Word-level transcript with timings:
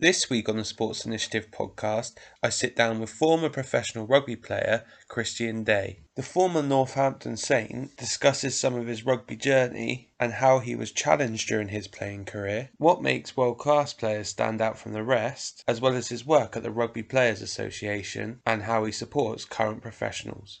This 0.00 0.30
week 0.30 0.48
on 0.48 0.56
the 0.56 0.64
Sports 0.64 1.04
Initiative 1.04 1.50
podcast, 1.50 2.18
I 2.40 2.50
sit 2.50 2.76
down 2.76 3.00
with 3.00 3.10
former 3.10 3.48
professional 3.48 4.06
rugby 4.06 4.36
player 4.36 4.84
Christian 5.08 5.64
Day. 5.64 5.98
The 6.14 6.22
former 6.22 6.62
Northampton 6.62 7.36
Saint 7.36 7.96
discusses 7.96 8.56
some 8.56 8.76
of 8.76 8.86
his 8.86 9.04
rugby 9.04 9.34
journey 9.34 10.12
and 10.20 10.34
how 10.34 10.60
he 10.60 10.76
was 10.76 10.92
challenged 10.92 11.48
during 11.48 11.66
his 11.66 11.88
playing 11.88 12.26
career, 12.26 12.70
what 12.76 13.02
makes 13.02 13.36
world 13.36 13.58
class 13.58 13.92
players 13.92 14.28
stand 14.28 14.62
out 14.62 14.78
from 14.78 14.92
the 14.92 15.02
rest, 15.02 15.64
as 15.66 15.80
well 15.80 15.96
as 15.96 16.10
his 16.10 16.24
work 16.24 16.56
at 16.56 16.62
the 16.62 16.70
Rugby 16.70 17.02
Players 17.02 17.42
Association 17.42 18.40
and 18.46 18.62
how 18.62 18.84
he 18.84 18.92
supports 18.92 19.44
current 19.44 19.82
professionals. 19.82 20.60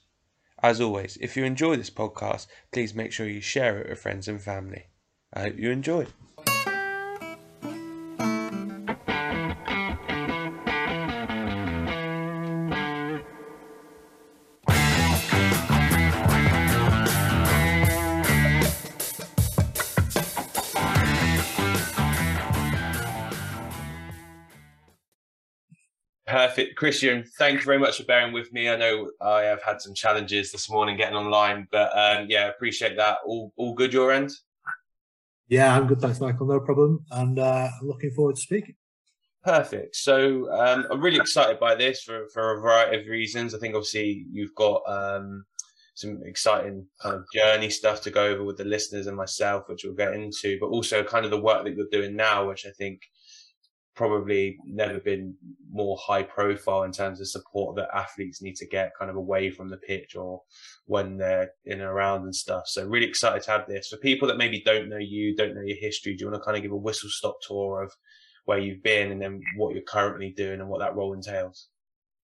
As 0.64 0.80
always, 0.80 1.16
if 1.20 1.36
you 1.36 1.44
enjoy 1.44 1.76
this 1.76 1.90
podcast, 1.90 2.48
please 2.72 2.92
make 2.92 3.12
sure 3.12 3.28
you 3.28 3.40
share 3.40 3.78
it 3.78 3.88
with 3.88 4.00
friends 4.00 4.26
and 4.26 4.42
family. 4.42 4.86
I 5.32 5.42
hope 5.42 5.58
you 5.60 5.70
enjoy. 5.70 6.08
Christian, 26.78 27.24
thank 27.38 27.58
you 27.58 27.66
very 27.66 27.78
much 27.78 27.96
for 27.96 28.04
bearing 28.04 28.32
with 28.32 28.52
me. 28.52 28.68
I 28.68 28.76
know 28.76 29.10
I 29.20 29.40
have 29.40 29.60
had 29.64 29.80
some 29.80 29.94
challenges 29.94 30.52
this 30.52 30.70
morning 30.70 30.96
getting 30.96 31.16
online, 31.16 31.66
but 31.72 31.90
um, 31.98 32.26
yeah, 32.28 32.46
appreciate 32.46 32.96
that. 32.96 33.18
All 33.26 33.52
all 33.56 33.74
good 33.74 33.92
your 33.92 34.12
end? 34.12 34.30
Yeah, 35.48 35.76
I'm 35.76 35.88
good. 35.88 36.00
Thanks, 36.00 36.20
Michael. 36.20 36.46
No 36.46 36.60
problem. 36.60 37.04
And 37.10 37.40
uh, 37.40 37.68
I'm 37.80 37.88
looking 37.88 38.12
forward 38.12 38.36
to 38.36 38.40
speaking. 38.40 38.76
Perfect. 39.42 39.96
So 39.96 40.52
um, 40.52 40.86
I'm 40.88 41.00
really 41.00 41.16
excited 41.16 41.58
by 41.58 41.74
this 41.74 42.02
for, 42.02 42.28
for 42.32 42.52
a 42.52 42.60
variety 42.60 43.00
of 43.00 43.08
reasons. 43.08 43.56
I 43.56 43.58
think 43.58 43.74
obviously 43.74 44.26
you've 44.30 44.54
got 44.54 44.82
um, 44.86 45.44
some 45.94 46.22
exciting 46.26 46.86
kind 47.02 47.16
of 47.16 47.24
journey 47.34 47.70
stuff 47.70 48.02
to 48.02 48.10
go 48.12 48.24
over 48.24 48.44
with 48.44 48.56
the 48.56 48.64
listeners 48.64 49.08
and 49.08 49.16
myself, 49.16 49.64
which 49.68 49.82
we'll 49.82 49.94
get 49.94 50.14
into, 50.14 50.58
but 50.60 50.66
also 50.66 51.02
kind 51.02 51.24
of 51.24 51.32
the 51.32 51.40
work 51.40 51.64
that 51.64 51.74
you're 51.74 51.86
doing 51.90 52.14
now, 52.14 52.46
which 52.46 52.66
I 52.66 52.70
think 52.70 53.00
probably 53.98 54.56
never 54.64 55.00
been 55.00 55.34
more 55.72 55.98
high 56.00 56.22
profile 56.22 56.84
in 56.84 56.92
terms 56.92 57.20
of 57.20 57.26
support 57.26 57.74
that 57.74 57.88
athletes 57.92 58.40
need 58.40 58.54
to 58.54 58.64
get 58.64 58.92
kind 58.96 59.10
of 59.10 59.16
away 59.16 59.50
from 59.50 59.68
the 59.68 59.76
pitch 59.76 60.14
or 60.14 60.40
when 60.86 61.16
they're 61.16 61.50
in 61.64 61.80
and 61.80 61.82
around 61.82 62.22
and 62.22 62.32
stuff. 62.32 62.62
So 62.68 62.86
really 62.86 63.08
excited 63.08 63.42
to 63.42 63.50
have 63.50 63.66
this. 63.66 63.88
For 63.88 63.96
people 63.96 64.28
that 64.28 64.36
maybe 64.36 64.62
don't 64.64 64.88
know 64.88 64.98
you, 64.98 65.34
don't 65.34 65.52
know 65.52 65.62
your 65.64 65.78
history, 65.78 66.14
do 66.14 66.24
you 66.24 66.30
want 66.30 66.40
to 66.40 66.44
kind 66.44 66.56
of 66.56 66.62
give 66.62 66.70
a 66.70 66.76
whistle 66.76 67.08
stop 67.10 67.38
tour 67.42 67.82
of 67.82 67.92
where 68.44 68.60
you've 68.60 68.84
been 68.84 69.10
and 69.10 69.20
then 69.20 69.42
what 69.56 69.74
you're 69.74 69.82
currently 69.82 70.30
doing 70.30 70.60
and 70.60 70.68
what 70.68 70.78
that 70.78 70.94
role 70.94 71.12
entails? 71.12 71.66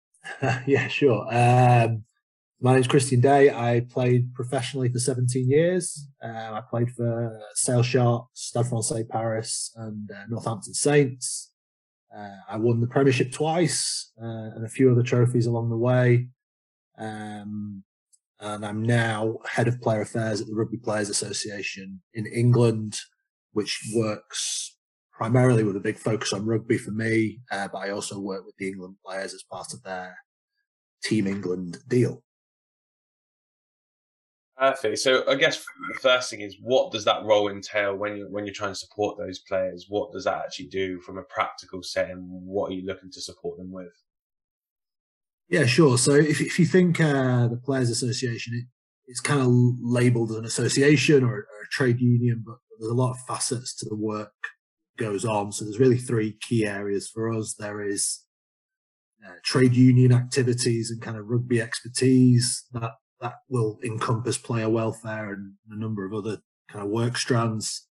yeah, 0.66 0.86
sure. 0.88 1.26
Um, 1.34 2.04
my 2.60 2.74
name's 2.74 2.88
Christian 2.88 3.22
Day. 3.22 3.50
I 3.50 3.86
played 3.88 4.34
professionally 4.34 4.90
for 4.90 4.98
17 4.98 5.48
years. 5.48 6.08
Uh, 6.22 6.28
I 6.28 6.60
played 6.68 6.90
for 6.90 7.40
Sale 7.54 7.84
Sharks, 7.84 8.28
Stade 8.34 8.66
Francais 8.66 9.04
Paris, 9.04 9.72
and 9.76 10.10
uh, 10.10 10.24
Northampton 10.28 10.74
Saints. 10.74 11.52
Uh, 12.16 12.36
I 12.48 12.56
won 12.56 12.80
the 12.80 12.86
Premiership 12.86 13.32
twice 13.32 14.12
uh, 14.22 14.50
and 14.54 14.64
a 14.64 14.68
few 14.68 14.90
other 14.90 15.02
trophies 15.02 15.46
along 15.46 15.70
the 15.70 15.76
way. 15.76 16.28
Um, 16.98 17.82
and 18.40 18.64
I'm 18.64 18.82
now 18.82 19.38
head 19.48 19.68
of 19.68 19.80
player 19.80 20.02
affairs 20.02 20.40
at 20.40 20.46
the 20.46 20.54
Rugby 20.54 20.76
Players 20.76 21.08
Association 21.08 22.02
in 22.12 22.26
England, 22.26 22.98
which 23.52 23.80
works 23.94 24.76
primarily 25.12 25.62
with 25.62 25.76
a 25.76 25.80
big 25.80 25.98
focus 25.98 26.32
on 26.32 26.44
rugby 26.44 26.76
for 26.76 26.90
me, 26.90 27.40
uh, 27.50 27.68
but 27.72 27.78
I 27.78 27.90
also 27.90 28.18
work 28.18 28.44
with 28.44 28.56
the 28.58 28.68
England 28.68 28.96
players 29.06 29.32
as 29.32 29.44
part 29.44 29.72
of 29.72 29.82
their 29.82 30.16
Team 31.04 31.26
England 31.26 31.78
deal. 31.88 32.23
Perfect. 34.56 34.98
So 34.98 35.28
I 35.28 35.34
guess 35.34 35.64
the 35.64 35.98
first 36.00 36.30
thing 36.30 36.40
is 36.40 36.56
what 36.60 36.92
does 36.92 37.04
that 37.06 37.24
role 37.24 37.48
entail 37.48 37.96
when 37.96 38.16
you 38.16 38.28
when 38.30 38.46
you're 38.46 38.54
trying 38.54 38.72
to 38.72 38.78
support 38.78 39.18
those 39.18 39.40
players? 39.40 39.86
What 39.88 40.12
does 40.12 40.24
that 40.24 40.44
actually 40.44 40.66
do 40.66 41.00
from 41.00 41.18
a 41.18 41.22
practical 41.22 41.82
setting? 41.82 42.18
What 42.28 42.70
are 42.70 42.74
you 42.74 42.86
looking 42.86 43.10
to 43.10 43.20
support 43.20 43.58
them 43.58 43.72
with? 43.72 43.92
Yeah, 45.48 45.66
sure. 45.66 45.98
So 45.98 46.12
if 46.12 46.40
if 46.40 46.58
you 46.58 46.66
think 46.66 47.00
uh, 47.00 47.48
the 47.48 47.60
Players 47.62 47.90
Association, 47.90 48.54
it, 48.54 48.64
it's 49.06 49.20
kind 49.20 49.40
of 49.40 49.48
labelled 49.82 50.30
as 50.30 50.36
an 50.36 50.44
association 50.44 51.24
or, 51.24 51.34
or, 51.34 51.40
a 51.40 51.68
trade 51.72 52.00
union, 52.00 52.42
but 52.46 52.56
there's 52.78 52.90
a 52.90 52.94
lot 52.94 53.10
of 53.10 53.18
facets 53.26 53.74
to 53.76 53.88
the 53.88 53.96
work 53.96 54.32
goes 54.96 55.24
on. 55.24 55.50
So 55.50 55.64
there's 55.64 55.80
really 55.80 55.98
three 55.98 56.36
key 56.40 56.64
areas 56.64 57.08
for 57.08 57.32
us. 57.32 57.54
There 57.58 57.82
is 57.82 58.24
uh, 59.26 59.34
trade 59.42 59.74
union 59.74 60.12
activities 60.12 60.90
and 60.90 61.02
kind 61.02 61.16
of 61.16 61.26
rugby 61.26 61.60
expertise 61.60 62.64
that 62.72 62.92
that 63.24 63.40
will 63.48 63.78
encompass 63.82 64.36
player 64.36 64.68
welfare 64.68 65.32
and 65.32 65.54
a 65.70 65.76
number 65.76 66.04
of 66.04 66.12
other 66.12 66.42
kind 66.68 66.84
of 66.84 66.90
work 66.90 67.16
strands. 67.16 67.88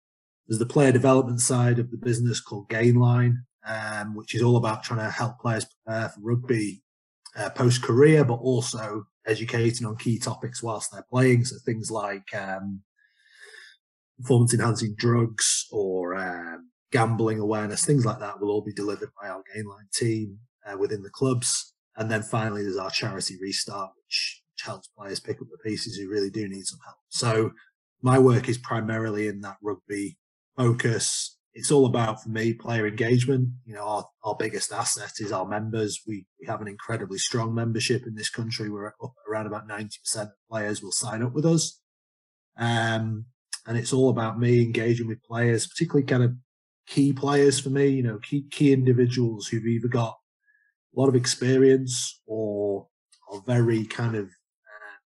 There's 0.47 0.59
the 0.59 0.65
player 0.67 0.91
development 0.91 1.41
side 1.41 1.79
of 1.79 1.89
the 1.89 1.97
business 1.97 2.39
called 2.39 2.69
Gainline, 2.69 3.37
um, 3.67 4.15
which 4.15 4.35
is 4.35 4.43
all 4.43 4.57
about 4.57 4.83
trying 4.83 4.99
to 4.99 5.09
help 5.09 5.39
players 5.39 5.65
prepare 5.65 6.09
for 6.09 6.19
rugby 6.21 6.83
uh, 7.35 7.49
post 7.49 7.81
career, 7.81 8.23
but 8.23 8.35
also 8.35 9.05
educating 9.25 9.87
on 9.87 9.95
key 9.97 10.19
topics 10.19 10.61
whilst 10.61 10.91
they're 10.91 11.07
playing. 11.09 11.45
So 11.45 11.55
things 11.65 11.89
like 11.89 12.27
um, 12.35 12.81
performance 14.21 14.53
enhancing 14.53 14.93
drugs 14.95 15.65
or 15.71 16.15
um, 16.15 16.69
gambling 16.91 17.39
awareness, 17.39 17.83
things 17.83 18.05
like 18.05 18.19
that 18.19 18.39
will 18.39 18.51
all 18.51 18.61
be 18.61 18.73
delivered 18.73 19.09
by 19.19 19.29
our 19.29 19.41
Gainline 19.55 19.91
team 19.91 20.37
uh, 20.63 20.77
within 20.77 21.01
the 21.01 21.09
clubs. 21.09 21.73
And 21.95 22.11
then 22.11 22.21
finally, 22.21 22.61
there's 22.61 22.77
our 22.77 22.91
charity 22.91 23.35
restart, 23.41 23.93
which 23.97 24.42
helps 24.61 24.87
players 24.87 25.19
pick 25.19 25.41
up 25.41 25.47
the 25.51 25.69
pieces 25.69 25.95
who 25.95 26.09
really 26.09 26.29
do 26.29 26.47
need 26.47 26.65
some 26.65 26.79
help. 26.85 26.97
So 27.09 27.51
my 28.01 28.19
work 28.19 28.49
is 28.49 28.57
primarily 28.57 29.27
in 29.27 29.41
that 29.41 29.57
rugby 29.61 30.17
focus. 30.55 31.37
It's 31.55 31.71
all 31.71 31.85
about 31.85 32.21
for 32.21 32.29
me 32.29 32.53
player 32.53 32.87
engagement. 32.87 33.49
You 33.65 33.75
know, 33.75 33.85
our, 33.85 34.05
our 34.23 34.35
biggest 34.35 34.71
asset 34.71 35.11
is 35.19 35.31
our 35.31 35.47
members. 35.47 36.01
We 36.07 36.25
we 36.39 36.47
have 36.47 36.61
an 36.61 36.67
incredibly 36.67 37.19
strong 37.19 37.53
membership 37.53 38.07
in 38.07 38.15
this 38.15 38.29
country. 38.29 38.69
We're 38.69 38.87
up 38.87 39.13
around 39.29 39.47
about 39.47 39.67
ninety 39.67 39.97
percent 40.03 40.29
of 40.29 40.49
players 40.49 40.81
will 40.81 40.91
sign 40.91 41.21
up 41.21 41.33
with 41.33 41.45
us. 41.45 41.79
Um, 42.57 43.25
and 43.65 43.77
it's 43.77 43.93
all 43.93 44.09
about 44.09 44.39
me 44.39 44.61
engaging 44.61 45.07
with 45.07 45.23
players, 45.23 45.67
particularly 45.67 46.05
kind 46.05 46.23
of 46.23 46.33
key 46.87 47.13
players 47.13 47.59
for 47.59 47.69
me. 47.69 47.87
You 47.87 48.03
know, 48.03 48.17
key 48.17 48.45
key 48.49 48.73
individuals 48.73 49.47
who've 49.47 49.65
either 49.65 49.87
got 49.87 50.17
a 50.95 50.99
lot 50.99 51.07
of 51.07 51.15
experience 51.15 52.21
or 52.25 52.87
are 53.31 53.41
very 53.45 53.85
kind 53.85 54.15
of 54.15 54.29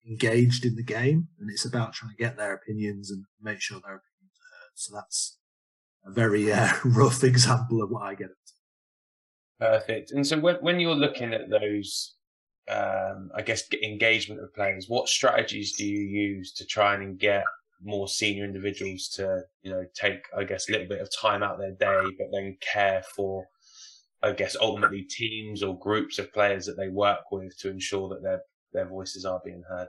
engaged 0.07 0.65
in 0.65 0.77
the 0.77 0.83
game, 0.83 1.29
and 1.39 1.51
it's 1.51 1.65
about 1.65 1.93
trying 1.93 2.13
to 2.13 2.23
get 2.23 2.37
their 2.37 2.55
opinions 2.55 3.11
and 3.11 3.25
make 3.41 3.61
sure 3.61 3.81
their 3.81 3.97
opinions 3.97 4.39
are 4.39 4.59
heard. 4.59 4.73
So 4.75 4.95
that's 4.95 5.39
a 6.05 6.11
very 6.11 6.53
uh, 6.53 6.73
rough 6.85 7.23
example 7.25 7.83
of 7.83 7.91
what 7.91 8.03
I 8.03 8.15
get. 8.15 8.29
Perfect. 9.61 10.11
And 10.11 10.27
so 10.27 10.39
when, 10.41 10.57
when 10.57 10.81
you're 10.81 10.95
looking 10.95 11.33
at 11.33 11.49
those, 11.49 12.17
um, 12.69 13.31
I 13.35 13.43
guess, 13.43 13.63
engagement 13.83 14.43
of 14.43 14.53
players, 14.55 14.87
what 14.89 15.09
strategies 15.09 15.73
do 15.77 15.87
you 15.87 16.01
use 16.01 16.53
to 16.55 16.67
try 16.67 16.95
and 16.95 17.19
get 17.19 17.45
more 17.85 18.09
senior 18.09 18.45
individuals 18.45 19.09
to, 19.15 19.43
you 19.63 19.71
know, 19.71 19.85
take, 19.95 20.25
I 20.37 20.45
guess, 20.45 20.69
a 20.69 20.73
little 20.73 20.89
bit 20.89 21.01
of 21.01 21.09
time 21.15 21.43
out 21.43 21.59
their 21.59 21.73
day, 21.73 22.11
but 22.19 22.29
then 22.33 22.57
care 22.61 23.05
for, 23.15 23.47
I 24.23 24.33
guess, 24.33 24.57
ultimately 24.61 25.03
teams 25.03 25.63
or 25.63 25.79
groups 25.79 26.19
of 26.19 26.33
players 26.33 26.67
that 26.67 26.77
they 26.77 26.89
work 26.89 27.31
with 27.31 27.57
to 27.61 27.71
ensure 27.71 28.09
that 28.09 28.23
they're 28.23 28.43
their 28.73 28.87
voices 28.87 29.25
are 29.25 29.41
being 29.45 29.63
heard. 29.69 29.89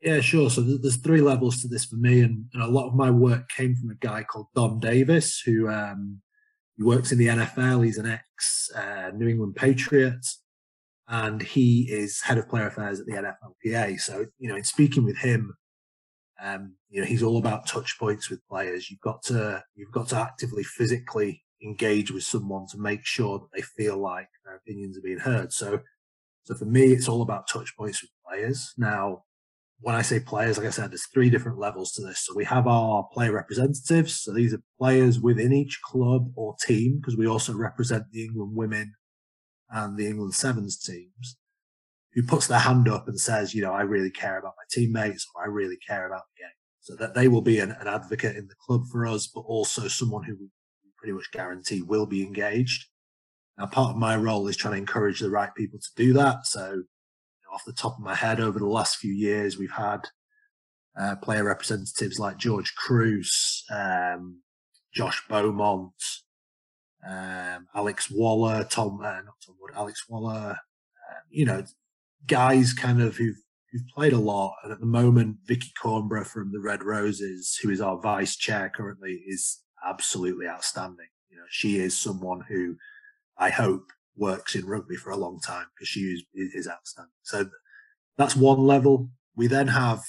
Yeah, 0.00 0.20
sure. 0.20 0.48
So 0.48 0.60
there's 0.60 0.96
three 0.96 1.20
levels 1.20 1.60
to 1.62 1.68
this 1.68 1.84
for 1.84 1.96
me, 1.96 2.20
and, 2.20 2.44
and 2.54 2.62
a 2.62 2.68
lot 2.68 2.86
of 2.86 2.94
my 2.94 3.10
work 3.10 3.48
came 3.48 3.74
from 3.74 3.90
a 3.90 3.94
guy 3.94 4.22
called 4.22 4.46
Don 4.54 4.78
Davis, 4.78 5.40
who 5.40 5.68
um, 5.68 6.20
he 6.76 6.84
works 6.84 7.10
in 7.10 7.18
the 7.18 7.26
NFL. 7.26 7.84
He's 7.84 7.98
an 7.98 8.06
ex 8.06 8.70
uh, 8.76 9.10
New 9.14 9.26
England 9.26 9.56
Patriot, 9.56 10.24
and 11.08 11.42
he 11.42 11.88
is 11.90 12.20
head 12.22 12.38
of 12.38 12.48
player 12.48 12.68
affairs 12.68 13.00
at 13.00 13.06
the 13.06 13.12
NFLPA. 13.12 14.00
So 14.00 14.26
you 14.38 14.48
know, 14.48 14.56
in 14.56 14.62
speaking 14.62 15.04
with 15.04 15.18
him, 15.18 15.56
um, 16.40 16.74
you 16.90 17.00
know, 17.00 17.06
he's 17.06 17.22
all 17.24 17.38
about 17.38 17.66
touch 17.66 17.96
points 17.98 18.30
with 18.30 18.46
players. 18.48 18.90
You've 18.90 19.00
got 19.00 19.22
to 19.24 19.64
you've 19.74 19.92
got 19.92 20.08
to 20.10 20.16
actively, 20.16 20.62
physically 20.62 21.42
engage 21.62 22.12
with 22.12 22.22
someone 22.22 22.66
to 22.68 22.78
make 22.78 23.04
sure 23.04 23.40
that 23.40 23.48
they 23.52 23.62
feel 23.62 23.98
like 23.98 24.28
their 24.44 24.56
opinions 24.56 24.96
are 24.96 25.02
being 25.02 25.18
heard. 25.18 25.52
So 25.52 25.80
so 26.48 26.54
for 26.54 26.64
me, 26.64 26.92
it's 26.92 27.10
all 27.10 27.20
about 27.20 27.46
touch 27.46 27.76
points 27.76 28.00
with 28.00 28.10
players. 28.26 28.72
Now, 28.78 29.24
when 29.80 29.94
I 29.94 30.00
say 30.00 30.18
players, 30.18 30.56
like 30.56 30.66
I 30.66 30.70
said, 30.70 30.90
there's 30.90 31.06
three 31.12 31.28
different 31.28 31.58
levels 31.58 31.92
to 31.92 32.02
this. 32.02 32.24
So 32.24 32.34
we 32.34 32.46
have 32.46 32.66
our 32.66 33.06
player 33.12 33.32
representatives. 33.32 34.22
So 34.22 34.32
these 34.32 34.54
are 34.54 34.62
players 34.78 35.20
within 35.20 35.52
each 35.52 35.82
club 35.82 36.32
or 36.36 36.56
team, 36.62 36.96
because 36.96 37.18
we 37.18 37.26
also 37.26 37.52
represent 37.52 38.04
the 38.12 38.24
England 38.24 38.56
women 38.56 38.94
and 39.68 39.98
the 39.98 40.06
England 40.06 40.32
sevens 40.32 40.78
teams, 40.78 41.36
who 42.14 42.22
puts 42.22 42.46
their 42.46 42.60
hand 42.60 42.88
up 42.88 43.08
and 43.08 43.20
says, 43.20 43.54
you 43.54 43.60
know, 43.60 43.72
I 43.72 43.82
really 43.82 44.10
care 44.10 44.38
about 44.38 44.54
my 44.56 44.64
teammates 44.70 45.26
or 45.34 45.42
I 45.42 45.48
really 45.48 45.76
care 45.86 46.06
about 46.06 46.22
the 46.34 46.44
game. 46.44 46.54
So 46.80 46.96
that 46.96 47.14
they 47.14 47.28
will 47.28 47.42
be 47.42 47.58
an, 47.58 47.72
an 47.72 47.88
advocate 47.88 48.36
in 48.36 48.46
the 48.46 48.54
club 48.66 48.84
for 48.90 49.06
us, 49.06 49.26
but 49.26 49.42
also 49.42 49.86
someone 49.86 50.24
who 50.24 50.34
we 50.40 50.48
pretty 50.96 51.12
much 51.12 51.30
guarantee 51.30 51.82
will 51.82 52.06
be 52.06 52.22
engaged. 52.22 52.86
Now, 53.58 53.66
part 53.66 53.90
of 53.90 53.96
my 53.96 54.16
role 54.16 54.46
is 54.46 54.56
trying 54.56 54.74
to 54.74 54.78
encourage 54.78 55.18
the 55.18 55.30
right 55.30 55.52
people 55.54 55.80
to 55.80 55.88
do 55.96 56.12
that. 56.12 56.46
So, 56.46 56.64
you 56.70 56.76
know, 56.76 57.54
off 57.54 57.64
the 57.66 57.72
top 57.72 57.98
of 57.98 58.04
my 58.04 58.14
head, 58.14 58.38
over 58.38 58.58
the 58.58 58.66
last 58.66 58.96
few 58.96 59.12
years, 59.12 59.58
we've 59.58 59.72
had 59.72 60.06
uh, 60.98 61.16
player 61.16 61.44
representatives 61.44 62.20
like 62.20 62.36
George 62.36 62.72
Kruis, 62.76 63.62
um, 63.70 64.42
Josh 64.94 65.22
Beaumont, 65.28 65.92
um, 67.06 67.66
Alex 67.74 68.10
Waller, 68.10 68.64
Tom, 68.70 69.00
uh, 69.00 69.22
not 69.22 69.34
Tom 69.44 69.56
Wood, 69.60 69.72
Alex 69.74 70.04
Waller, 70.08 70.56
uh, 71.10 71.20
you 71.28 71.44
know, 71.44 71.64
guys 72.26 72.72
kind 72.72 73.02
of 73.02 73.16
who've, 73.16 73.36
who've 73.72 73.86
played 73.94 74.12
a 74.12 74.18
lot. 74.18 74.54
And 74.62 74.72
at 74.72 74.78
the 74.78 74.86
moment, 74.86 75.38
Vickii 75.48 75.72
Cornborough 75.80 76.26
from 76.26 76.52
the 76.52 76.60
Red 76.60 76.84
Roses, 76.84 77.58
who 77.60 77.70
is 77.70 77.80
our 77.80 77.98
vice 78.00 78.36
chair 78.36 78.70
currently, 78.74 79.22
is 79.26 79.62
absolutely 79.86 80.46
outstanding. 80.46 81.08
You 81.28 81.38
know, 81.38 81.44
she 81.48 81.78
is 81.78 81.98
someone 81.98 82.40
who 82.48 82.76
I 83.38 83.50
hope 83.50 83.84
works 84.16 84.54
in 84.54 84.66
rugby 84.66 84.96
for 84.96 85.10
a 85.10 85.16
long 85.16 85.40
time 85.40 85.66
because 85.74 85.88
she 85.88 86.00
is, 86.00 86.24
is 86.34 86.68
outstanding. 86.68 87.12
So 87.22 87.48
that's 88.16 88.34
one 88.34 88.58
level. 88.58 89.10
We 89.36 89.46
then 89.46 89.68
have 89.68 90.02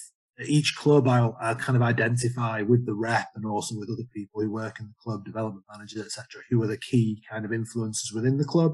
each 0.46 0.76
club 0.76 1.08
I'll, 1.08 1.38
kind 1.56 1.76
of 1.76 1.82
identify 1.82 2.62
with 2.62 2.86
the 2.86 2.94
rep 2.94 3.28
and 3.36 3.46
also 3.46 3.78
with 3.78 3.90
other 3.90 4.08
people 4.14 4.42
who 4.42 4.52
work 4.52 4.80
in 4.80 4.88
the 4.88 4.94
club, 5.04 5.26
development 5.26 5.66
managers, 5.72 6.06
etc., 6.06 6.42
who 6.50 6.62
are 6.64 6.68
the 6.68 6.78
key 6.78 7.22
kind 7.30 7.46
of 7.46 7.54
influences 7.54 8.12
within 8.14 8.38
the 8.38 8.46
club. 8.46 8.74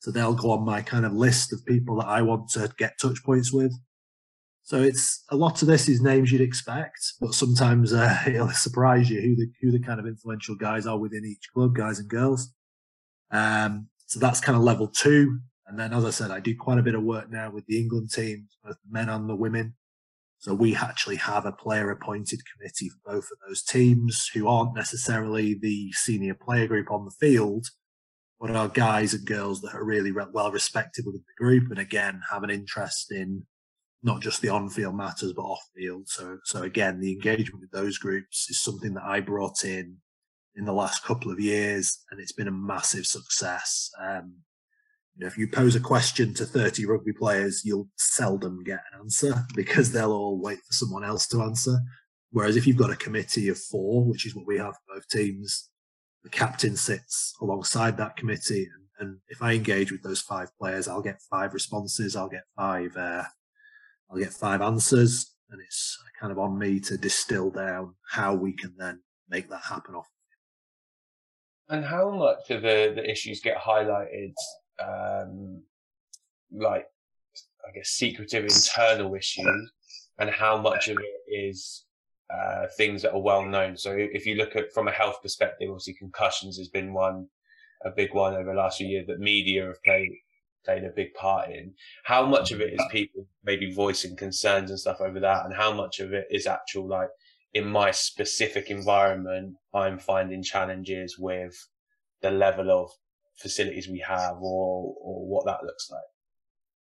So 0.00 0.10
they'll 0.10 0.34
go 0.34 0.50
on 0.50 0.64
my 0.64 0.82
kind 0.82 1.06
of 1.06 1.12
list 1.12 1.52
of 1.52 1.64
people 1.66 1.96
that 1.96 2.08
I 2.08 2.22
want 2.22 2.48
to 2.50 2.72
get 2.78 2.98
touch 3.00 3.22
points 3.24 3.52
with. 3.52 3.72
So 4.62 4.80
it's 4.80 5.24
a 5.30 5.36
lot 5.36 5.60
of 5.60 5.68
this 5.68 5.88
is 5.90 6.00
names 6.00 6.32
you'd 6.32 6.40
expect, 6.40 6.98
but 7.20 7.34
sometimes 7.34 7.92
uh, 7.92 8.22
it'll 8.26 8.48
surprise 8.50 9.10
you 9.10 9.20
who 9.20 9.36
the 9.36 9.46
who 9.60 9.70
the 9.70 9.80
kind 9.80 10.00
of 10.00 10.06
influential 10.06 10.56
guys 10.56 10.86
are 10.86 10.98
within 10.98 11.24
each 11.24 11.48
club, 11.54 11.74
guys 11.74 11.98
and 11.98 12.08
girls. 12.08 12.52
Um, 13.30 13.88
so 14.06 14.20
that's 14.20 14.40
kind 14.40 14.56
of 14.56 14.62
level 14.62 14.88
two. 14.88 15.38
And 15.66 15.78
then, 15.78 15.92
as 15.92 16.04
I 16.04 16.10
said, 16.10 16.30
I 16.30 16.40
do 16.40 16.54
quite 16.56 16.78
a 16.78 16.82
bit 16.82 16.94
of 16.94 17.02
work 17.02 17.30
now 17.30 17.50
with 17.50 17.66
the 17.66 17.78
England 17.78 18.12
team, 18.12 18.48
both 18.62 18.76
the 18.84 18.92
men 18.92 19.08
and 19.08 19.28
the 19.28 19.34
women. 19.34 19.74
So 20.38 20.52
we 20.52 20.76
actually 20.76 21.16
have 21.16 21.46
a 21.46 21.52
player 21.52 21.90
appointed 21.90 22.40
committee 22.52 22.90
for 22.90 23.14
both 23.14 23.30
of 23.30 23.38
those 23.48 23.62
teams 23.62 24.28
who 24.34 24.46
aren't 24.46 24.74
necessarily 24.76 25.54
the 25.54 25.90
senior 25.92 26.34
player 26.34 26.66
group 26.66 26.90
on 26.90 27.06
the 27.06 27.10
field, 27.12 27.66
but 28.38 28.50
are 28.50 28.68
guys 28.68 29.14
and 29.14 29.26
girls 29.26 29.62
that 29.62 29.74
are 29.74 29.84
really 29.84 30.12
well 30.12 30.52
respected 30.52 31.06
within 31.06 31.24
the 31.26 31.42
group 31.42 31.70
and 31.70 31.78
again 31.78 32.20
have 32.30 32.42
an 32.42 32.50
interest 32.50 33.10
in 33.10 33.46
not 34.02 34.20
just 34.20 34.42
the 34.42 34.50
on-field 34.50 34.94
matters 34.94 35.32
but 35.32 35.42
off-field. 35.42 36.06
So, 36.08 36.36
so 36.44 36.62
again, 36.62 37.00
the 37.00 37.12
engagement 37.12 37.62
with 37.62 37.70
those 37.70 37.96
groups 37.96 38.50
is 38.50 38.60
something 38.60 38.92
that 38.94 39.04
I 39.04 39.20
brought 39.20 39.64
in 39.64 39.96
in 40.56 40.64
the 40.64 40.72
last 40.72 41.04
couple 41.04 41.30
of 41.30 41.40
years, 41.40 42.04
and 42.10 42.20
it's 42.20 42.32
been 42.32 42.48
a 42.48 42.52
massive 42.52 43.06
success. 43.06 43.90
Um, 44.00 44.34
you 45.16 45.22
know, 45.22 45.26
if 45.26 45.38
you 45.38 45.46
pose 45.48 45.76
a 45.76 45.80
question 45.80 46.34
to 46.34 46.44
30 46.44 46.86
rugby 46.86 47.12
players, 47.12 47.62
you'll 47.64 47.88
seldom 47.96 48.64
get 48.64 48.80
an 48.92 49.00
answer 49.00 49.44
because 49.54 49.92
they'll 49.92 50.12
all 50.12 50.40
wait 50.40 50.58
for 50.58 50.72
someone 50.72 51.04
else 51.04 51.26
to 51.28 51.42
answer. 51.42 51.78
Whereas 52.30 52.56
if 52.56 52.66
you've 52.66 52.76
got 52.76 52.90
a 52.90 52.96
committee 52.96 53.48
of 53.48 53.58
four, 53.58 54.04
which 54.04 54.26
is 54.26 54.34
what 54.34 54.46
we 54.46 54.58
have 54.58 54.74
for 54.74 54.96
both 54.96 55.08
teams, 55.08 55.70
the 56.24 56.30
captain 56.30 56.74
sits 56.74 57.34
alongside 57.40 57.96
that 57.96 58.16
committee. 58.16 58.68
And, 58.74 59.08
and 59.08 59.18
if 59.28 59.40
I 59.40 59.52
engage 59.52 59.92
with 59.92 60.02
those 60.02 60.20
five 60.20 60.50
players, 60.58 60.88
I'll 60.88 61.02
get 61.02 61.22
five 61.30 61.54
responses. 61.54 62.16
I'll 62.16 62.28
get 62.28 62.44
five, 62.56 62.96
uh, 62.96 63.22
I'll 64.10 64.18
get 64.18 64.32
five 64.32 64.62
answers. 64.62 65.32
And 65.50 65.60
it's 65.60 65.96
kind 66.20 66.32
of 66.32 66.38
on 66.40 66.58
me 66.58 66.80
to 66.80 66.98
distill 66.98 67.50
down 67.50 67.94
how 68.10 68.34
we 68.34 68.52
can 68.52 68.74
then 68.78 69.00
make 69.28 69.48
that 69.50 69.62
happen 69.68 69.94
off. 69.94 70.08
And 71.68 71.84
how 71.84 72.10
much 72.10 72.50
of 72.50 72.62
the, 72.62 72.92
the 72.94 73.10
issues 73.10 73.40
get 73.40 73.56
highlighted 73.56 74.34
um, 74.82 75.62
like 76.52 76.86
I 77.66 77.72
guess 77.74 77.90
secretive 77.90 78.44
internal 78.44 79.14
issues, 79.14 79.72
and 80.18 80.30
how 80.30 80.58
much 80.58 80.88
of 80.88 80.98
it 80.98 81.32
is 81.32 81.84
uh, 82.32 82.66
things 82.76 83.02
that 83.02 83.12
are 83.12 83.20
well 83.20 83.44
known. 83.44 83.76
So 83.76 83.94
if 83.96 84.26
you 84.26 84.34
look 84.34 84.56
at 84.56 84.72
from 84.72 84.88
a 84.88 84.92
health 84.92 85.16
perspective, 85.22 85.70
obviously 85.70 85.94
concussions 85.94 86.58
has 86.58 86.68
been 86.68 86.92
one 86.92 87.28
a 87.84 87.90
big 87.90 88.14
one 88.14 88.34
over 88.34 88.50
the 88.50 88.56
last 88.56 88.78
few 88.78 88.86
years 88.86 89.06
that 89.06 89.20
media 89.20 89.66
have 89.66 89.82
played 89.82 90.10
played 90.64 90.84
a 90.84 90.90
big 90.90 91.12
part 91.14 91.50
in. 91.50 91.72
How 92.04 92.24
much 92.24 92.50
of 92.50 92.60
it 92.60 92.72
is 92.72 92.80
people 92.90 93.26
maybe 93.44 93.72
voicing 93.74 94.16
concerns 94.16 94.70
and 94.70 94.80
stuff 94.80 95.00
over 95.00 95.20
that, 95.20 95.44
and 95.44 95.54
how 95.54 95.72
much 95.72 96.00
of 96.00 96.12
it 96.12 96.26
is 96.30 96.46
actual 96.46 96.88
like 96.88 97.10
in 97.54 97.66
my 97.66 97.90
specific 97.92 98.70
environment, 98.70 99.54
I'm 99.72 99.98
finding 99.98 100.42
challenges 100.42 101.18
with 101.18 101.56
the 102.20 102.30
level 102.30 102.70
of 102.70 102.90
facilities 103.36 103.88
we 103.88 104.00
have 104.00 104.36
or 104.40 104.94
or 105.00 105.26
what 105.26 105.46
that 105.46 105.64
looks 105.64 105.90
like? 105.90 106.02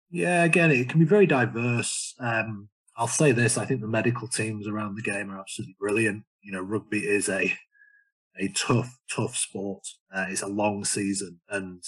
Yeah, 0.09 0.43
again, 0.43 0.71
it 0.71 0.89
can 0.89 0.99
be 0.99 1.05
very 1.05 1.25
diverse. 1.25 2.15
Um, 2.19 2.69
I'll 2.95 3.07
say 3.07 3.31
this: 3.31 3.57
I 3.57 3.65
think 3.65 3.81
the 3.81 3.87
medical 3.87 4.27
teams 4.27 4.67
around 4.67 4.95
the 4.95 5.01
game 5.01 5.29
are 5.31 5.39
absolutely 5.39 5.75
brilliant. 5.79 6.23
You 6.41 6.53
know, 6.53 6.61
rugby 6.61 6.99
is 6.99 7.29
a 7.29 7.53
a 8.39 8.49
tough, 8.49 8.97
tough 9.09 9.35
sport. 9.35 9.85
Uh, 10.13 10.25
it's 10.29 10.43
a 10.43 10.47
long 10.47 10.83
season, 10.83 11.39
and 11.49 11.83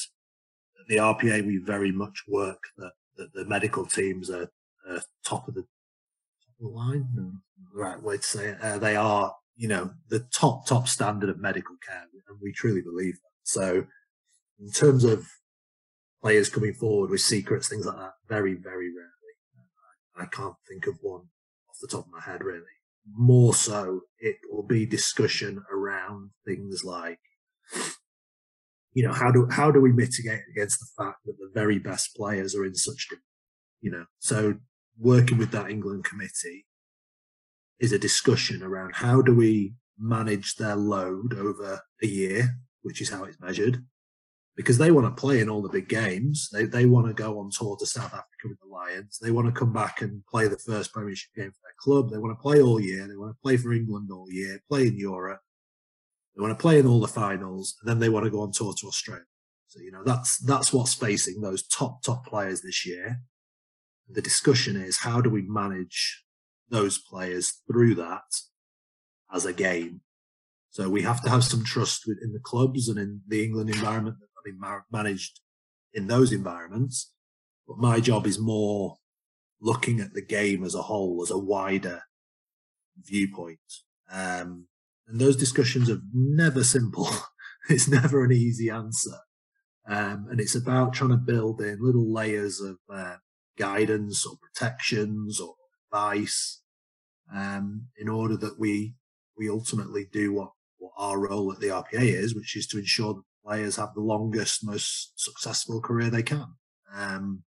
the 0.88 0.98
RPA 0.98 1.46
we 1.46 1.58
very 1.58 1.92
much 1.92 2.24
work 2.28 2.64
that, 2.78 2.94
that 3.18 3.34
the 3.34 3.46
medical 3.46 3.86
teams 3.86 4.30
are, 4.30 4.50
are 4.90 5.02
top 5.24 5.48
of 5.48 5.54
the 5.54 5.66
line. 6.68 7.42
Right 7.74 8.02
way 8.02 8.18
to 8.18 8.24
say 8.24 8.48
it. 8.48 8.62
Uh, 8.62 8.78
they 8.80 8.96
are, 8.96 9.34
you 9.56 9.68
know, 9.68 9.92
the 10.10 10.22
top 10.34 10.66
top 10.66 10.88
standard 10.88 11.30
of 11.30 11.40
medical 11.40 11.76
care, 11.88 12.08
and 12.28 12.38
we 12.42 12.52
truly 12.52 12.82
believe 12.82 13.14
that. 13.16 13.30
So 13.44 13.86
in 14.60 14.72
terms 14.72 15.04
of 15.04 15.28
players 16.22 16.50
coming 16.50 16.74
forward 16.74 17.10
with 17.10 17.22
secrets, 17.22 17.70
things 17.70 17.86
like 17.86 17.98
that, 17.98 18.14
very, 18.28 18.54
very 18.54 18.90
rarely. 18.94 19.14
I 20.18 20.26
can't 20.26 20.56
think 20.68 20.86
of 20.88 20.98
one 21.02 21.22
off 21.70 21.78
the 21.82 21.88
top 21.88 22.06
of 22.06 22.12
my 22.12 22.22
head, 22.22 22.44
really. 22.44 22.62
More 23.12 23.54
so, 23.54 24.02
it 24.20 24.36
will 24.52 24.64
be 24.64 24.86
discussion 24.86 25.64
around 25.72 26.32
things 26.46 26.84
like, 26.84 27.20
you 28.94 29.08
know, 29.08 29.14
how 29.14 29.32
do 29.32 29.48
how 29.50 29.72
do 29.72 29.80
we 29.80 29.94
mitigate 29.94 30.42
against 30.52 30.80
the 30.80 31.04
fact 31.04 31.20
that 31.26 31.38
the 31.40 31.50
very 31.54 31.80
best 31.80 32.16
players 32.16 32.54
are 32.56 32.66
in 32.66 32.76
such, 32.76 33.08
you 33.82 33.90
know, 33.90 34.06
so 34.20 34.56
working 35.00 35.38
with 35.38 35.52
that 35.52 35.70
England 35.70 36.04
committee 36.04 36.66
is 37.80 37.92
a 37.92 38.00
discussion 38.00 38.62
around 38.62 38.96
how 38.96 39.22
do 39.22 39.34
we 39.34 39.74
manage 39.98 40.56
their 40.56 40.76
load 40.76 41.34
over 41.34 41.82
a 42.02 42.08
year, 42.08 42.58
which 42.82 43.02
is 43.02 43.10
how 43.10 43.24
it's 43.24 43.40
measured, 43.40 43.84
because 44.56 44.78
they 44.78 44.92
want 44.92 45.08
to 45.08 45.22
play 45.22 45.40
in 45.40 45.50
all 45.50 45.62
the 45.62 45.70
big 45.70 45.88
games. 45.88 46.50
They 46.52 46.66
they 46.66 46.86
want 46.86 47.08
to 47.08 47.14
go 47.14 47.40
on 47.40 47.50
tour 47.50 47.78
to 47.78 47.86
South 47.86 48.14
Africa 48.14 48.46
with 48.46 48.60
the 48.60 48.68
Lions. 48.68 49.18
They 49.22 49.32
want 49.32 49.48
to 49.48 49.58
come 49.58 49.72
back 49.72 50.02
and 50.02 50.26
play 50.26 50.48
the 50.48 50.58
first 50.58 50.94
Premiership 50.94 51.34
game 51.36 51.52
for 51.52 51.62
their 51.64 51.76
club. 51.80 52.10
They 52.10 52.18
want 52.18 52.38
to 52.38 52.42
play 52.42 52.62
all 52.62 52.80
year. 52.80 53.08
They 53.08 53.16
want 53.16 53.32
to 53.32 53.42
play 53.42 53.58
for 53.58 53.72
England 53.72 54.10
all 54.12 54.30
year, 54.30 54.62
play 54.70 54.88
in 54.88 54.98
Europe. 54.98 55.40
They 56.36 56.42
want 56.42 56.58
to 56.58 56.62
play 56.62 56.80
in 56.80 56.88
all 56.88 57.00
the 57.00 57.08
finals, 57.08 57.78
and 57.82 57.90
then 57.90 58.00
they 58.00 58.10
want 58.10 58.26
to 58.26 58.32
go 58.32 58.42
on 58.42 58.52
tour 58.52 58.74
to 58.80 58.88
Australia. 58.88 59.24
So 59.68 59.80
you 59.82 59.92
know 59.92 60.04
that's 60.04 60.40
that's 60.40 60.74
what's 60.74 60.94
facing 60.94 61.42
those 61.42 61.64
top 61.68 62.02
top 62.04 62.26
players 62.26 62.62
this 62.62 62.86
year. 62.86 63.22
The 64.10 64.22
discussion 64.22 64.76
is 64.76 64.98
how 64.98 65.22
do 65.22 65.30
we 65.30 65.44
manage 65.44 66.24
those 66.70 66.98
players 66.98 67.62
through 67.72 67.96
that 67.96 68.24
as 69.34 69.46
a 69.46 69.54
game. 69.54 70.02
So 70.72 70.90
we 70.90 71.02
have 71.02 71.22
to 71.24 71.30
have 71.30 71.44
some 71.44 71.64
trust 71.64 72.08
in 72.08 72.34
the 72.34 72.40
clubs 72.40 72.88
and 72.90 73.00
in 73.00 73.22
the 73.28 73.44
England 73.44 73.70
environment 73.70 74.18
that 74.20 74.28
have 74.36 74.46
been 74.46 74.82
managed 74.92 75.40
in 75.94 76.08
those 76.08 76.32
environments. 76.32 77.12
But 77.68 77.78
my 77.78 78.00
job 78.00 78.26
is 78.28 78.40
more 78.40 78.98
looking 79.62 80.00
at 80.00 80.14
the 80.14 80.22
game 80.22 80.64
as 80.64 80.76
a 80.76 80.84
whole, 80.84 81.22
as 81.24 81.32
a 81.32 81.38
wider 81.38 82.04
viewpoint. 83.04 83.60
Um, 84.12 84.66
and 85.08 85.20
those 85.20 85.36
discussions 85.36 85.90
are 85.90 86.02
never 86.14 86.64
simple. 86.64 87.10
it's 87.70 87.88
never 87.88 88.24
an 88.24 88.32
easy 88.32 88.70
answer. 88.70 89.18
Um, 89.88 90.28
and 90.30 90.40
it's 90.40 90.56
about 90.56 90.94
trying 90.94 91.10
to 91.12 91.18
build 91.18 91.62
in 91.62 91.80
little 91.82 92.12
layers 92.12 92.62
of 92.62 92.78
uh, 92.94 93.16
guidance 93.60 94.26
or 94.26 94.38
protections 94.38 95.40
or 95.40 95.56
advice 95.92 96.62
um, 97.36 97.88
in 97.98 98.10
order 98.10 98.38
that 98.38 98.60
we 98.60 98.96
we 99.38 99.50
ultimately 99.50 100.06
do 100.12 100.34
what, 100.34 100.52
what 100.78 100.92
our 100.98 101.18
role 101.18 101.52
at 101.52 101.60
the 101.60 101.68
RPA 101.68 102.02
is, 102.02 102.36
which 102.36 102.58
is 102.58 102.68
to 102.68 102.78
ensure 102.78 103.14
that 103.14 103.24
players 103.46 103.78
have 103.78 103.94
the 103.96 104.02
longest, 104.02 104.66
most 104.66 105.14
successful 105.16 105.82
career 105.82 106.10
they 106.10 106.24
can. 106.24 106.46
Um, 106.94 107.44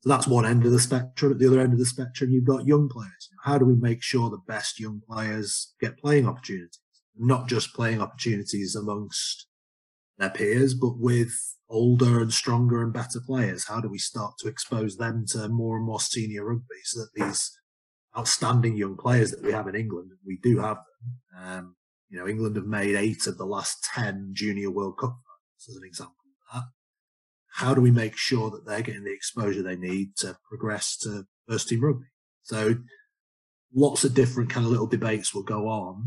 so 0.00 0.08
that's 0.08 0.26
one 0.26 0.44
end 0.44 0.66
of 0.66 0.72
the 0.72 0.80
spectrum. 0.80 1.32
At 1.32 1.38
the 1.38 1.46
other 1.46 1.60
end 1.60 1.72
of 1.72 1.78
the 1.78 1.86
spectrum, 1.86 2.30
you've 2.30 2.44
got 2.44 2.66
young 2.66 2.88
players. 2.88 3.30
How 3.44 3.56
do 3.56 3.64
we 3.64 3.76
make 3.76 4.02
sure 4.02 4.28
the 4.28 4.38
best 4.48 4.80
young 4.80 5.00
players 5.08 5.74
get 5.80 5.98
playing 5.98 6.26
opportunities? 6.26 6.80
Not 7.16 7.48
just 7.48 7.72
playing 7.72 8.02
opportunities 8.02 8.74
amongst 8.74 9.45
their 10.18 10.30
peers, 10.30 10.74
but 10.74 10.98
with 10.98 11.32
older 11.68 12.20
and 12.20 12.32
stronger 12.32 12.82
and 12.82 12.92
better 12.92 13.20
players. 13.20 13.66
How 13.66 13.80
do 13.80 13.88
we 13.88 13.98
start 13.98 14.34
to 14.38 14.48
expose 14.48 14.96
them 14.96 15.24
to 15.28 15.48
more 15.48 15.76
and 15.76 15.84
more 15.84 16.00
senior 16.00 16.44
rugby 16.44 16.76
so 16.84 17.00
that 17.00 17.10
these 17.14 17.58
outstanding 18.16 18.76
young 18.76 18.96
players 18.96 19.30
that 19.30 19.42
we 19.42 19.52
have 19.52 19.68
in 19.68 19.74
England, 19.74 20.10
we 20.24 20.38
do 20.42 20.58
have 20.58 20.76
them, 20.76 21.42
um, 21.44 21.76
you 22.08 22.18
know, 22.18 22.28
England 22.28 22.56
have 22.56 22.66
made 22.66 22.94
eight 22.94 23.26
of 23.26 23.36
the 23.36 23.44
last 23.44 23.84
10 23.94 24.30
junior 24.32 24.70
World 24.70 24.96
Cup 24.98 25.10
finals 25.10 25.68
as 25.68 25.76
an 25.76 25.84
example 25.84 26.14
of 26.52 26.62
that. 26.62 26.68
how 27.52 27.74
do 27.74 27.80
we 27.80 27.90
make 27.90 28.16
sure 28.16 28.50
that 28.50 28.64
they're 28.66 28.82
getting 28.82 29.04
the 29.04 29.12
exposure 29.12 29.62
they 29.62 29.76
need 29.76 30.14
to 30.16 30.36
progress 30.48 30.96
to 30.98 31.26
first 31.48 31.68
team 31.68 31.82
rugby? 31.82 32.06
So 32.42 32.76
lots 33.74 34.04
of 34.04 34.14
different 34.14 34.50
kind 34.50 34.64
of 34.64 34.70
little 34.70 34.86
debates 34.86 35.34
will 35.34 35.42
go 35.42 35.68
on. 35.68 36.06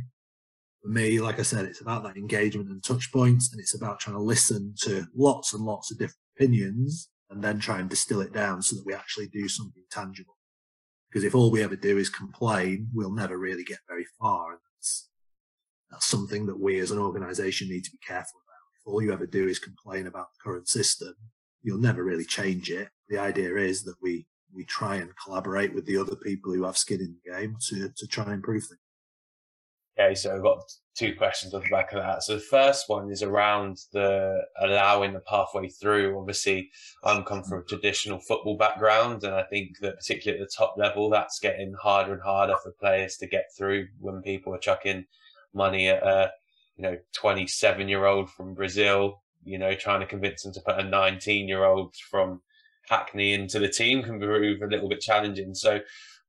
For 0.81 0.89
me, 0.89 1.19
like 1.19 1.39
I 1.39 1.43
said, 1.43 1.65
it's 1.65 1.81
about 1.81 2.03
that 2.03 2.15
engagement 2.15 2.69
and 2.69 2.83
touch 2.83 3.12
points, 3.12 3.51
and 3.51 3.59
it's 3.59 3.75
about 3.75 4.00
trying 4.00 4.15
to 4.15 4.21
listen 4.21 4.74
to 4.83 5.05
lots 5.15 5.53
and 5.53 5.63
lots 5.63 5.91
of 5.91 5.98
different 5.98 6.17
opinions 6.38 7.09
and 7.29 7.43
then 7.43 7.59
try 7.59 7.79
and 7.79 7.89
distill 7.89 8.21
it 8.21 8.33
down 8.33 8.62
so 8.62 8.75
that 8.75 8.86
we 8.86 8.93
actually 8.93 9.27
do 9.27 9.48
something 9.48 9.83
tangible. 9.91 10.38
Because 11.09 11.24
if 11.24 11.36
all 11.36 11.51
we 11.51 11.63
ever 11.63 11.75
do 11.75 11.98
is 11.98 12.09
complain, 12.09 12.88
we'll 12.93 13.12
never 13.12 13.38
really 13.38 13.63
get 13.63 13.79
very 13.88 14.05
far. 14.19 14.51
And 14.51 14.59
that's, 14.75 15.09
that's 15.91 16.05
something 16.05 16.45
that 16.45 16.59
we 16.59 16.79
as 16.79 16.91
an 16.91 17.00
organization 17.00 17.67
need 17.67 17.83
to 17.83 17.91
be 17.91 18.00
careful 18.05 18.39
about. 18.39 18.79
If 18.79 18.88
all 18.88 19.01
you 19.01 19.12
ever 19.12 19.27
do 19.27 19.48
is 19.48 19.59
complain 19.59 20.07
about 20.07 20.27
the 20.31 20.43
current 20.43 20.67
system, 20.67 21.13
you'll 21.62 21.79
never 21.79 22.03
really 22.03 22.25
change 22.25 22.69
it. 22.69 22.89
The 23.09 23.17
idea 23.17 23.55
is 23.57 23.83
that 23.83 23.95
we, 24.01 24.27
we 24.53 24.65
try 24.65 24.95
and 24.95 25.12
collaborate 25.24 25.74
with 25.74 25.86
the 25.86 25.98
other 25.98 26.15
people 26.15 26.53
who 26.53 26.63
have 26.63 26.77
skin 26.77 27.01
in 27.01 27.15
the 27.24 27.31
game 27.31 27.57
to, 27.69 27.89
to 27.95 28.07
try 28.07 28.25
and 28.25 28.33
improve 28.33 28.63
things. 28.63 28.79
Okay, 30.00 30.15
so 30.15 30.34
I've 30.34 30.41
got 30.41 30.62
two 30.96 31.13
questions 31.15 31.53
off 31.53 31.63
the 31.63 31.70
back 31.70 31.91
of 31.91 32.01
that. 32.01 32.24
So 32.24 32.36
the 32.36 32.39
first 32.39 32.88
one 32.88 33.12
is 33.12 33.22
around 33.22 33.79
the 33.91 34.39
allowing 34.62 35.12
the 35.12 35.20
pathway 35.20 35.68
through. 35.68 36.18
Obviously, 36.18 36.70
I'm 37.03 37.25
come 37.25 37.44
from 37.44 37.60
a 37.60 37.63
traditional 37.63 38.20
football 38.20 38.56
background, 38.56 39.24
and 39.25 39.36
I 39.36 39.44
think 39.44 39.79
that 39.82 39.98
particularly 39.98 40.41
at 40.41 40.48
the 40.48 40.56
top 40.58 40.75
level, 40.77 41.10
that's 41.10 41.39
getting 41.39 41.74
harder 41.74 42.13
and 42.13 42.22
harder 42.22 42.56
for 42.63 42.72
players 42.79 43.18
to 43.18 43.27
get 43.27 43.46
through 43.58 43.88
when 44.00 44.22
people 44.22 44.56
are 44.56 44.60
chucking 44.60 45.06
money 45.53 45.89
at 45.89 46.01
a 46.01 46.32
you 46.77 46.84
know 46.84 46.98
27 47.15 47.89
year 47.89 48.06
old 48.06 48.29
from 48.29 48.53
Brazil, 48.53 49.22
you 49.44 49.58
know, 49.58 49.74
trying 49.74 50.00
to 50.00 50.06
convince 50.06 50.44
them 50.44 50.53
to 50.53 50.62
put 50.62 50.79
a 50.79 50.84
19 50.84 51.50
year 51.50 51.65
old 51.65 51.94
from 52.10 52.41
Hackney 52.88 53.34
into 53.34 53.60
the 53.60 53.68
team 53.68 54.01
can 54.03 54.18
prove 54.18 54.62
a 54.62 54.68
little 54.68 54.88
bit 54.88 55.01
challenging. 55.01 55.53
So, 55.53 55.82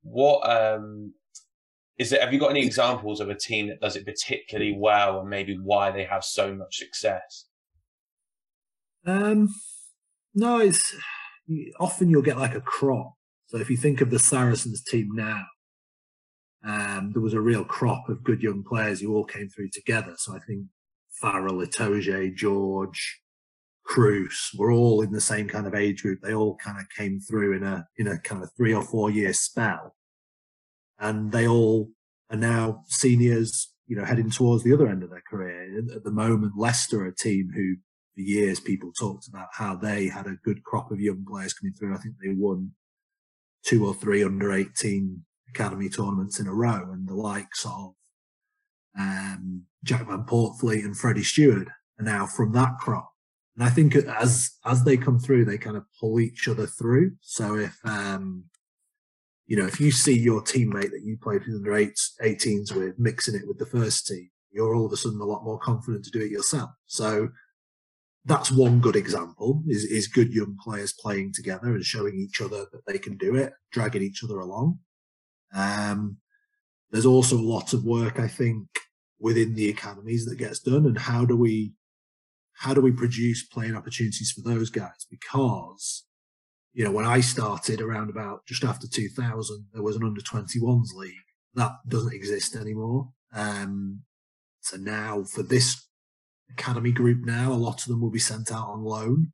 what 0.03 0.41
um, 0.51 1.15
is 2.01 2.09
there, 2.09 2.21
have 2.23 2.33
you 2.33 2.41
got 2.41 2.51
any 2.51 2.65
examples 2.65 3.21
of 3.21 3.29
a 3.29 3.35
team 3.35 3.69
that 3.69 3.79
does 3.79 3.95
it 3.95 4.07
particularly 4.07 4.75
well 4.75 5.21
and 5.21 5.29
maybe 5.29 5.59
why 5.63 5.91
they 5.91 6.05
have 6.05 6.25
so 6.25 6.55
much 6.55 6.79
success? 6.79 7.45
Um, 9.07 9.51
no, 10.35 10.61
it's 10.61 10.95
often 11.79 12.09
you'll 12.09 12.23
get 12.23 12.39
like 12.39 12.55
a 12.55 12.63
crop. 12.63 13.13
So 13.49 13.59
if 13.59 13.69
you 13.69 13.77
think 13.77 14.01
of 14.01 14.09
the 14.09 14.19
Saracens 14.19 14.83
team 14.83 15.11
now, 15.13 15.45
um, 16.65 17.11
there 17.13 17.21
was 17.21 17.35
a 17.35 17.41
real 17.41 17.67
crop 17.67 18.09
of 18.09 18.25
good 18.25 18.43
young 18.43 18.65
players 18.67 19.03
who 19.03 19.15
all 19.15 19.25
came 19.25 19.51
through 19.51 19.69
together. 19.71 20.15
So 20.17 20.35
I 20.35 20.39
think 20.39 20.69
Farrell, 21.21 21.59
Itoje, 21.67 22.35
George, 22.35 23.21
Kruis 23.87 24.57
were 24.57 24.73
all 24.73 25.03
in 25.03 25.13
the 25.13 25.21
same 25.21 25.49
kind 25.49 25.67
of 25.67 25.75
age 25.75 26.01
group. 26.01 26.21
They 26.23 26.33
all 26.33 26.57
kind 26.57 26.79
of 26.79 26.87
came 26.97 27.21
through 27.21 27.59
in 27.59 27.63
a 27.63 27.87
in 27.99 28.07
a 28.07 28.19
kind 28.19 28.43
of 28.43 28.51
three 28.57 28.73
or 28.73 28.83
four 28.83 29.11
year 29.11 29.35
spell 29.35 29.97
and 31.01 31.33
they 31.33 31.49
all 31.49 31.91
are 32.31 32.37
now 32.37 32.85
seniors, 32.87 33.73
you 33.87 33.97
know, 33.97 34.05
heading 34.05 34.31
towards 34.31 34.63
the 34.63 34.73
other 34.73 34.89
end 34.89 35.03
of 35.03 35.11
their 35.11 35.23
career. 35.29 35.79
At 35.95 36.05
the 36.05 36.11
moment, 36.11 36.53
Leicester 36.57 37.07
a 37.07 37.15
team 37.15 37.51
who, 37.55 37.77
for 38.15 38.21
years, 38.21 38.61
people 38.61 38.93
talked 38.99 39.27
about 39.27 39.49
how 39.53 39.75
they 39.75 40.09
had 40.09 40.27
a 40.27 40.39
good 40.45 40.63
crop 40.63 40.91
of 40.91 41.01
young 41.01 41.25
players 41.27 41.55
coming 41.55 41.73
through. 41.73 41.95
I 41.95 41.99
think 41.99 42.17
they 42.23 42.35
won 42.35 42.73
two 43.65 43.87
or 43.87 43.95
three 43.95 44.23
under 44.23 44.53
18 44.53 45.25
academy 45.49 45.89
tournaments 45.89 46.39
in 46.39 46.47
a 46.47 46.55
row, 46.55 46.91
and 46.93 47.09
the 47.09 47.15
likes 47.15 47.65
of 47.65 47.95
um, 48.99 49.63
Jack 49.85 50.07
van 50.07 50.25
Poortvliet 50.25 50.85
and 50.85 50.97
Freddie 50.97 51.25
Steward 51.25 51.71
are 51.99 52.05
now 52.05 52.27
from 52.27 52.53
that 52.53 52.79
crop. 52.79 53.11
And 53.57 53.65
I 53.65 53.71
think 53.71 53.95
as 53.97 54.53
as 54.65 54.85
they 54.85 54.97
come 54.97 55.19
through, 55.19 55.45
they 55.45 55.59
kind 55.59 55.77
of 55.77 55.85
pull 55.99 56.21
each 56.21 56.49
other 56.49 56.67
through. 56.67 57.13
So 57.21 57.57
if 57.57 57.79
um, 57.85 58.45
you 59.51 59.57
know, 59.57 59.67
if 59.67 59.81
you 59.81 59.91
see 59.91 60.17
your 60.17 60.41
teammate 60.41 60.93
that 60.93 61.03
you 61.03 61.19
played 61.21 61.45
with 61.45 61.57
under 61.57 61.75
eight, 61.75 61.99
18s 62.23 62.73
with 62.73 62.97
mixing 63.01 63.35
it 63.35 63.49
with 63.49 63.59
the 63.59 63.67
first 63.67 64.07
team, 64.07 64.31
you're 64.53 64.77
all 64.77 64.87
of 64.87 64.93
a 64.93 64.97
sudden 64.97 65.21
a 65.21 65.25
lot 65.25 65.43
more 65.43 65.59
confident 65.59 66.05
to 66.05 66.11
do 66.13 66.21
it 66.21 66.31
yourself. 66.31 66.71
So 66.87 67.31
that's 68.25 68.53
one 68.53 68.79
good 68.79 68.95
example 68.95 69.65
is, 69.67 69.83
is 69.83 70.07
good 70.07 70.33
young 70.33 70.57
players 70.63 70.93
playing 70.93 71.33
together 71.33 71.75
and 71.75 71.85
showing 71.85 72.15
each 72.15 72.41
other 72.41 72.67
that 72.71 72.87
they 72.87 72.97
can 72.97 73.17
do 73.17 73.35
it, 73.35 73.53
dragging 73.73 74.03
each 74.03 74.23
other 74.23 74.39
along. 74.39 74.79
Um, 75.53 76.19
there's 76.93 77.07
also 77.07 77.37
a 77.37 77.43
lot 77.43 77.73
of 77.73 77.83
work, 77.83 78.21
I 78.21 78.29
think, 78.29 78.69
within 79.19 79.57
the 79.57 79.69
academies 79.69 80.27
that 80.27 80.39
gets 80.39 80.61
done 80.61 80.87
and 80.87 80.97
how 80.97 81.25
do 81.25 81.37
we, 81.37 81.73
how 82.53 82.73
do 82.73 82.81
we 82.81 82.93
produce 82.93 83.43
playing 83.43 83.75
opportunities 83.75 84.31
for 84.31 84.49
those 84.49 84.71
guys? 84.71 85.09
Because 85.11 86.05
you 86.73 86.85
know, 86.85 86.93
when 86.93 87.07
I 87.07 87.21
started 87.21 87.81
around 87.81 88.11
about 88.11 88.47
just 88.47 88.65
after 88.65 88.87
2000, 88.87 89.67
there 89.73 89.83
was 89.83 89.97
an 89.97 90.05
under 90.05 90.21
21s 90.21 90.95
league 90.95 91.15
that 91.55 91.73
doesn't 91.89 92.15
exist 92.15 92.57
anymore. 92.57 93.09
Um, 93.33 94.03
so 94.61 94.77
now 94.77 95.25
for 95.25 95.43
this 95.43 95.89
academy 96.51 96.93
group 96.93 97.25
now, 97.25 97.53
a 97.53 97.55
lot 97.55 97.83
of 97.83 97.89
them 97.89 98.01
will 98.01 98.11
be 98.11 98.19
sent 98.19 98.53
out 98.53 98.69
on 98.69 98.85
loan. 98.85 99.33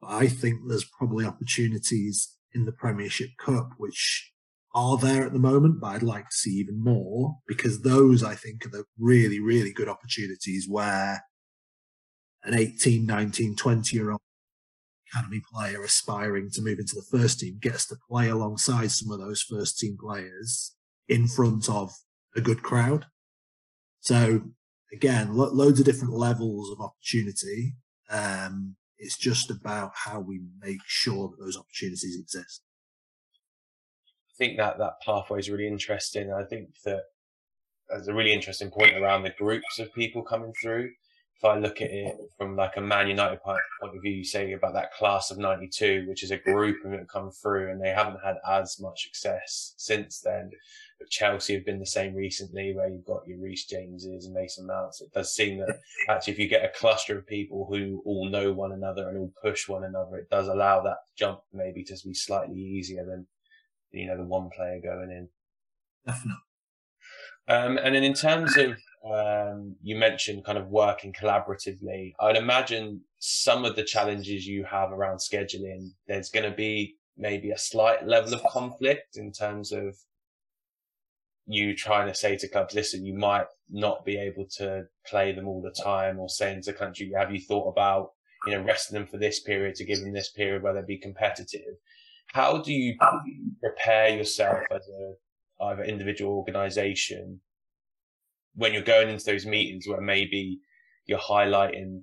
But 0.00 0.10
I 0.10 0.28
think 0.28 0.60
there's 0.66 0.84
probably 0.84 1.24
opportunities 1.24 2.36
in 2.54 2.64
the 2.64 2.72
Premiership 2.72 3.30
Cup, 3.38 3.70
which 3.78 4.32
are 4.74 4.98
there 4.98 5.24
at 5.24 5.32
the 5.32 5.38
moment, 5.38 5.80
but 5.80 5.88
I'd 5.88 6.02
like 6.02 6.28
to 6.28 6.36
see 6.36 6.52
even 6.52 6.82
more 6.82 7.36
because 7.46 7.82
those 7.82 8.22
I 8.22 8.34
think 8.34 8.66
are 8.66 8.70
the 8.70 8.84
really, 8.98 9.38
really 9.38 9.72
good 9.72 9.88
opportunities 9.88 10.66
where 10.68 11.22
an 12.44 12.54
18, 12.54 13.06
19, 13.06 13.54
20 13.54 13.96
year 13.96 14.10
old 14.10 14.20
academy 15.12 15.42
player 15.52 15.82
aspiring 15.82 16.50
to 16.50 16.62
move 16.62 16.78
into 16.78 16.94
the 16.94 17.18
first 17.18 17.40
team 17.40 17.58
gets 17.60 17.86
to 17.88 17.96
play 18.08 18.28
alongside 18.28 18.90
some 18.90 19.10
of 19.10 19.20
those 19.20 19.42
first 19.42 19.78
team 19.78 19.96
players 20.00 20.74
in 21.08 21.26
front 21.26 21.68
of 21.68 21.92
a 22.36 22.40
good 22.40 22.62
crowd. 22.62 23.06
So 24.00 24.42
again, 24.92 25.34
lo- 25.34 25.52
loads 25.52 25.80
of 25.80 25.86
different 25.86 26.14
levels 26.14 26.70
of 26.70 26.80
opportunity. 26.80 27.74
Um, 28.10 28.76
it's 28.98 29.18
just 29.18 29.50
about 29.50 29.92
how 29.94 30.20
we 30.20 30.40
make 30.60 30.80
sure 30.86 31.28
that 31.28 31.42
those 31.42 31.56
opportunities 31.56 32.18
exist. 32.18 32.62
I 34.30 34.34
think 34.38 34.56
that 34.58 34.78
that 34.78 35.00
pathway 35.04 35.40
is 35.40 35.50
really 35.50 35.66
interesting. 35.66 36.32
I 36.32 36.44
think 36.44 36.68
that 36.84 37.02
there's 37.88 38.08
a 38.08 38.14
really 38.14 38.32
interesting 38.32 38.70
point 38.70 38.96
around 38.96 39.22
the 39.22 39.34
groups 39.38 39.78
of 39.78 39.92
people 39.92 40.22
coming 40.22 40.52
through 40.62 40.90
if 41.42 41.48
I 41.48 41.58
look 41.58 41.80
at 41.80 41.90
it 41.90 42.16
from 42.38 42.54
like 42.54 42.76
a 42.76 42.80
Man 42.80 43.08
United 43.08 43.42
point 43.42 43.58
of 43.82 44.00
view, 44.00 44.12
you 44.12 44.24
say 44.24 44.52
about 44.52 44.74
that 44.74 44.92
class 44.92 45.32
of 45.32 45.38
92, 45.38 46.04
which 46.06 46.22
is 46.22 46.30
a 46.30 46.36
group 46.36 46.84
of 46.84 46.92
it 46.92 47.08
come 47.08 47.32
through 47.32 47.72
and 47.72 47.82
they 47.82 47.88
haven't 47.88 48.20
had 48.24 48.36
as 48.48 48.78
much 48.78 49.02
success 49.02 49.74
since 49.76 50.20
then. 50.20 50.50
But 51.00 51.10
Chelsea 51.10 51.54
have 51.54 51.66
been 51.66 51.80
the 51.80 51.86
same 51.86 52.14
recently 52.14 52.72
where 52.72 52.88
you've 52.88 53.04
got 53.04 53.26
your 53.26 53.40
Reece 53.40 53.66
Jameses 53.66 54.26
and 54.26 54.34
Mason 54.34 54.68
Mounts. 54.68 55.00
It 55.00 55.12
does 55.12 55.34
seem 55.34 55.58
that 55.58 55.80
actually 56.08 56.34
if 56.34 56.38
you 56.38 56.46
get 56.46 56.64
a 56.64 56.78
cluster 56.78 57.18
of 57.18 57.26
people 57.26 57.66
who 57.68 58.02
all 58.06 58.28
know 58.28 58.52
one 58.52 58.70
another 58.70 59.08
and 59.08 59.18
all 59.18 59.32
push 59.42 59.68
one 59.68 59.82
another, 59.82 60.18
it 60.18 60.30
does 60.30 60.46
allow 60.46 60.80
that 60.82 60.98
jump 61.18 61.40
maybe 61.52 61.82
to 61.82 61.96
be 62.04 62.14
slightly 62.14 62.60
easier 62.60 63.04
than, 63.04 63.26
you 63.90 64.06
know, 64.06 64.16
the 64.16 64.22
one 64.22 64.48
player 64.56 64.78
going 64.80 65.10
in. 65.10 65.28
Definitely. 66.06 66.36
Um, 67.48 67.78
and 67.78 67.96
then 67.96 68.04
in 68.04 68.14
terms 68.14 68.56
of 68.56 68.76
um, 69.04 69.74
you 69.82 69.96
mentioned 69.96 70.44
kind 70.44 70.58
of 70.58 70.68
working 70.68 71.12
collaboratively. 71.12 72.12
I'd 72.20 72.36
imagine 72.36 73.00
some 73.18 73.64
of 73.64 73.76
the 73.76 73.84
challenges 73.84 74.46
you 74.46 74.64
have 74.64 74.92
around 74.92 75.18
scheduling, 75.18 75.90
there's 76.06 76.30
going 76.30 76.48
to 76.48 76.56
be 76.56 76.96
maybe 77.16 77.50
a 77.50 77.58
slight 77.58 78.06
level 78.06 78.34
of 78.34 78.42
conflict 78.44 79.16
in 79.16 79.32
terms 79.32 79.72
of 79.72 79.96
you 81.46 81.74
trying 81.74 82.06
to 82.06 82.14
say 82.14 82.36
to 82.36 82.48
clubs, 82.48 82.74
listen, 82.74 83.04
you 83.04 83.14
might 83.14 83.46
not 83.68 84.04
be 84.04 84.16
able 84.16 84.46
to 84.58 84.84
play 85.06 85.32
them 85.32 85.48
all 85.48 85.60
the 85.60 85.82
time 85.82 86.18
or 86.18 86.28
saying 86.28 86.62
to 86.62 86.72
country, 86.72 87.10
have 87.16 87.32
you 87.32 87.40
thought 87.40 87.68
about, 87.68 88.10
you 88.46 88.52
know, 88.52 88.62
resting 88.62 88.96
them 88.96 89.06
for 89.06 89.18
this 89.18 89.40
period 89.40 89.74
to 89.74 89.84
give 89.84 90.00
them 90.00 90.12
this 90.12 90.30
period 90.30 90.62
where 90.62 90.72
they'll 90.72 90.86
be 90.86 90.98
competitive? 90.98 91.74
How 92.28 92.62
do 92.62 92.72
you 92.72 92.96
prepare 93.60 94.16
yourself 94.16 94.60
as 94.70 94.88
a 94.88 95.64
either 95.64 95.84
individual 95.84 96.32
organization 96.34 97.40
when 98.54 98.72
you're 98.72 98.82
going 98.82 99.08
into 99.08 99.24
those 99.24 99.46
meetings 99.46 99.86
where 99.86 100.00
maybe 100.00 100.60
you're 101.06 101.18
highlighting 101.18 102.02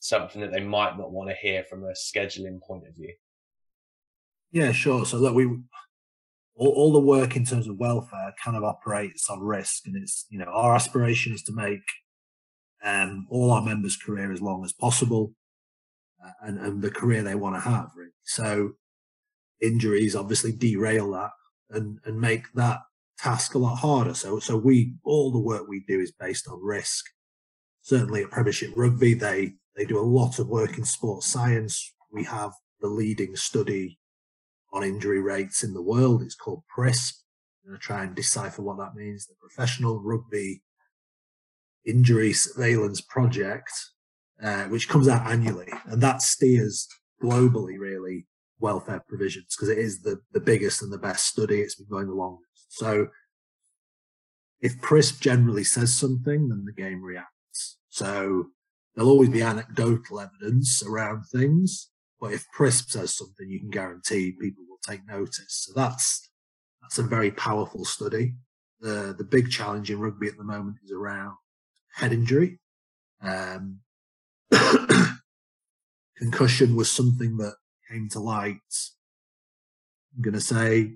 something 0.00 0.40
that 0.40 0.52
they 0.52 0.60
might 0.60 0.96
not 0.98 1.12
want 1.12 1.28
to 1.30 1.36
hear 1.36 1.64
from 1.64 1.84
a 1.84 1.92
scheduling 1.92 2.60
point 2.60 2.84
of 2.88 2.94
view? 2.94 3.14
Yeah, 4.50 4.72
sure. 4.72 5.06
So 5.06 5.18
look, 5.18 5.34
we 5.34 5.44
all, 6.56 6.68
all, 6.68 6.92
the 6.92 7.00
work 7.00 7.36
in 7.36 7.44
terms 7.44 7.68
of 7.68 7.78
welfare 7.78 8.34
kind 8.42 8.56
of 8.56 8.64
operates 8.64 9.30
on 9.30 9.40
risk, 9.40 9.86
and 9.86 9.96
it's 9.96 10.26
you 10.28 10.38
know 10.38 10.46
our 10.46 10.74
aspiration 10.74 11.32
is 11.32 11.42
to 11.44 11.52
make 11.52 11.84
um, 12.82 13.26
all 13.30 13.52
our 13.52 13.62
members' 13.62 13.96
career 13.96 14.32
as 14.32 14.42
long 14.42 14.64
as 14.64 14.72
possible, 14.72 15.32
uh, 16.24 16.32
and 16.42 16.58
and 16.58 16.82
the 16.82 16.90
career 16.90 17.22
they 17.22 17.36
want 17.36 17.54
to 17.54 17.60
have. 17.60 17.90
Really. 17.96 18.10
So 18.24 18.72
injuries 19.60 20.16
obviously 20.16 20.52
derail 20.52 21.12
that 21.12 21.30
and 21.70 21.98
and 22.04 22.20
make 22.20 22.52
that 22.54 22.80
task 23.20 23.54
a 23.54 23.58
lot 23.58 23.76
harder. 23.76 24.14
So, 24.14 24.38
so 24.38 24.56
we, 24.56 24.94
all 25.04 25.30
the 25.30 25.38
work 25.38 25.68
we 25.68 25.84
do 25.86 26.00
is 26.00 26.12
based 26.12 26.48
on 26.48 26.62
risk. 26.62 27.04
Certainly 27.82 28.24
at 28.24 28.30
Premiership 28.30 28.70
Rugby, 28.76 29.14
they, 29.14 29.54
they 29.76 29.84
do 29.84 29.98
a 29.98 30.02
lot 30.02 30.38
of 30.38 30.48
work 30.48 30.78
in 30.78 30.84
sports 30.84 31.26
science, 31.26 31.92
we 32.12 32.24
have 32.24 32.52
the 32.80 32.88
leading 32.88 33.36
study 33.36 33.98
on 34.72 34.82
injury 34.82 35.20
rates 35.20 35.62
in 35.62 35.74
the 35.74 35.82
world. 35.82 36.22
It's 36.22 36.34
called 36.34 36.62
PRISP. 36.68 37.16
I'm 37.64 37.70
going 37.70 37.80
to 37.80 37.84
try 37.84 38.04
and 38.04 38.14
decipher 38.14 38.62
what 38.62 38.78
that 38.78 38.94
means. 38.94 39.26
The 39.26 39.34
Professional 39.40 40.00
Rugby 40.02 40.62
Injury 41.84 42.32
Surveillance 42.32 43.00
Project, 43.00 43.72
uh, 44.42 44.64
which 44.64 44.88
comes 44.88 45.08
out 45.08 45.26
annually, 45.26 45.68
and 45.86 46.02
that 46.02 46.22
steers 46.22 46.88
globally, 47.22 47.78
really, 47.78 48.26
welfare 48.60 49.02
provisions 49.08 49.56
because 49.56 49.68
it 49.68 49.78
is 49.78 50.02
the, 50.02 50.20
the 50.32 50.40
biggest 50.40 50.82
and 50.82 50.92
the 50.92 50.98
best 50.98 51.26
study. 51.26 51.60
It's 51.60 51.74
been 51.74 51.88
going 51.88 52.06
the 52.06 52.14
longest. 52.14 52.66
So 52.68 53.08
if 54.60 54.80
PRISP 54.80 55.20
generally 55.20 55.64
says 55.64 55.94
something, 55.94 56.48
then 56.48 56.64
the 56.66 56.72
game 56.72 57.02
reacts. 57.02 57.78
So 57.88 58.46
there'll 58.94 59.10
always 59.10 59.30
be 59.30 59.42
anecdotal 59.42 60.20
evidence 60.20 60.82
around 60.82 61.24
things, 61.24 61.90
but 62.20 62.32
if 62.32 62.46
PRISP 62.52 62.90
says 62.90 63.14
something, 63.14 63.48
you 63.48 63.58
can 63.58 63.70
guarantee 63.70 64.36
people 64.40 64.64
will 64.68 64.78
take 64.86 65.06
notice. 65.06 65.66
So 65.66 65.72
that's 65.74 66.30
that's 66.82 66.98
a 66.98 67.02
very 67.02 67.30
powerful 67.30 67.84
study. 67.84 68.34
The 68.80 69.14
the 69.16 69.24
big 69.24 69.50
challenge 69.50 69.90
in 69.90 70.00
rugby 70.00 70.28
at 70.28 70.36
the 70.36 70.44
moment 70.44 70.76
is 70.84 70.92
around 70.92 71.36
head 71.94 72.12
injury. 72.12 72.58
Um, 73.22 73.80
concussion 76.16 76.76
was 76.76 76.90
something 76.90 77.36
that 77.38 77.54
came 77.90 78.08
to 78.10 78.20
light. 78.20 78.58
I'm 80.14 80.22
going 80.22 80.34
to 80.34 80.40
say 80.40 80.94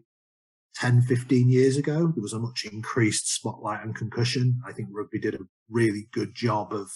10, 0.77 1.03
15 1.03 1.49
years 1.49 1.77
ago. 1.77 2.13
There 2.15 2.23
was 2.23 2.33
a 2.33 2.39
much 2.39 2.65
increased 2.71 3.33
spotlight 3.33 3.81
on 3.81 3.93
concussion. 3.93 4.61
I 4.67 4.73
think 4.73 4.89
rugby 4.91 5.19
did 5.19 5.35
a 5.35 5.47
really 5.69 6.09
good 6.13 6.35
job 6.35 6.73
of 6.73 6.91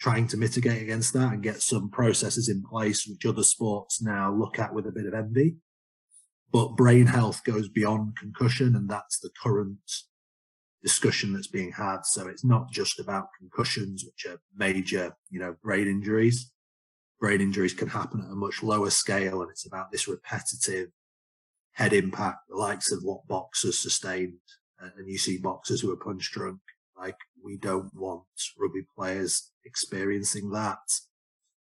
trying 0.00 0.26
to 0.28 0.36
mitigate 0.36 0.82
against 0.82 1.12
that 1.12 1.32
and 1.32 1.42
get 1.42 1.62
some 1.62 1.90
processes 1.90 2.48
in 2.48 2.62
place 2.62 3.06
which 3.06 3.26
other 3.26 3.42
sports 3.42 4.00
now 4.00 4.32
look 4.32 4.58
at 4.58 4.74
with 4.74 4.86
a 4.86 4.92
bit 4.92 5.06
of 5.06 5.14
envy. 5.14 5.56
But 6.52 6.76
brain 6.76 7.06
health 7.06 7.44
goes 7.44 7.68
beyond 7.68 8.16
concussion 8.16 8.74
and 8.74 8.88
that's 8.88 9.18
the 9.18 9.30
current 9.42 9.78
discussion 10.82 11.32
that's 11.32 11.46
being 11.46 11.72
had. 11.72 12.04
So 12.04 12.26
it's 12.26 12.44
not 12.44 12.70
just 12.70 12.98
about 12.98 13.28
concussions, 13.38 14.04
which 14.04 14.26
are 14.30 14.40
major, 14.56 15.14
you 15.30 15.38
know, 15.38 15.54
brain 15.62 15.86
injuries. 15.86 16.50
Brain 17.20 17.40
injuries 17.40 17.74
can 17.74 17.88
happen 17.88 18.20
at 18.20 18.32
a 18.32 18.34
much 18.34 18.62
lower 18.62 18.90
scale 18.90 19.42
and 19.42 19.50
it's 19.50 19.66
about 19.66 19.92
this 19.92 20.08
repetitive 20.08 20.88
head 21.72 21.92
impact, 21.92 22.48
the 22.48 22.56
likes 22.56 22.90
of 22.90 23.02
what 23.02 23.26
boxers 23.28 23.78
sustained. 23.78 24.38
Uh, 24.82 24.88
and 24.96 25.08
you 25.08 25.18
see 25.18 25.38
boxers 25.38 25.80
who 25.80 25.92
are 25.92 25.96
punch 25.96 26.30
drunk. 26.32 26.60
Like 26.98 27.16
we 27.44 27.56
don't 27.56 27.94
want 27.94 28.24
rugby 28.58 28.82
players 28.96 29.50
experiencing 29.64 30.50
that. 30.50 30.78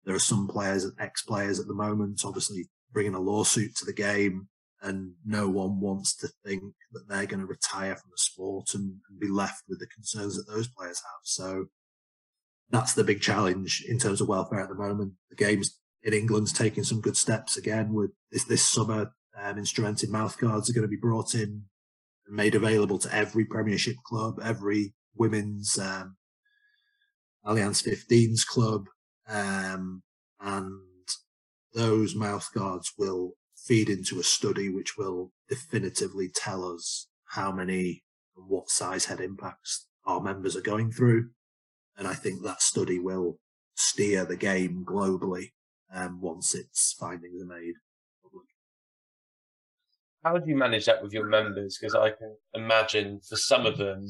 There 0.04 0.16
are 0.16 0.20
some 0.20 0.48
players, 0.48 0.84
and 0.84 0.94
ex-players 1.00 1.60
at 1.60 1.68
the 1.68 1.74
moment, 1.74 2.22
obviously 2.24 2.68
bringing 2.92 3.16
a 3.16 3.20
lawsuit 3.20 3.76
to 3.78 3.86
the 3.86 3.94
game 3.94 4.48
and 4.82 5.14
no 5.26 5.50
one 5.50 5.80
wants 5.80 6.16
to 6.16 6.30
think 6.46 6.74
that 6.92 7.08
they're 7.08 7.26
going 7.26 7.40
to 7.40 7.46
retire 7.46 7.96
from 7.96 8.12
the 8.12 8.18
sport 8.18 8.74
and, 8.74 9.00
and, 9.10 9.20
be 9.20 9.28
left 9.28 9.64
with 9.68 9.80
the 9.80 9.88
concerns 9.88 10.36
that 10.38 10.52
those 10.52 10.68
players 10.68 11.00
have. 11.00 11.22
So 11.24 11.66
that's 12.70 12.94
the 12.94 13.04
big 13.04 13.22
challenge 13.22 13.84
in 13.88 13.98
terms 13.98 14.22
of 14.22 14.28
welfare 14.28 14.60
at 14.60 14.70
the 14.70 14.76
moment. 14.76 15.14
The 15.36 15.46
game's 15.46 15.80
in 16.04 16.14
England's 16.14 16.54
taking 16.54 16.84
some 16.84 17.02
good 17.02 17.18
steps 17.18 17.58
again 17.58 17.94
with 17.94 18.12
this, 18.32 18.44
this 18.46 18.64
summer. 18.64 19.12
Um, 19.42 19.58
instrumented 19.58 20.10
mouthguards 20.10 20.70
are 20.70 20.74
going 20.74 20.84
to 20.84 20.88
be 20.88 20.96
brought 20.96 21.36
in 21.36 21.64
and 22.28 22.36
made 22.36 22.56
available 22.56 23.00
to 23.00 23.14
every 23.14 23.44
Premiership 23.44 23.98
club, 24.06 24.40
every 24.42 24.94
women's 25.16 25.78
um, 25.78 26.16
Allianz 27.46 27.86
15s 27.86 28.46
club, 28.46 28.86
um, 29.28 30.04
and 30.40 30.80
those 31.74 32.16
mouthguards 32.16 32.92
will 32.98 33.34
feed 33.58 33.90
into 33.90 34.20
a 34.20 34.24
study 34.24 34.70
which 34.70 34.98
will 34.98 35.32
definitively 35.50 36.30
tell 36.34 36.64
us 36.64 37.08
how 37.30 37.52
many 37.52 38.04
and 38.38 38.48
what 38.48 38.70
size 38.70 39.06
head 39.06 39.20
impacts 39.20 39.88
our 40.06 40.22
members 40.22 40.56
are 40.56 40.62
going 40.62 40.92
through. 40.92 41.30
And 41.98 42.08
I 42.08 42.14
think 42.14 42.42
that 42.44 42.62
study 42.62 43.00
will 43.00 43.40
steer 43.76 44.26
the 44.26 44.38
game 44.38 44.86
globally 44.88 45.52
um, 45.94 46.20
once 46.22 46.56
its 46.56 46.94
findings 47.00 47.42
are 47.42 47.46
made 47.46 47.74
public. 48.24 48.46
How 50.24 50.38
do 50.38 50.50
you 50.50 50.56
manage 50.56 50.86
that 50.86 51.04
with 51.04 51.14
your 51.14 51.28
members? 51.28 51.78
Because 51.80 51.96
I 51.96 52.10
can 52.10 52.36
imagine 52.54 53.20
for 53.28 53.36
some 53.36 53.66
of 53.66 53.78
them, 53.78 54.08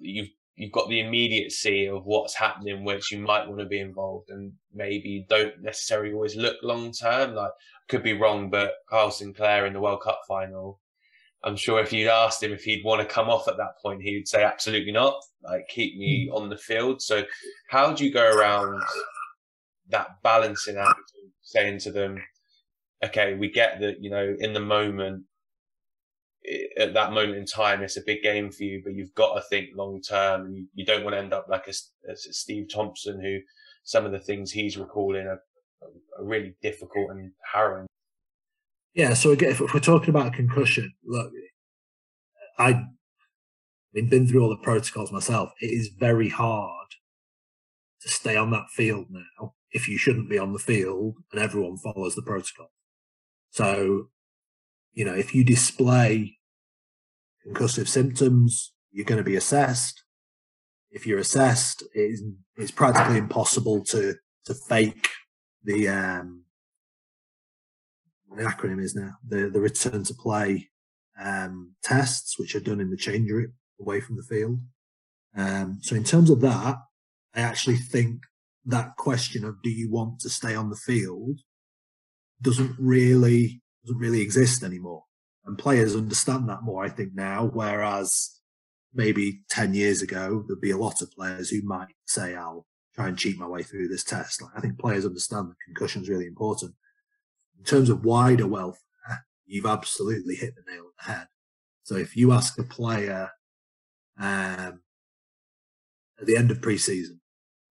you've 0.00 0.30
you've 0.56 0.72
got 0.72 0.88
the 0.88 1.00
immediacy 1.00 1.86
of 1.86 2.04
what's 2.04 2.34
happening, 2.34 2.84
which 2.84 3.10
you 3.10 3.18
might 3.18 3.46
want 3.46 3.60
to 3.60 3.66
be 3.66 3.80
involved, 3.80 4.30
and 4.30 4.52
maybe 4.74 5.26
don't 5.28 5.62
necessarily 5.62 6.12
always 6.12 6.36
look 6.36 6.56
long 6.62 6.92
term. 6.92 7.34
Like, 7.34 7.52
could 7.88 8.02
be 8.02 8.12
wrong, 8.12 8.50
but 8.50 8.74
Kyle 8.88 9.10
Sinckler 9.10 9.66
in 9.66 9.72
the 9.72 9.80
World 9.80 10.02
Cup 10.02 10.20
final, 10.28 10.79
I'm 11.42 11.56
sure 11.56 11.80
if 11.80 11.92
you'd 11.92 12.08
asked 12.08 12.42
him 12.42 12.52
if 12.52 12.64
he'd 12.64 12.84
want 12.84 13.00
to 13.00 13.14
come 13.14 13.30
off 13.30 13.48
at 13.48 13.56
that 13.56 13.78
point, 13.82 14.02
he 14.02 14.16
would 14.16 14.28
say 14.28 14.44
absolutely 14.44 14.92
not. 14.92 15.14
Like, 15.42 15.68
keep 15.68 15.96
me 15.96 16.28
hmm. 16.28 16.36
on 16.36 16.48
the 16.50 16.56
field. 16.56 17.00
So, 17.00 17.24
how 17.68 17.92
do 17.92 18.04
you 18.04 18.12
go 18.12 18.30
around 18.30 18.82
that 19.88 20.22
balancing 20.22 20.76
act, 20.76 21.12
saying 21.42 21.78
to 21.80 21.92
them, 21.92 22.22
okay, 23.04 23.34
we 23.34 23.50
get 23.50 23.80
that, 23.80 24.02
you 24.02 24.10
know, 24.10 24.34
in 24.38 24.52
the 24.52 24.60
moment, 24.60 25.24
at 26.78 26.94
that 26.94 27.12
moment 27.12 27.36
in 27.36 27.44
time, 27.44 27.82
it's 27.82 27.96
a 27.96 28.02
big 28.06 28.22
game 28.22 28.50
for 28.50 28.64
you, 28.64 28.82
but 28.84 28.94
you've 28.94 29.14
got 29.14 29.34
to 29.34 29.42
think 29.42 29.70
long 29.74 30.00
term. 30.00 30.52
You, 30.52 30.66
you 30.74 30.84
don't 30.84 31.04
want 31.04 31.14
to 31.14 31.18
end 31.18 31.32
up 31.32 31.46
like 31.48 31.68
a, 31.68 32.10
a, 32.10 32.16
Steve 32.16 32.66
Thompson, 32.72 33.20
who 33.20 33.38
some 33.84 34.06
of 34.06 34.12
the 34.12 34.20
things 34.20 34.50
he's 34.50 34.76
recalling 34.76 35.26
are, 35.26 35.40
are 35.82 36.24
really 36.24 36.54
difficult 36.62 37.10
and 37.10 37.32
harrowing. 37.52 37.86
Yeah. 38.94 39.14
So 39.14 39.30
again, 39.30 39.50
if 39.50 39.60
we're 39.60 39.80
talking 39.80 40.10
about 40.10 40.32
concussion, 40.32 40.92
look, 41.04 41.30
I, 42.58 42.84
I've 43.96 44.10
been 44.10 44.26
through 44.26 44.42
all 44.42 44.50
the 44.50 44.56
protocols 44.56 45.12
myself. 45.12 45.50
It 45.60 45.68
is 45.68 45.90
very 45.98 46.28
hard 46.28 46.88
to 48.02 48.08
stay 48.08 48.36
on 48.36 48.50
that 48.50 48.68
field 48.70 49.06
now 49.10 49.54
if 49.72 49.86
you 49.88 49.96
shouldn't 49.96 50.28
be 50.28 50.38
on 50.38 50.52
the 50.52 50.58
field 50.58 51.16
and 51.32 51.40
everyone 51.40 51.76
follows 51.76 52.14
the 52.14 52.22
protocol. 52.22 52.72
So 53.50 54.08
you 54.92 55.04
know, 55.04 55.14
if 55.14 55.34
you 55.34 55.44
display 55.44 56.38
concussive 57.46 57.88
symptoms, 57.88 58.72
you're 58.92 59.04
going 59.04 59.18
to 59.18 59.24
be 59.24 59.36
assessed. 59.36 60.02
If 60.90 61.06
you're 61.06 61.18
assessed, 61.18 61.84
it's, 61.94 62.22
it's 62.56 62.70
practically 62.70 63.18
impossible 63.18 63.84
to, 63.86 64.14
to 64.46 64.54
fake 64.54 65.08
the, 65.62 65.88
um, 65.88 66.44
the 68.36 68.44
acronym 68.44 68.82
is 68.82 68.94
now 68.94 69.12
the, 69.26 69.50
the 69.50 69.60
return 69.60 70.04
to 70.04 70.14
play, 70.14 70.70
um, 71.20 71.74
tests, 71.82 72.38
which 72.38 72.54
are 72.54 72.60
done 72.60 72.80
in 72.80 72.90
the 72.90 72.96
change 72.96 73.30
room 73.30 73.52
away 73.80 74.00
from 74.00 74.16
the 74.16 74.22
field. 74.22 74.60
Um, 75.36 75.78
so 75.80 75.96
in 75.96 76.04
terms 76.04 76.30
of 76.30 76.40
that, 76.40 76.76
I 77.34 77.40
actually 77.40 77.76
think 77.76 78.22
that 78.66 78.96
question 78.96 79.44
of 79.44 79.62
do 79.62 79.70
you 79.70 79.90
want 79.90 80.20
to 80.20 80.28
stay 80.28 80.54
on 80.54 80.70
the 80.70 80.76
field 80.76 81.40
doesn't 82.42 82.74
really 82.78 83.62
doesn't 83.84 84.00
really 84.00 84.20
exist 84.20 84.62
anymore. 84.62 85.04
And 85.46 85.56
players 85.58 85.96
understand 85.96 86.48
that 86.48 86.62
more, 86.62 86.84
I 86.84 86.88
think, 86.88 87.14
now. 87.14 87.50
Whereas 87.52 88.40
maybe 88.92 89.40
10 89.48 89.74
years 89.74 90.02
ago, 90.02 90.44
there'd 90.46 90.60
be 90.60 90.70
a 90.70 90.76
lot 90.76 91.00
of 91.00 91.10
players 91.12 91.48
who 91.48 91.62
might 91.62 91.94
say, 92.06 92.34
I'll 92.34 92.66
try 92.94 93.08
and 93.08 93.18
cheat 93.18 93.38
my 93.38 93.46
way 93.46 93.62
through 93.62 93.88
this 93.88 94.04
test. 94.04 94.42
Like, 94.42 94.52
I 94.56 94.60
think 94.60 94.78
players 94.78 95.06
understand 95.06 95.48
that 95.48 95.56
concussion 95.64 96.02
is 96.02 96.08
really 96.08 96.26
important. 96.26 96.74
In 97.60 97.64
terms 97.64 97.90
of 97.90 98.04
wider 98.04 98.46
welfare, 98.46 98.80
you've 99.46 99.66
absolutely 99.66 100.34
hit 100.34 100.54
the 100.56 100.70
nail 100.70 100.84
on 100.84 100.92
the 100.98 101.12
head. 101.12 101.26
So 101.84 101.96
if 101.96 102.16
you 102.16 102.32
ask 102.32 102.58
a 102.58 102.64
player 102.64 103.30
um, 104.18 104.82
at 106.18 106.26
the 106.26 106.36
end 106.36 106.50
of 106.50 106.60
pre-season, 106.60 107.20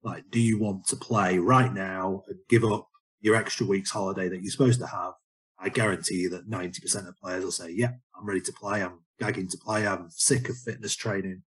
like, 0.02 0.30
do 0.30 0.40
you 0.40 0.58
want 0.58 0.88
to 0.88 0.96
play 0.96 1.38
right 1.40 1.74
now 1.74 2.24
and 2.28 2.40
give 2.48 2.64
up 2.64 2.88
your 3.20 3.36
extra 3.36 3.66
week's 3.66 3.92
holiday 3.92 4.30
that 4.30 4.42
you're 4.42 4.52
supposed 4.52 4.80
to 4.80 4.88
have 4.88 5.14
I 5.62 5.70
guarantee 5.70 6.16
you 6.16 6.30
that 6.30 6.50
90% 6.50 7.08
of 7.08 7.18
players 7.18 7.44
will 7.44 7.52
say, 7.52 7.70
yeah, 7.72 7.92
I'm 8.18 8.26
ready 8.26 8.42
to 8.42 8.54
play. 8.54 8.82
I'm 8.82 9.00
gagging 9.20 9.50
to 9.50 9.58
play. 9.58 9.86
I'm 9.86 10.10
sick 10.10 10.48
of 10.48 10.58
fitness 10.58 10.96
training. 10.96 11.44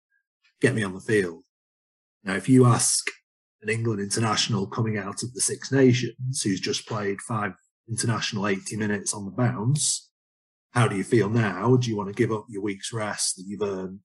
Get 0.61 0.75
me 0.75 0.83
on 0.83 0.95
the 0.95 1.01
field. 1.01 1.45
Now, 2.25 2.35
if 2.35 2.49
you 2.49 2.67
ask 2.67 3.07
an 3.63 3.69
England 3.69 4.01
international 4.01 4.67
coming 4.67 4.99
out 4.99 5.23
of 5.23 5.33
the 5.33 5.41
Six 5.41 5.71
Nations 5.71 6.43
who's 6.43 6.61
just 6.61 6.89
played 6.89 7.21
five 7.21 7.53
international 7.91 8.47
80 8.47 8.77
minutes 8.77 9.13
on 9.13 9.25
the 9.25 9.31
bounce, 9.31 10.11
how 10.71 10.87
do 10.87 10.97
you 10.97 11.05
feel 11.05 11.29
now? 11.29 11.77
Do 11.77 11.91
you 11.91 11.97
want 11.97 12.09
to 12.09 12.15
give 12.15 12.33
up 12.33 12.47
your 12.49 12.63
week's 12.63 12.93
rest 12.93 13.37
that 13.37 13.45
you've 13.47 13.63
earned 13.63 14.01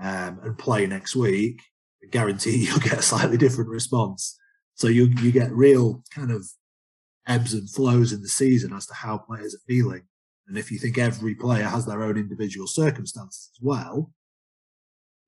um, 0.00 0.40
and 0.42 0.58
play 0.58 0.86
next 0.86 1.14
week? 1.14 1.60
I 2.02 2.06
guarantee 2.08 2.56
you'll 2.66 2.78
get 2.78 2.98
a 2.98 3.02
slightly 3.02 3.36
different 3.36 3.70
response. 3.70 4.38
So 4.74 4.88
you 4.88 5.12
you 5.20 5.30
get 5.30 5.52
real 5.52 6.02
kind 6.14 6.30
of 6.30 6.46
ebbs 7.26 7.54
and 7.54 7.70
flows 7.70 8.12
in 8.12 8.22
the 8.22 8.28
season 8.28 8.72
as 8.72 8.86
to 8.86 8.94
how 8.94 9.18
players 9.18 9.54
are 9.54 9.66
feeling. 9.68 10.02
And 10.48 10.58
if 10.58 10.72
you 10.72 10.78
think 10.78 10.98
every 10.98 11.34
player 11.34 11.64
has 11.64 11.86
their 11.86 12.02
own 12.02 12.16
individual 12.16 12.66
circumstances 12.66 13.50
as 13.54 13.62
well, 13.62 14.10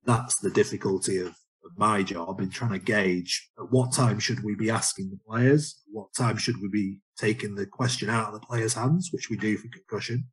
that's 0.03 0.39
the 0.39 0.49
difficulty 0.49 1.17
of, 1.19 1.27
of 1.27 1.35
my 1.75 2.03
job 2.03 2.39
in 2.39 2.49
trying 2.49 2.71
to 2.71 2.79
gauge 2.79 3.49
at 3.59 3.71
what 3.71 3.93
time 3.93 4.19
should 4.19 4.43
we 4.43 4.55
be 4.55 4.69
asking 4.69 5.09
the 5.09 5.19
players, 5.27 5.81
what 5.91 6.13
time 6.13 6.37
should 6.37 6.61
we 6.61 6.69
be 6.69 6.99
taking 7.17 7.55
the 7.55 7.65
question 7.65 8.09
out 8.09 8.27
of 8.27 8.33
the 8.33 8.45
players' 8.45 8.73
hands, 8.73 9.09
which 9.11 9.29
we 9.29 9.37
do 9.37 9.57
for 9.57 9.67
concussion. 9.69 10.27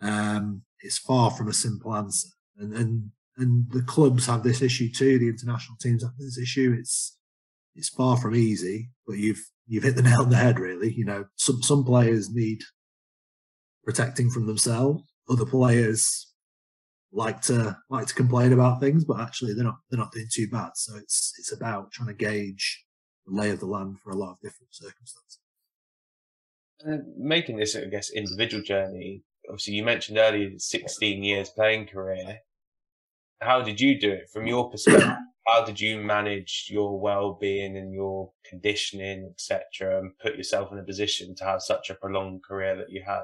Um, 0.00 0.62
it's 0.80 0.98
far 0.98 1.30
from 1.30 1.48
a 1.48 1.52
simple 1.52 1.94
answer, 1.94 2.28
and 2.58 2.74
and 2.74 3.10
and 3.36 3.70
the 3.70 3.82
clubs 3.82 4.26
have 4.26 4.42
this 4.42 4.62
issue 4.62 4.90
too. 4.90 5.18
The 5.18 5.28
international 5.28 5.76
teams 5.80 6.02
have 6.02 6.16
this 6.18 6.38
issue. 6.38 6.76
It's 6.78 7.16
it's 7.74 7.88
far 7.88 8.16
from 8.16 8.34
easy, 8.34 8.90
but 9.06 9.16
you've 9.16 9.44
you've 9.66 9.84
hit 9.84 9.96
the 9.96 10.02
nail 10.02 10.22
on 10.22 10.30
the 10.30 10.36
head. 10.36 10.58
Really, 10.58 10.92
you 10.92 11.04
know, 11.04 11.26
some 11.36 11.62
some 11.62 11.84
players 11.84 12.34
need 12.34 12.62
protecting 13.84 14.30
from 14.30 14.46
themselves. 14.46 15.02
Other 15.28 15.46
players 15.46 16.31
like 17.12 17.42
to 17.42 17.76
like 17.90 18.06
to 18.06 18.14
complain 18.14 18.52
about 18.52 18.80
things, 18.80 19.04
but 19.04 19.20
actually 19.20 19.54
they're 19.54 19.64
not 19.64 19.78
they're 19.90 19.98
not 19.98 20.12
doing 20.12 20.28
too 20.32 20.48
bad. 20.48 20.70
So 20.74 20.96
it's 20.96 21.34
it's 21.38 21.52
about 21.52 21.92
trying 21.92 22.08
to 22.08 22.14
gauge 22.14 22.84
the 23.26 23.34
lay 23.34 23.50
of 23.50 23.60
the 23.60 23.66
land 23.66 23.98
for 24.02 24.10
a 24.10 24.16
lot 24.16 24.32
of 24.32 24.40
different 24.40 24.74
circumstances. 24.74 25.38
And 26.80 27.04
making 27.16 27.58
this, 27.58 27.76
I 27.76 27.84
guess, 27.84 28.10
individual 28.10 28.62
journey. 28.62 29.22
Obviously, 29.48 29.74
you 29.74 29.84
mentioned 29.84 30.18
earlier 30.18 30.50
16 30.56 31.22
years 31.22 31.50
playing 31.50 31.86
career. 31.86 32.38
How 33.40 33.62
did 33.62 33.80
you 33.80 33.98
do 33.98 34.10
it 34.10 34.30
from 34.32 34.46
your 34.46 34.70
perspective? 34.70 35.16
How 35.46 35.64
did 35.64 35.80
you 35.80 35.98
manage 36.00 36.68
your 36.70 37.00
well-being 37.00 37.76
and 37.76 37.92
your 37.92 38.30
conditioning, 38.48 39.28
etc., 39.32 39.98
and 39.98 40.16
put 40.18 40.36
yourself 40.36 40.70
in 40.72 40.78
a 40.78 40.84
position 40.84 41.34
to 41.36 41.44
have 41.44 41.60
such 41.60 41.90
a 41.90 41.94
prolonged 41.94 42.44
career 42.44 42.76
that 42.76 42.90
you 42.90 43.02
had? 43.04 43.22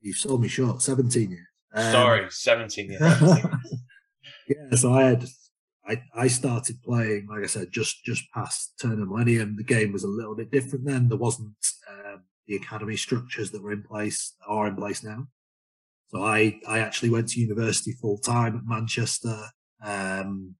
You've 0.00 0.16
sold 0.16 0.42
me 0.42 0.48
short. 0.48 0.82
17 0.82 1.30
years. 1.30 1.51
Um, 1.74 1.92
Sorry, 1.92 2.26
17 2.30 2.90
years. 2.90 3.00
yeah, 4.48 4.76
so 4.76 4.92
I 4.92 5.04
had 5.04 5.24
I, 5.86 6.02
I 6.14 6.28
started 6.28 6.82
playing, 6.82 7.26
like 7.28 7.42
I 7.42 7.46
said, 7.46 7.72
just 7.72 8.04
just 8.04 8.24
past 8.32 8.74
turn 8.80 9.02
of 9.02 9.08
millennium. 9.08 9.56
The 9.56 9.64
game 9.64 9.92
was 9.92 10.04
a 10.04 10.08
little 10.08 10.36
bit 10.36 10.50
different 10.50 10.84
then. 10.84 11.08
There 11.08 11.18
wasn't 11.18 11.54
um, 11.90 12.22
the 12.46 12.56
academy 12.56 12.96
structures 12.96 13.50
that 13.50 13.62
were 13.62 13.72
in 13.72 13.82
place 13.82 14.34
are 14.46 14.68
in 14.68 14.76
place 14.76 15.02
now. 15.02 15.26
So 16.08 16.22
I 16.22 16.60
I 16.68 16.78
actually 16.78 17.10
went 17.10 17.28
to 17.30 17.40
university 17.40 17.92
full 17.92 18.18
time 18.18 18.56
at 18.56 18.66
Manchester, 18.66 19.36
um, 19.82 20.54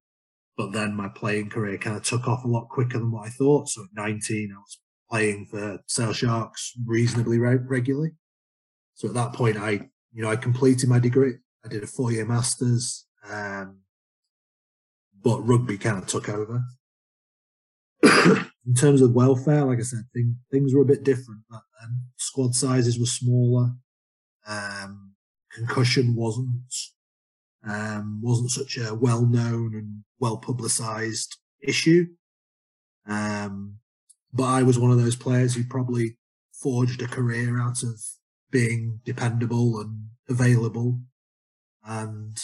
but 0.57 0.73
then 0.73 0.95
my 0.97 1.09
playing 1.09 1.51
career 1.51 1.79
kind 1.79 1.97
of 1.97 2.03
took 2.03 2.27
off 2.27 2.45
a 2.45 2.49
lot 2.49 2.69
quicker 2.69 2.99
than 2.99 3.13
what 3.13 3.27
I 3.27 3.31
thought. 3.31 3.69
So 3.69 3.83
at 3.83 3.89
19, 3.95 4.53
I 4.53 4.59
was 4.59 4.81
playing 5.09 5.47
for 5.51 5.79
Sale 5.87 6.15
Sharks 6.15 6.73
reasonably 6.85 7.39
re- 7.39 7.59
regularly. 7.65 8.13
So 8.95 9.09
at 9.09 9.15
that 9.15 9.35
point, 9.35 9.57
I 9.57 9.89
you 10.13 10.23
know, 10.23 10.31
I 10.31 10.37
completed 10.37 10.89
my 10.89 10.99
degree. 10.99 11.35
I 11.65 11.69
did 11.69 11.83
a 11.83 11.87
four 11.87 12.13
year 12.13 12.27
masters, 12.27 13.07
um, 13.31 13.79
but 15.23 15.41
rugby 15.41 15.79
kind 15.79 15.99
of 15.99 16.07
took 16.07 16.29
over. 16.29 16.63
in 18.03 18.75
terms 18.77 19.01
of 19.01 19.13
welfare, 19.13 19.65
like 19.65 19.79
I 19.79 19.83
said, 19.83 20.05
thing, 20.13 20.37
things 20.51 20.75
were 20.75 20.83
a 20.83 20.87
bit 20.87 21.05
different 21.05 21.41
back 21.51 21.63
then. 21.81 22.01
Squad 22.17 22.55
sizes 22.55 22.99
were 22.99 23.07
smaller. 23.07 23.71
Um, 24.47 25.13
concussion 25.53 26.15
wasn't 26.17 26.75
um, 27.65 28.21
wasn't 28.23 28.51
such 28.51 28.77
a 28.77 28.95
well 28.95 29.25
known 29.25 29.75
and 29.75 30.03
well 30.19 30.37
publicised 30.37 31.37
issue. 31.61 32.07
Um, 33.07 33.77
but 34.33 34.45
I 34.45 34.63
was 34.63 34.79
one 34.79 34.91
of 34.91 34.99
those 34.99 35.17
players 35.17 35.55
who 35.55 35.65
probably 35.65 36.17
forged 36.53 37.03
a 37.03 37.07
career 37.07 37.61
out 37.61 37.83
of 37.83 38.01
being 38.53 39.01
dependable 39.05 39.81
and 39.81 40.11
available. 40.29 41.01
And 41.85 42.39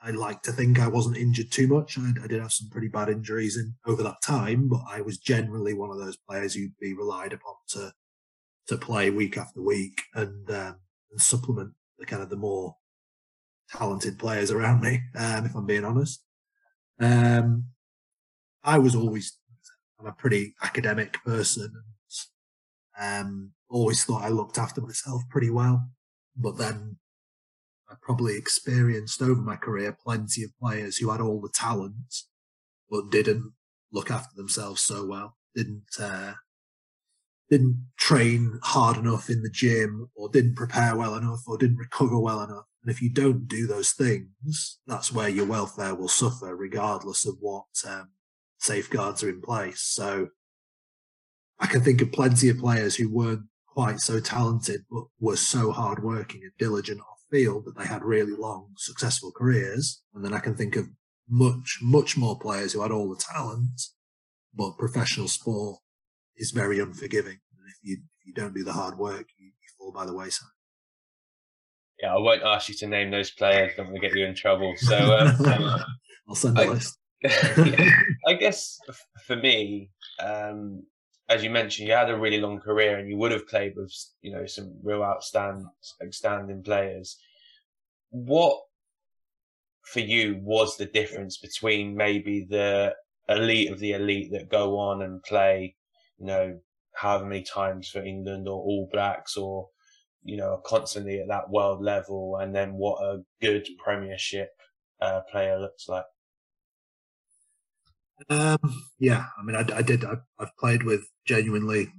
I 0.00 0.10
like 0.10 0.42
to 0.42 0.52
think 0.52 0.78
I 0.78 0.86
wasn't 0.86 1.16
injured 1.16 1.50
too 1.50 1.66
much. 1.66 1.98
I, 1.98 2.12
I, 2.22 2.26
did 2.28 2.40
have 2.40 2.52
some 2.52 2.68
pretty 2.68 2.88
bad 2.88 3.08
injuries 3.08 3.56
in 3.56 3.74
over 3.86 4.02
that 4.04 4.22
time, 4.22 4.68
but 4.68 4.82
I 4.88 5.00
was 5.00 5.18
generally 5.18 5.74
one 5.74 5.90
of 5.90 5.98
those 5.98 6.18
players 6.18 6.54
who'd 6.54 6.78
be 6.78 6.94
relied 6.94 7.32
upon 7.32 7.54
to 7.70 7.92
to 8.66 8.78
play 8.78 9.10
week 9.10 9.36
after 9.36 9.60
week 9.60 10.02
and 10.14 10.48
um, 10.50 10.76
and 11.10 11.20
supplement 11.20 11.72
the 11.98 12.06
kind 12.06 12.22
of 12.22 12.30
the 12.30 12.36
more 12.36 12.76
talented 13.70 14.18
players 14.18 14.50
around 14.50 14.82
me. 14.82 15.00
Um, 15.16 15.46
if 15.46 15.54
I'm 15.54 15.66
being 15.66 15.84
honest, 15.84 16.22
um, 17.00 17.64
I 18.62 18.78
was 18.78 18.94
always 18.94 19.38
I'm 19.98 20.06
a 20.06 20.12
pretty 20.12 20.54
academic 20.62 21.14
person 21.24 21.72
um, 23.00 23.52
always 23.68 24.04
thought 24.04 24.22
I 24.22 24.28
looked 24.28 24.58
after 24.58 24.80
myself 24.80 25.22
pretty 25.30 25.50
well, 25.50 25.88
but 26.36 26.56
then 26.56 26.96
I 27.90 27.94
probably 28.00 28.36
experienced 28.36 29.20
over 29.20 29.40
my 29.40 29.56
career 29.56 29.96
plenty 30.04 30.42
of 30.42 30.56
players 30.60 30.96
who 30.96 31.10
had 31.10 31.20
all 31.20 31.40
the 31.40 31.50
talent, 31.54 31.94
but 32.90 33.10
didn't 33.10 33.52
look 33.92 34.10
after 34.10 34.34
themselves 34.36 34.82
so 34.82 35.06
well, 35.06 35.36
didn't, 35.54 35.84
uh, 36.00 36.34
didn't 37.50 37.86
train 37.98 38.58
hard 38.62 38.96
enough 38.96 39.28
in 39.28 39.42
the 39.42 39.50
gym 39.50 40.08
or 40.14 40.28
didn't 40.28 40.56
prepare 40.56 40.96
well 40.96 41.14
enough 41.14 41.40
or 41.46 41.58
didn't 41.58 41.76
recover 41.76 42.18
well 42.18 42.42
enough. 42.42 42.64
And 42.82 42.90
if 42.90 43.00
you 43.00 43.10
don't 43.10 43.48
do 43.48 43.66
those 43.66 43.92
things, 43.92 44.78
that's 44.86 45.12
where 45.12 45.28
your 45.28 45.46
welfare 45.46 45.94
will 45.94 46.08
suffer 46.08 46.56
regardless 46.56 47.26
of 47.26 47.36
what 47.40 47.64
um, 47.86 48.10
safeguards 48.58 49.22
are 49.22 49.28
in 49.28 49.40
place. 49.40 49.80
So 49.80 50.28
I 51.60 51.66
can 51.66 51.82
think 51.82 52.02
of 52.02 52.12
plenty 52.12 52.48
of 52.48 52.58
players 52.58 52.96
who 52.96 53.12
weren't 53.12 53.46
quite 53.66 54.00
so 54.00 54.20
talented, 54.20 54.82
but 54.90 55.04
were 55.20 55.36
so 55.36 55.72
hardworking 55.72 56.42
and 56.42 56.52
diligent 56.58 57.00
off 57.00 57.24
field 57.30 57.64
that 57.64 57.76
they 57.76 57.86
had 57.86 58.02
really 58.02 58.34
long, 58.36 58.72
successful 58.76 59.32
careers. 59.32 60.02
And 60.14 60.24
then 60.24 60.32
I 60.32 60.38
can 60.38 60.54
think 60.54 60.76
of 60.76 60.86
much, 61.28 61.78
much 61.82 62.16
more 62.16 62.38
players 62.38 62.72
who 62.72 62.82
had 62.82 62.92
all 62.92 63.08
the 63.08 63.22
talent, 63.34 63.80
but 64.54 64.78
professional 64.78 65.28
sport 65.28 65.80
is 66.36 66.50
very 66.50 66.78
unforgiving. 66.78 67.40
And 67.58 67.68
if 67.68 67.76
you 67.82 67.98
if 68.20 68.26
you 68.26 68.34
don't 68.34 68.54
do 68.54 68.64
the 68.64 68.72
hard 68.72 68.98
work, 68.98 69.26
you, 69.38 69.46
you 69.46 69.68
fall 69.78 69.92
by 69.92 70.06
the 70.06 70.14
wayside. 70.14 70.48
Yeah, 72.00 72.14
I 72.14 72.18
won't 72.18 72.42
ask 72.42 72.68
you 72.68 72.74
to 72.76 72.86
name 72.86 73.10
those 73.10 73.30
players. 73.30 73.72
Don't 73.76 73.86
want 73.86 73.96
to 73.96 74.08
get 74.08 74.16
you 74.16 74.24
in 74.24 74.34
trouble. 74.34 74.74
So 74.76 74.96
um, 75.18 75.80
I'll 76.28 76.34
send 76.34 76.58
a 76.58 76.70
list. 76.70 76.98
yeah, 77.22 77.90
I 78.26 78.34
guess 78.34 78.78
for 79.26 79.36
me, 79.36 79.90
um, 80.22 80.84
as 81.28 81.42
you 81.42 81.50
mentioned, 81.50 81.88
you 81.88 81.94
had 81.94 82.10
a 82.10 82.18
really 82.18 82.40
long 82.40 82.60
career 82.60 82.98
and 82.98 83.08
you 83.08 83.16
would 83.16 83.32
have 83.32 83.48
played 83.48 83.74
with, 83.76 83.92
you 84.20 84.32
know, 84.32 84.46
some 84.46 84.74
real 84.82 85.02
outstanding, 85.02 85.68
outstanding 86.04 86.62
players. 86.62 87.16
What 88.10 88.60
for 89.82 90.00
you 90.00 90.38
was 90.42 90.76
the 90.76 90.86
difference 90.86 91.38
between 91.38 91.96
maybe 91.96 92.46
the 92.48 92.94
elite 93.28 93.70
of 93.70 93.78
the 93.78 93.92
elite 93.92 94.32
that 94.32 94.50
go 94.50 94.78
on 94.78 95.02
and 95.02 95.22
play, 95.22 95.76
you 96.18 96.26
know, 96.26 96.58
however 96.94 97.24
many 97.24 97.42
times 97.42 97.88
for 97.88 98.02
England 98.02 98.46
or 98.46 98.60
All 98.62 98.88
Blacks 98.92 99.36
or, 99.36 99.68
you 100.24 100.36
know, 100.36 100.60
constantly 100.64 101.20
at 101.20 101.28
that 101.28 101.50
world 101.50 101.82
level 101.82 102.36
and 102.40 102.54
then 102.54 102.74
what 102.74 103.02
a 103.02 103.22
good 103.40 103.66
premiership 103.82 104.50
uh, 105.00 105.20
player 105.30 105.58
looks 105.58 105.88
like? 105.88 106.04
Um, 108.28 108.58
yeah, 108.98 109.26
I 109.38 109.42
mean, 109.42 109.56
I, 109.56 109.76
I 109.76 109.82
did. 109.82 110.04
I, 110.04 110.16
have 110.38 110.56
played 110.58 110.82
with 110.82 111.06
genuinely 111.26 111.92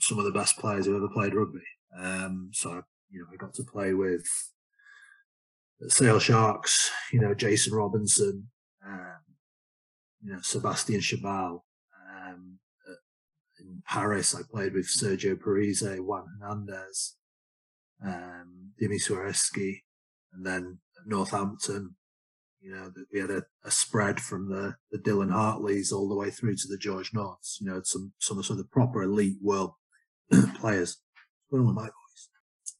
some 0.00 0.18
of 0.18 0.24
the 0.24 0.32
best 0.32 0.58
players 0.58 0.86
who 0.86 0.96
ever 0.96 1.08
played 1.08 1.34
rugby. 1.34 1.60
Um, 1.98 2.50
so 2.52 2.82
you 3.10 3.20
know, 3.20 3.26
I 3.32 3.36
got 3.36 3.54
to 3.54 3.64
play 3.64 3.94
with 3.94 4.26
Sale 5.88 6.18
Sharks. 6.18 6.90
You 7.12 7.20
know, 7.20 7.34
Jason 7.34 7.74
Robinson. 7.74 8.48
Um, 8.86 9.18
you 10.22 10.32
know, 10.32 10.40
Sebastian 10.42 11.00
Chabal. 11.00 11.60
Um, 12.10 12.58
in 13.60 13.82
Paris, 13.86 14.34
I 14.34 14.40
played 14.50 14.74
with 14.74 14.86
Sergio 14.86 15.38
Parisse, 15.40 15.98
Juan 15.98 16.26
Hernandez, 16.40 17.16
um, 18.04 18.72
Dimi 18.80 19.00
Szarzewski, 19.00 19.82
and 20.32 20.44
then 20.44 20.78
Northampton, 21.06 21.94
you 22.66 22.74
know, 22.74 22.92
we 23.12 23.20
had 23.20 23.30
a, 23.30 23.44
a, 23.64 23.70
spread 23.70 24.18
from 24.18 24.48
the, 24.48 24.74
the 24.90 24.98
Dylan 24.98 25.30
Hartleys 25.30 25.92
all 25.92 26.08
the 26.08 26.16
way 26.16 26.30
through 26.30 26.56
to 26.56 26.68
the 26.68 26.76
George 26.76 27.14
Norths, 27.14 27.58
you 27.60 27.70
know, 27.70 27.80
some, 27.84 28.12
some 28.18 28.38
of 28.38 28.56
the 28.56 28.64
proper 28.64 29.04
elite 29.04 29.36
world 29.40 29.74
players. 30.58 30.96
What's 31.48 31.62
going 31.62 31.68
on 31.68 31.74
my 31.76 31.82
voice? 31.82 32.28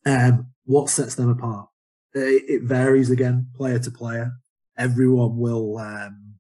Um, 0.05 0.49
what 0.65 0.91
sets 0.91 1.15
them 1.15 1.31
apart? 1.31 1.69
It, 2.15 2.43
it, 2.49 2.63
varies 2.63 3.11
again, 3.11 3.49
player 3.55 3.79
to 3.79 3.91
player. 3.93 4.33
Everyone 4.77 5.39
will, 5.39 5.79
um, 5.79 6.35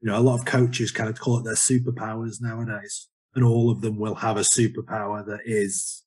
you 0.00 0.10
know, 0.10 0.18
a 0.18 0.20
lot 0.20 0.38
of 0.38 0.46
coaches 0.46 0.90
kind 0.90 1.10
of 1.10 1.20
call 1.20 1.38
it 1.38 1.44
their 1.44 1.54
superpowers 1.54 2.40
nowadays, 2.40 3.08
and 3.34 3.44
all 3.44 3.70
of 3.70 3.82
them 3.82 3.98
will 3.98 4.14
have 4.16 4.38
a 4.38 4.40
superpower 4.40 5.26
that 5.26 5.40
is 5.44 6.02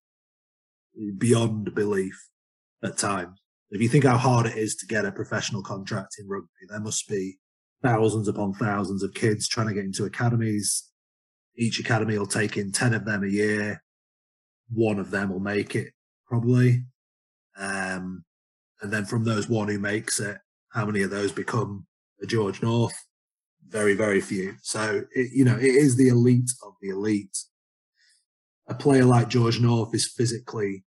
beyond 1.20 1.76
belief 1.76 2.30
at 2.84 2.98
times. 2.98 3.43
If 3.74 3.82
you 3.82 3.90
think 3.90 4.04
how 4.04 4.18
hard 4.18 4.46
it 4.46 4.56
is 4.56 4.76
to 4.78 4.86
get 4.86 5.04
a 5.04 5.12
professional 5.12 5.64
contract 5.64 6.18
in 6.20 6.28
rugby, 6.28 6.48
there 6.70 6.80
must 6.80 7.10
be 7.10 7.40
thousands 7.82 8.28
upon 8.28 8.54
thousands 8.54 9.02
of 9.02 9.16
kids 9.16 9.48
trying 9.48 9.68
to 9.68 9.74
get 9.74 9.84
into 9.84 10.06
academies. 10.06 10.92
Each 11.58 11.80
academy 11.80 12.16
will 12.16 12.28
take 12.28 12.56
in 12.56 12.72
10 12.72 12.94
of 12.94 13.04
them 13.04 13.24
a 13.24 13.28
year. 13.28 13.84
One 14.72 15.00
of 15.00 15.10
them 15.10 15.32
will 15.32 15.40
make 15.40 15.76
it 15.76 15.92
probably. 16.28 16.86
Um, 17.58 18.24
and 18.84 18.94
then 18.94 19.06
from 19.06 19.24
those 19.24 19.50
one 19.50 19.70
who 19.70 19.80
makes 19.80 20.20
it, 20.20 20.38
how 20.70 20.86
many 20.86 21.02
of 21.02 21.10
those 21.10 21.32
become 21.32 21.88
a 22.22 22.28
George 22.28 22.62
North, 22.62 22.96
very, 23.68 23.96
very 23.96 24.22
few. 24.22 24.54
So, 24.62 25.04
it, 25.16 25.32
you 25.34 25.46
know, 25.46 25.56
it 25.56 25.64
is 25.64 25.96
the 25.96 26.10
elite 26.10 26.52
of 26.64 26.74
the 26.80 26.90
elite. 26.90 27.38
A 28.68 28.76
player 28.76 29.06
like 29.06 29.30
George 29.30 29.60
North 29.60 29.96
is 29.96 30.06
physically 30.06 30.84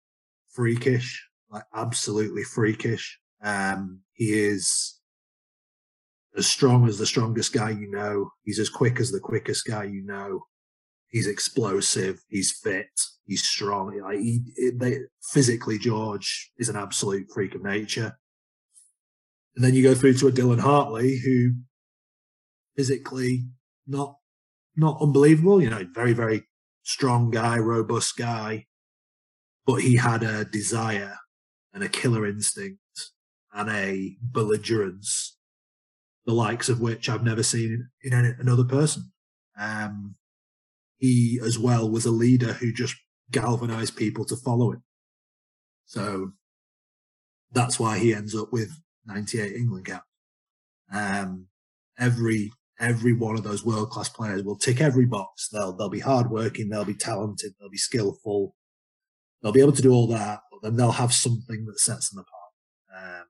freakish, 0.53 1.27
like 1.51 1.65
absolutely 1.75 2.43
freakish. 2.43 3.19
Um, 3.43 4.01
he 4.13 4.33
is 4.33 4.99
as 6.37 6.47
strong 6.47 6.89
as 6.89 6.99
the 6.99 7.07
strongest 7.07 7.53
guy 7.53 7.71
you 7.71 7.91
know. 7.91 8.31
He's 8.45 8.59
as 8.59 8.69
quick 8.69 9.01
as 9.01 9.11
the 9.11 9.21
quickest 9.21 9.67
guy 9.67 9.85
you 9.85 10.03
know. 10.05 10.47
He's 11.09 11.27
explosive. 11.27 12.23
He's 12.29 12.53
fit. 12.53 12.89
He's 13.25 13.45
strong. 13.45 13.99
Like 14.01 14.19
he, 14.19 14.43
they, 14.75 14.99
physically, 15.23 15.79
George 15.79 16.51
is 16.59 16.69
an 16.69 16.77
absolute 16.77 17.27
freak 17.33 17.55
of 17.55 17.63
nature. 17.63 18.19
And 19.55 19.65
then 19.65 19.75
you 19.75 19.83
go 19.83 19.95
through 19.95 20.15
to 20.15 20.29
a 20.29 20.33
Dylan 20.33 20.61
Hartley, 20.61 21.19
who 21.19 21.53
physically 22.77 23.47
not 23.87 24.17
not 24.77 25.01
unbelievable. 25.01 25.63
You 25.63 25.71
know, 25.71 25.87
very 25.95 26.13
very 26.13 26.43
strong 26.83 27.31
guy, 27.31 27.57
robust 27.59 28.17
guy, 28.17 28.67
but 29.65 29.77
he 29.77 29.97
had 29.97 30.23
a 30.23 30.45
desire 30.45 31.17
and 31.77 31.85
a 31.85 31.89
killer 31.91 32.27
instinct 32.27 32.81
and 33.53 33.69
a 33.69 34.17
belligerence, 34.23 35.37
the 36.25 36.33
likes 36.33 36.71
of 36.71 36.81
which 36.81 37.07
I've 37.07 37.23
never 37.23 37.43
seen 37.43 37.91
in, 38.03 38.15
another 38.15 38.65
person. 38.65 39.13
Um, 39.61 40.15
he 40.97 41.39
as 41.45 41.59
well 41.59 41.91
was 41.91 42.07
a 42.07 42.11
leader 42.11 42.55
who 42.55 42.73
just 42.73 42.97
galvanized 43.31 43.95
people 43.95 44.25
to 44.25 44.37
follow 44.37 44.73
him. 44.73 44.85
So 45.85 46.33
that's 47.53 47.79
why 47.79 47.99
he 47.99 48.15
ends 48.15 48.35
up 48.35 48.55
with 48.55 48.71
98 49.05 49.55
England 49.55 49.85
caps. 49.85 50.07
Um, 50.91 51.49
every 51.99 52.53
every 52.81 53.13
one 53.13 53.37
of 53.37 53.43
those 53.43 53.67
world 53.67 53.91
class 53.91 54.09
players 54.09 54.43
will 54.45 54.57
tick 54.57 54.81
every 54.81 55.05
box. 55.05 55.49
They'll 55.51 55.77
they'll 55.77 55.91
be 55.91 56.01
hardworking, 56.01 56.71
they'll 56.71 56.87
be 56.87 56.95
talented, 56.95 57.53
they'll 57.61 57.69
be 57.69 57.77
skillful, 57.77 58.55
they'll 59.43 59.53
be 59.53 59.61
able 59.61 59.73
to 59.73 59.83
do 59.83 59.93
all 59.93 60.07
that, 60.09 60.41
but 60.57 60.67
then 60.67 60.77
they'll 60.77 60.93
have 60.93 61.13
something 61.13 61.67
that 61.67 61.79
sets 61.79 62.11
them 62.11 62.25
apart. 62.25 63.03
Um, 63.05 63.25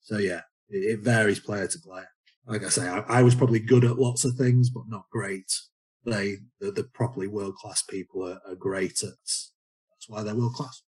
so 0.00 0.18
yeah, 0.18 0.40
it, 0.68 0.78
it, 0.78 1.00
varies 1.00 1.40
player 1.40 1.66
to 1.66 1.78
player. 1.78 2.08
Like 2.46 2.64
I 2.64 2.68
say, 2.68 2.88
I, 2.88 3.00
I, 3.08 3.22
was 3.22 3.34
probably 3.34 3.60
good 3.60 3.84
at 3.84 3.98
lots 3.98 4.24
of 4.24 4.34
things, 4.34 4.70
but 4.70 4.84
not 4.88 5.04
great. 5.10 5.52
They 6.04 6.36
the, 6.60 6.70
the 6.70 6.84
properly 6.84 7.26
world 7.26 7.56
class 7.56 7.82
people 7.82 8.26
are, 8.26 8.40
are 8.50 8.56
great 8.56 9.02
at. 9.02 9.10
That's 9.10 10.08
why 10.08 10.22
they're 10.22 10.34
world 10.34 10.54
class. 10.54 10.82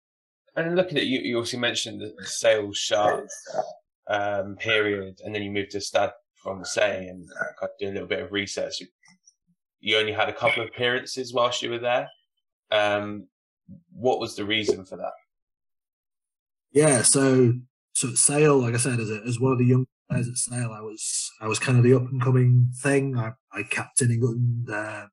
And 0.54 0.74
looking 0.76 0.98
at 0.98 1.06
you, 1.06 1.20
you 1.20 1.36
also 1.36 1.58
mentioned 1.58 2.00
the 2.00 2.26
sales 2.26 2.78
Sharks 2.78 3.34
um, 4.08 4.56
period, 4.56 5.20
and 5.24 5.34
then 5.34 5.42
you 5.42 5.50
moved 5.50 5.72
to 5.72 5.80
Stade 5.80 6.10
Francais 6.42 7.08
and 7.08 7.26
uh, 7.62 7.66
did 7.78 7.90
a 7.90 7.92
little 7.92 8.08
bit 8.08 8.22
of 8.22 8.32
research. 8.32 8.74
You 9.80 9.98
only 9.98 10.12
had 10.12 10.28
a 10.28 10.32
couple 10.32 10.62
of 10.62 10.68
appearances 10.68 11.34
whilst 11.34 11.62
you 11.62 11.70
were 11.70 11.78
there. 11.78 12.08
Um, 12.70 13.28
what 13.92 14.20
was 14.20 14.36
the 14.36 14.44
reason 14.44 14.84
for 14.84 14.96
that? 14.96 15.12
Yeah, 16.76 17.00
so 17.00 17.54
so 17.94 18.08
at 18.08 18.18
Sale, 18.18 18.58
like 18.58 18.74
I 18.74 18.76
said, 18.76 19.00
as, 19.00 19.10
a, 19.10 19.22
as 19.26 19.40
one 19.40 19.50
of 19.50 19.58
the 19.58 19.64
young 19.64 19.86
players 20.10 20.28
at 20.28 20.36
Sale, 20.36 20.72
I 20.76 20.82
was 20.82 21.30
I 21.40 21.48
was 21.48 21.58
kind 21.58 21.78
of 21.78 21.84
the 21.84 21.94
up 21.94 22.02
and 22.02 22.20
coming 22.22 22.68
thing. 22.82 23.16
I, 23.16 23.32
I 23.50 23.62
captain 23.62 24.10
England, 24.10 24.68
uh, 24.70 25.06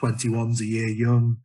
21s 0.00 0.60
a 0.60 0.64
year 0.64 0.86
young, 0.86 1.38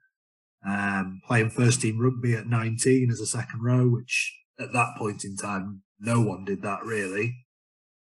um, 0.64 1.22
playing 1.26 1.50
first 1.50 1.82
team 1.82 2.00
rugby 2.00 2.36
at 2.36 2.46
19 2.46 3.10
as 3.10 3.20
a 3.20 3.26
second 3.26 3.64
row, 3.64 3.88
which 3.88 4.32
at 4.60 4.74
that 4.74 4.96
point 4.96 5.26
in 5.26 5.36
time 5.36 5.82
no 6.00 6.22
one 6.22 6.46
did 6.46 6.62
that 6.62 6.84
really. 6.86 7.36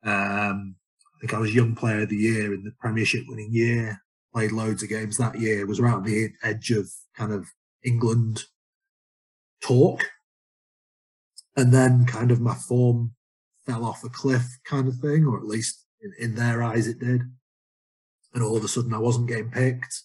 Um, 0.03 0.75
I 1.15 1.21
think 1.21 1.33
I 1.33 1.39
was 1.39 1.55
young 1.55 1.73
player 1.73 2.01
of 2.03 2.09
the 2.09 2.17
year 2.17 2.53
in 2.53 2.63
the 2.63 2.73
Premiership 2.79 3.23
winning 3.27 3.49
year. 3.51 3.99
Played 4.31 4.51
loads 4.51 4.83
of 4.83 4.89
games 4.89 5.17
that 5.17 5.39
year. 5.39 5.65
Was 5.65 5.79
around 5.79 6.05
the 6.05 6.29
edge 6.43 6.69
of 6.69 6.87
kind 7.17 7.33
of 7.33 7.47
England 7.83 8.43
talk, 9.63 10.03
and 11.55 11.73
then 11.73 12.05
kind 12.05 12.31
of 12.31 12.39
my 12.39 12.55
form 12.55 13.13
fell 13.65 13.85
off 13.85 14.03
a 14.03 14.09
cliff, 14.09 14.45
kind 14.65 14.87
of 14.87 14.95
thing, 14.95 15.25
or 15.25 15.37
at 15.37 15.45
least 15.45 15.85
in, 16.01 16.13
in 16.19 16.35
their 16.35 16.63
eyes 16.63 16.87
it 16.87 16.99
did. 16.99 17.21
And 18.33 18.43
all 18.43 18.55
of 18.55 18.63
a 18.63 18.67
sudden, 18.67 18.93
I 18.93 18.99
wasn't 18.99 19.27
getting 19.27 19.51
picked. 19.51 20.03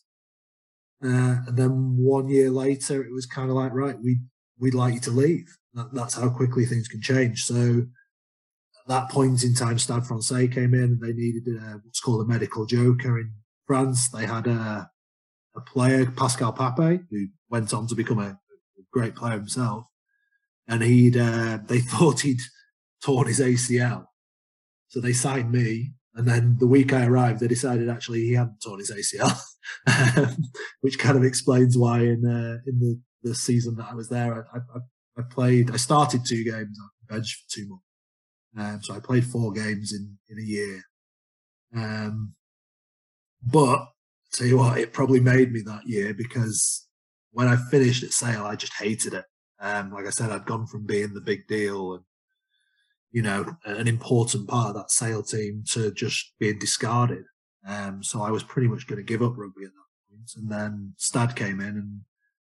Uh, 1.03 1.45
and 1.47 1.57
then 1.57 1.97
one 1.99 2.29
year 2.29 2.51
later, 2.51 3.03
it 3.05 3.13
was 3.13 3.27
kind 3.27 3.51
of 3.51 3.57
like, 3.57 3.73
right, 3.73 3.97
we 4.03 4.19
we'd 4.59 4.75
like 4.75 4.95
you 4.95 5.01
to 5.01 5.11
leave. 5.11 5.57
That, 5.75 5.93
that's 5.93 6.15
how 6.15 6.31
quickly 6.31 6.65
things 6.65 6.89
can 6.89 7.03
change. 7.03 7.45
So 7.45 7.87
at 8.87 8.89
that 8.89 9.11
point 9.11 9.45
in 9.45 9.55
time, 9.55 9.79
Stade 9.79 10.07
Francais 10.07 10.49
came 10.49 10.75
in 10.75 10.83
and 10.83 11.01
they 11.01 11.13
needed 11.13 11.47
a, 11.49 11.81
what's 11.85 12.01
called 12.01 12.23
a 12.23 12.29
medical 12.29 12.65
joker 12.67 13.19
in 13.19 13.33
France. 13.67 14.09
They 14.09 14.27
had 14.27 14.47
a, 14.47 14.91
a 15.55 15.61
player, 15.61 16.11
Pascal 16.11 16.53
Pape, 16.53 17.03
who 17.11 17.27
went 17.51 17.75
on 17.75 17.87
to 17.89 17.95
become 17.95 18.19
a, 18.19 18.29
a 18.31 18.83
great 18.93 19.15
player 19.15 19.35
himself. 19.35 19.85
And 20.69 20.83
he'd, 20.83 21.17
uh, 21.17 21.59
they 21.67 21.79
thought 21.93 22.21
he'd 22.21 22.41
torn 23.05 23.29
his 23.29 23.41
ACL. 23.41 24.07
So 24.89 25.01
they 25.01 25.13
signed 25.13 25.53
me. 25.53 25.93
And 26.15 26.27
then 26.27 26.57
the 26.59 26.67
week 26.67 26.93
I 26.95 27.05
arrived, 27.05 27.41
they 27.41 27.49
decided 27.49 27.91
actually 27.91 28.21
he 28.21 28.33
hadn't 28.33 28.63
torn 28.63 28.79
his 28.79 28.91
ACL, 28.91 29.39
which 30.81 30.99
kind 30.99 31.19
of 31.19 31.25
explains 31.25 31.77
why 31.77 32.01
in 32.01 32.25
uh, 32.25 32.59
in 32.67 32.81
the, 32.81 32.99
the 33.23 33.35
season 33.35 33.77
that 33.77 33.89
I 33.91 33.95
was 33.95 34.09
there, 34.09 34.47
I, 34.55 34.59
I, 34.59 34.81
I 35.19 35.23
played, 35.29 35.71
I 35.71 35.77
started 35.77 36.23
two 36.25 36.43
games 36.43 36.79
on 36.81 36.89
the 37.03 37.15
bench 37.15 37.35
for 37.35 37.55
two 37.55 37.69
months. 37.69 37.85
Um, 38.57 38.83
so 38.83 38.95
I 38.95 39.01
played 39.01 39.27
four 39.27 39.53
games 39.53 39.93
in, 39.93 40.17
in 40.31 40.39
a 40.39 40.47
year. 40.47 40.83
Um, 41.75 42.35
but 43.43 43.79
I'll 43.79 43.93
tell 44.33 44.47
you 44.47 44.57
what, 44.57 44.79
it 44.79 44.93
probably 44.93 45.21
made 45.21 45.53
me 45.53 45.61
that 45.67 45.87
year 45.87 46.15
because 46.15 46.87
when 47.33 47.49
I 47.49 47.57
finished 47.57 48.03
at 48.03 48.13
Sale, 48.13 48.45
I 48.45 48.57
just 48.57 48.73
hated 48.75 49.13
it. 49.13 49.25
Um, 49.61 49.93
like 49.93 50.07
I 50.07 50.11
said, 50.11 50.31
I'd 50.31 50.47
gone 50.47 50.67
from 50.67 50.87
being 50.87 51.15
the 51.15 51.21
big 51.21 51.47
deal 51.47 51.95
and, 51.95 52.05
you 53.11 53.23
know, 53.23 53.57
an 53.65 53.89
important 53.89 54.49
part 54.49 54.71
of 54.71 54.75
that 54.75 54.91
Sale 54.91 55.23
team 55.23 55.65
to 55.73 55.91
just 55.93 56.35
being 56.39 56.59
discarded. 56.59 57.25
Um, 57.67 58.03
so 58.03 58.23
I 58.23 58.31
was 58.31 58.43
pretty 58.43 58.69
much 58.69 58.87
going 58.87 58.99
to 58.99 59.03
give 59.03 59.23
up 59.23 59.37
rugby 59.37 59.65
at 59.65 59.71
that 59.73 60.11
point. 60.11 60.31
And 60.37 60.51
then 60.51 60.95
Stade 60.99 61.35
came 61.35 61.61
in 61.61 61.69
and 61.69 62.01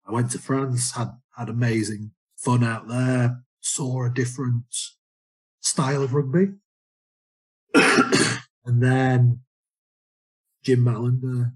I 0.07 0.13
went 0.13 0.31
to 0.33 0.39
France, 0.39 0.93
had, 0.93 1.11
had 1.37 1.49
amazing 1.49 2.11
fun 2.37 2.65
out 2.65 2.89
there, 2.89 3.43
saw 3.61 4.05
a 4.05 4.11
different 4.11 4.65
style 5.61 6.03
of 6.03 6.15
rugby. 6.15 6.53
and 7.75 8.83
then 8.83 9.41
Jim 10.63 10.85
Mallinder 10.85 11.53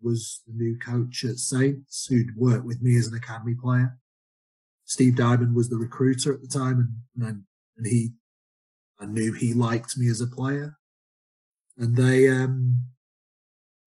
was 0.00 0.42
the 0.46 0.54
new 0.54 0.78
coach 0.78 1.24
at 1.24 1.36
Saints 1.36 2.06
who'd 2.06 2.36
worked 2.36 2.64
with 2.64 2.82
me 2.82 2.96
as 2.96 3.06
an 3.06 3.14
academy 3.14 3.54
player. 3.54 3.98
Steve 4.84 5.16
Diamond 5.16 5.54
was 5.54 5.68
the 5.68 5.76
recruiter 5.76 6.32
at 6.32 6.40
the 6.40 6.48
time 6.48 6.92
and, 7.16 7.26
and, 7.26 7.42
and 7.76 7.86
he, 7.86 8.10
I 9.00 9.06
knew 9.06 9.32
he 9.32 9.54
liked 9.54 9.96
me 9.96 10.08
as 10.08 10.20
a 10.20 10.26
player. 10.26 10.76
And 11.76 11.96
they, 11.96 12.28
um, 12.28 12.78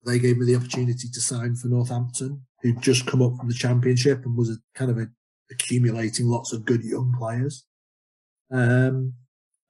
they 0.05 0.19
gave 0.19 0.38
me 0.38 0.45
the 0.45 0.55
opportunity 0.55 1.07
to 1.12 1.21
sign 1.21 1.55
for 1.55 1.67
Northampton, 1.67 2.45
who'd 2.62 2.81
just 2.81 3.05
come 3.05 3.21
up 3.21 3.38
from 3.38 3.47
the 3.47 3.53
championship 3.53 4.25
and 4.25 4.36
was 4.36 4.60
kind 4.75 4.91
of 4.91 4.97
a 4.97 5.07
accumulating 5.51 6.27
lots 6.27 6.53
of 6.53 6.65
good 6.65 6.83
young 6.83 7.15
players. 7.17 7.65
Um, 8.51 9.13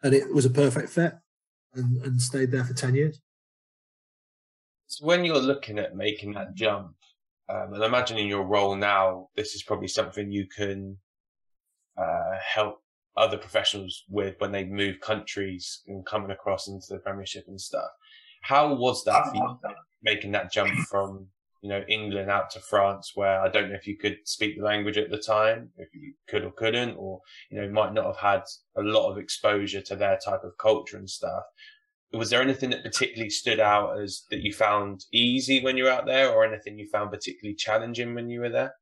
and 0.03 0.13
it 0.13 0.33
was 0.33 0.45
a 0.45 0.49
perfect 0.49 0.89
fit 0.89 1.13
and, 1.73 1.97
and 2.03 2.21
stayed 2.21 2.51
there 2.51 2.63
for 2.63 2.73
10 2.73 2.95
years. 2.95 3.21
So 4.87 5.05
when 5.05 5.25
you're 5.25 5.39
looking 5.39 5.79
at 5.79 5.95
making 5.95 6.33
that 6.33 6.55
jump, 6.55 6.93
um, 7.49 7.73
and 7.73 7.83
imagining 7.83 8.27
your 8.27 8.43
role 8.43 8.75
now, 8.75 9.29
this 9.35 9.55
is 9.55 9.63
probably 9.63 9.87
something 9.87 10.31
you 10.31 10.47
can 10.47 10.97
uh, 11.97 12.37
help 12.45 12.81
other 13.15 13.37
professionals 13.37 14.03
with 14.09 14.35
when 14.39 14.51
they 14.51 14.63
move 14.63 14.99
countries 14.99 15.81
and 15.87 16.05
coming 16.05 16.31
across 16.31 16.67
into 16.67 16.85
the 16.89 16.99
Premiership 16.99 17.45
and 17.47 17.59
stuff. 17.59 17.89
How 18.43 18.73
was 18.73 19.03
that 19.05 19.27
for 19.27 19.35
you, 19.35 19.59
making 20.03 20.31
that 20.33 20.51
jump 20.51 20.71
from 20.89 21.27
you 21.61 21.69
know, 21.69 21.83
England 21.89 22.29
out 22.29 22.49
to 22.51 22.59
France, 22.59 23.11
where 23.15 23.41
I 23.41 23.49
don't 23.49 23.69
know 23.69 23.75
if 23.75 23.87
you 23.87 23.97
could 23.97 24.17
speak 24.25 24.57
the 24.57 24.63
language 24.63 24.97
at 24.97 25.09
the 25.09 25.17
time, 25.17 25.69
if 25.77 25.89
you 25.93 26.13
could 26.27 26.43
or 26.43 26.51
couldn't, 26.51 26.95
or, 26.97 27.21
you 27.49 27.59
know, 27.59 27.69
might 27.69 27.93
not 27.93 28.05
have 28.05 28.17
had 28.17 28.43
a 28.77 28.81
lot 28.81 29.11
of 29.11 29.17
exposure 29.17 29.81
to 29.81 29.95
their 29.95 30.17
type 30.23 30.43
of 30.43 30.57
culture 30.57 30.97
and 30.97 31.09
stuff. 31.09 31.43
Was 32.13 32.29
there 32.29 32.41
anything 32.41 32.69
that 32.69 32.83
particularly 32.83 33.29
stood 33.29 33.59
out 33.59 33.99
as 33.99 34.23
that 34.29 34.41
you 34.41 34.53
found 34.53 35.05
easy 35.11 35.61
when 35.61 35.75
you 35.75 35.85
were 35.85 35.89
out 35.89 36.05
there, 36.05 36.29
or 36.29 36.45
anything 36.45 36.79
you 36.79 36.87
found 36.87 37.11
particularly 37.11 37.55
challenging 37.55 38.15
when 38.15 38.29
you 38.29 38.39
were 38.39 38.49
there? 38.49 38.75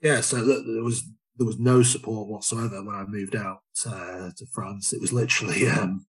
Yeah, 0.00 0.20
so 0.20 0.44
there 0.44 0.82
was 0.82 1.04
there 1.38 1.46
was 1.46 1.58
no 1.58 1.82
support 1.82 2.28
whatsoever 2.28 2.82
when 2.82 2.94
I 2.94 3.04
moved 3.06 3.36
out 3.36 3.60
uh, 3.86 4.30
to 4.36 4.46
France. 4.52 4.92
It 4.92 5.00
was 5.00 5.12
literally 5.12 5.68
um, 5.68 6.06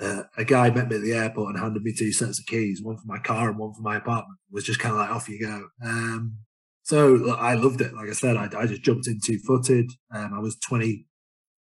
uh, 0.00 0.24
a 0.36 0.44
guy 0.44 0.70
met 0.70 0.88
me 0.88 0.96
at 0.96 1.02
the 1.02 1.14
airport 1.14 1.54
and 1.54 1.62
handed 1.62 1.82
me 1.82 1.92
two 1.92 2.12
sets 2.12 2.38
of 2.38 2.46
keys, 2.46 2.82
one 2.82 2.96
for 2.96 3.06
my 3.06 3.18
car 3.18 3.48
and 3.48 3.58
one 3.58 3.72
for 3.72 3.82
my 3.82 3.96
apartment. 3.96 4.38
It 4.50 4.54
was 4.54 4.64
just 4.64 4.80
kind 4.80 4.92
of 4.94 5.00
like, 5.00 5.10
off 5.10 5.28
you 5.28 5.40
go. 5.40 5.68
Um, 5.82 6.38
so 6.82 7.08
look, 7.12 7.38
I 7.38 7.54
loved 7.54 7.80
it. 7.80 7.94
Like 7.94 8.10
I 8.10 8.12
said, 8.12 8.36
I, 8.36 8.48
I 8.56 8.66
just 8.66 8.82
jumped 8.82 9.06
in 9.06 9.18
two 9.24 9.38
footed. 9.38 9.90
Um, 10.12 10.34
I 10.34 10.38
was 10.40 10.56
20, 10.56 11.06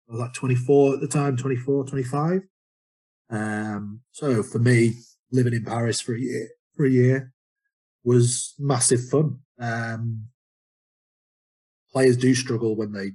I 0.09 0.13
was 0.13 0.21
like 0.21 0.33
24 0.33 0.95
at 0.95 1.01
the 1.01 1.09
time, 1.09 1.37
24, 1.37 1.85
25. 1.85 2.41
Um, 3.31 4.01
so 4.11 4.43
for 4.43 4.59
me, 4.59 4.95
living 5.31 5.55
in 5.55 5.65
Paris 5.65 6.01
for 6.01 6.15
a 6.15 6.21
year 6.21 6.49
for 6.77 6.87
a 6.87 6.91
year 6.91 7.33
was 8.05 8.55
massive 8.59 9.09
fun. 9.09 9.39
Um, 9.59 10.29
players 11.94 12.16
do 12.16 12.35
struggle 12.35 12.76
when 12.76 12.92
they 12.92 13.12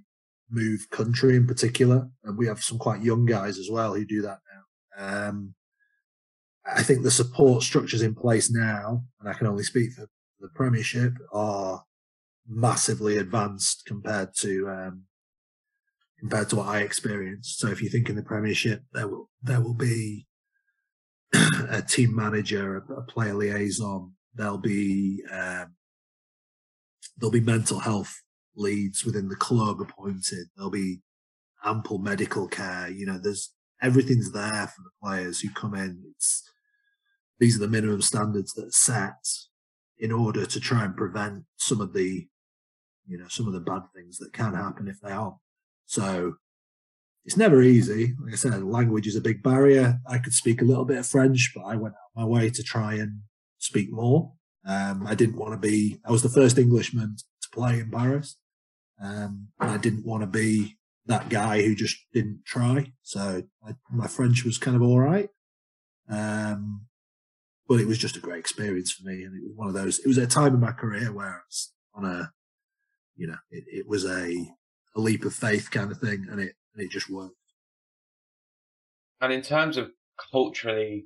move 0.49 0.89
country 0.89 1.35
in 1.35 1.45
particular, 1.45 2.09
and 2.23 2.37
we 2.37 2.47
have 2.47 2.63
some 2.63 2.79
quite 2.79 3.03
young 3.03 3.25
guys 3.25 3.59
as 3.59 3.69
well 3.69 3.93
who 3.93 4.05
do 4.05 4.21
that 4.21 4.39
now. 4.97 5.27
Um, 5.27 5.53
I 6.65 6.81
think 6.81 7.03
the 7.03 7.11
support 7.11 7.63
structures 7.63 8.01
in 8.01 8.15
place 8.15 8.49
now, 8.49 9.03
and 9.19 9.29
I 9.29 9.33
can 9.33 9.47
only 9.47 9.63
speak 9.63 9.91
for 9.93 10.07
the 10.39 10.49
Premiership, 10.55 11.13
are 11.33 11.83
massively 12.47 13.17
advanced 13.17 13.83
compared 13.85 14.29
to 14.37 14.69
um, 14.69 15.03
compared 16.19 16.49
to 16.49 16.55
what 16.57 16.67
I 16.67 16.79
experienced. 16.79 17.59
So 17.59 17.67
if 17.67 17.81
you 17.81 17.89
think 17.89 18.09
in 18.09 18.15
the 18.15 18.23
Premiership, 18.23 18.83
there 18.93 19.07
will 19.07 19.29
there 19.43 19.61
will 19.61 19.75
be 19.75 20.25
a 21.33 21.81
team 21.81 22.15
manager, 22.15 22.77
a, 22.77 23.01
player 23.03 23.33
liaison. 23.33 24.13
There'll 24.33 24.57
be 24.57 25.23
um, 25.31 25.75
there'll 27.17 27.31
be 27.31 27.41
mental 27.41 27.79
health 27.79 28.21
leads 28.59 29.05
within 29.05 29.29
the 29.29 29.35
club 29.35 29.81
appointed. 29.81 30.47
There'll 30.55 30.71
be 30.71 31.01
ample 31.63 31.97
medical 31.97 32.47
care. 32.47 32.89
You 32.89 33.05
know, 33.05 33.19
there's 33.21 33.53
everything's 33.81 34.31
there 34.31 34.67
for 34.67 34.81
the 34.83 34.91
players 35.01 35.39
who 35.39 35.49
come 35.49 35.73
in. 35.73 36.03
It's 36.11 36.43
these 37.39 37.55
are 37.55 37.59
the 37.59 37.67
minimum 37.67 38.01
standards 38.01 38.53
that 38.53 38.67
are 38.67 38.71
set 38.71 39.27
in 39.97 40.11
order 40.11 40.45
to 40.45 40.59
try 40.59 40.83
and 40.83 40.95
prevent 40.95 41.43
some 41.57 41.81
of 41.81 41.93
the 41.93 42.27
you 43.07 43.17
know 43.17 43.27
some 43.27 43.47
of 43.47 43.53
the 43.53 43.59
bad 43.59 43.83
things 43.95 44.17
that 44.19 44.33
can 44.33 44.53
happen 44.53 44.87
if 44.87 44.99
they 45.01 45.11
are. 45.11 45.37
So 45.85 46.35
it's 47.25 47.37
never 47.37 47.61
easy. 47.61 48.15
Like 48.23 48.33
I 48.33 48.37
said, 48.37 48.63
language 48.63 49.07
is 49.07 49.15
a 49.15 49.21
big 49.21 49.43
barrier. 49.43 49.99
I 50.07 50.19
could 50.19 50.33
speak 50.33 50.61
a 50.61 50.65
little 50.65 50.85
bit 50.85 50.97
of 50.97 51.07
French, 51.07 51.51
but 51.55 51.63
I 51.63 51.75
went 51.75 51.95
out 51.95 52.21
my 52.21 52.25
way 52.25 52.49
to 52.49 52.63
try 52.63 52.95
and 52.95 53.21
speak 53.57 53.91
more. 53.91 54.33
Um, 54.65 55.05
I 55.07 55.15
didn't 55.15 55.37
want 55.37 55.53
to 55.53 55.57
be. 55.57 55.99
I 56.05 56.11
was 56.11 56.23
the 56.23 56.29
first 56.29 56.57
Englishman 56.57 57.17
to 57.41 57.49
play 57.51 57.79
in 57.79 57.91
Paris, 57.91 58.37
um, 59.01 59.49
I 59.59 59.77
didn't 59.77 60.05
want 60.05 60.21
to 60.21 60.27
be 60.27 60.77
that 61.05 61.29
guy 61.29 61.63
who 61.63 61.75
just 61.75 61.97
didn't 62.13 62.41
try. 62.45 62.93
So 63.01 63.43
I, 63.65 63.71
my 63.91 64.07
French 64.07 64.43
was 64.43 64.57
kind 64.57 64.75
of 64.75 64.83
all 64.83 64.99
right, 64.99 65.29
um, 66.09 66.85
but 67.67 67.79
it 67.79 67.87
was 67.87 67.97
just 67.97 68.17
a 68.17 68.21
great 68.21 68.39
experience 68.39 68.91
for 68.91 69.07
me, 69.07 69.23
and 69.23 69.35
it 69.35 69.43
was 69.43 69.55
one 69.55 69.67
of 69.67 69.73
those. 69.73 69.99
It 69.99 70.07
was 70.07 70.17
a 70.17 70.27
time 70.27 70.53
in 70.53 70.59
my 70.59 70.71
career 70.71 71.11
where 71.11 71.27
I 71.27 71.39
was 71.47 71.71
on 71.93 72.05
a, 72.05 72.31
you 73.15 73.27
know, 73.27 73.37
it, 73.51 73.63
it 73.67 73.87
was 73.87 74.05
a 74.05 74.51
a 74.95 74.99
leap 74.99 75.23
of 75.23 75.33
faith 75.33 75.71
kind 75.71 75.91
of 75.91 75.99
thing, 75.99 76.27
and 76.29 76.39
it 76.39 76.55
and 76.73 76.83
it 76.83 76.91
just 76.91 77.09
worked. 77.09 77.35
And 79.21 79.33
in 79.33 79.41
terms 79.41 79.77
of 79.77 79.91
culturally, 80.31 81.05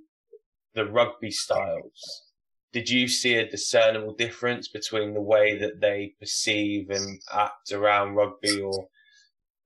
the 0.76 0.86
rugby 0.86 1.32
styles, 1.32 2.23
did 2.74 2.90
you 2.90 3.08
see 3.08 3.36
a 3.36 3.50
discernible 3.50 4.14
difference 4.16 4.68
between 4.68 5.14
the 5.14 5.22
way 5.22 5.58
that 5.60 5.80
they 5.80 6.16
perceive 6.20 6.90
and 6.90 7.22
act 7.32 7.72
around 7.72 8.16
rugby, 8.16 8.60
or 8.60 8.88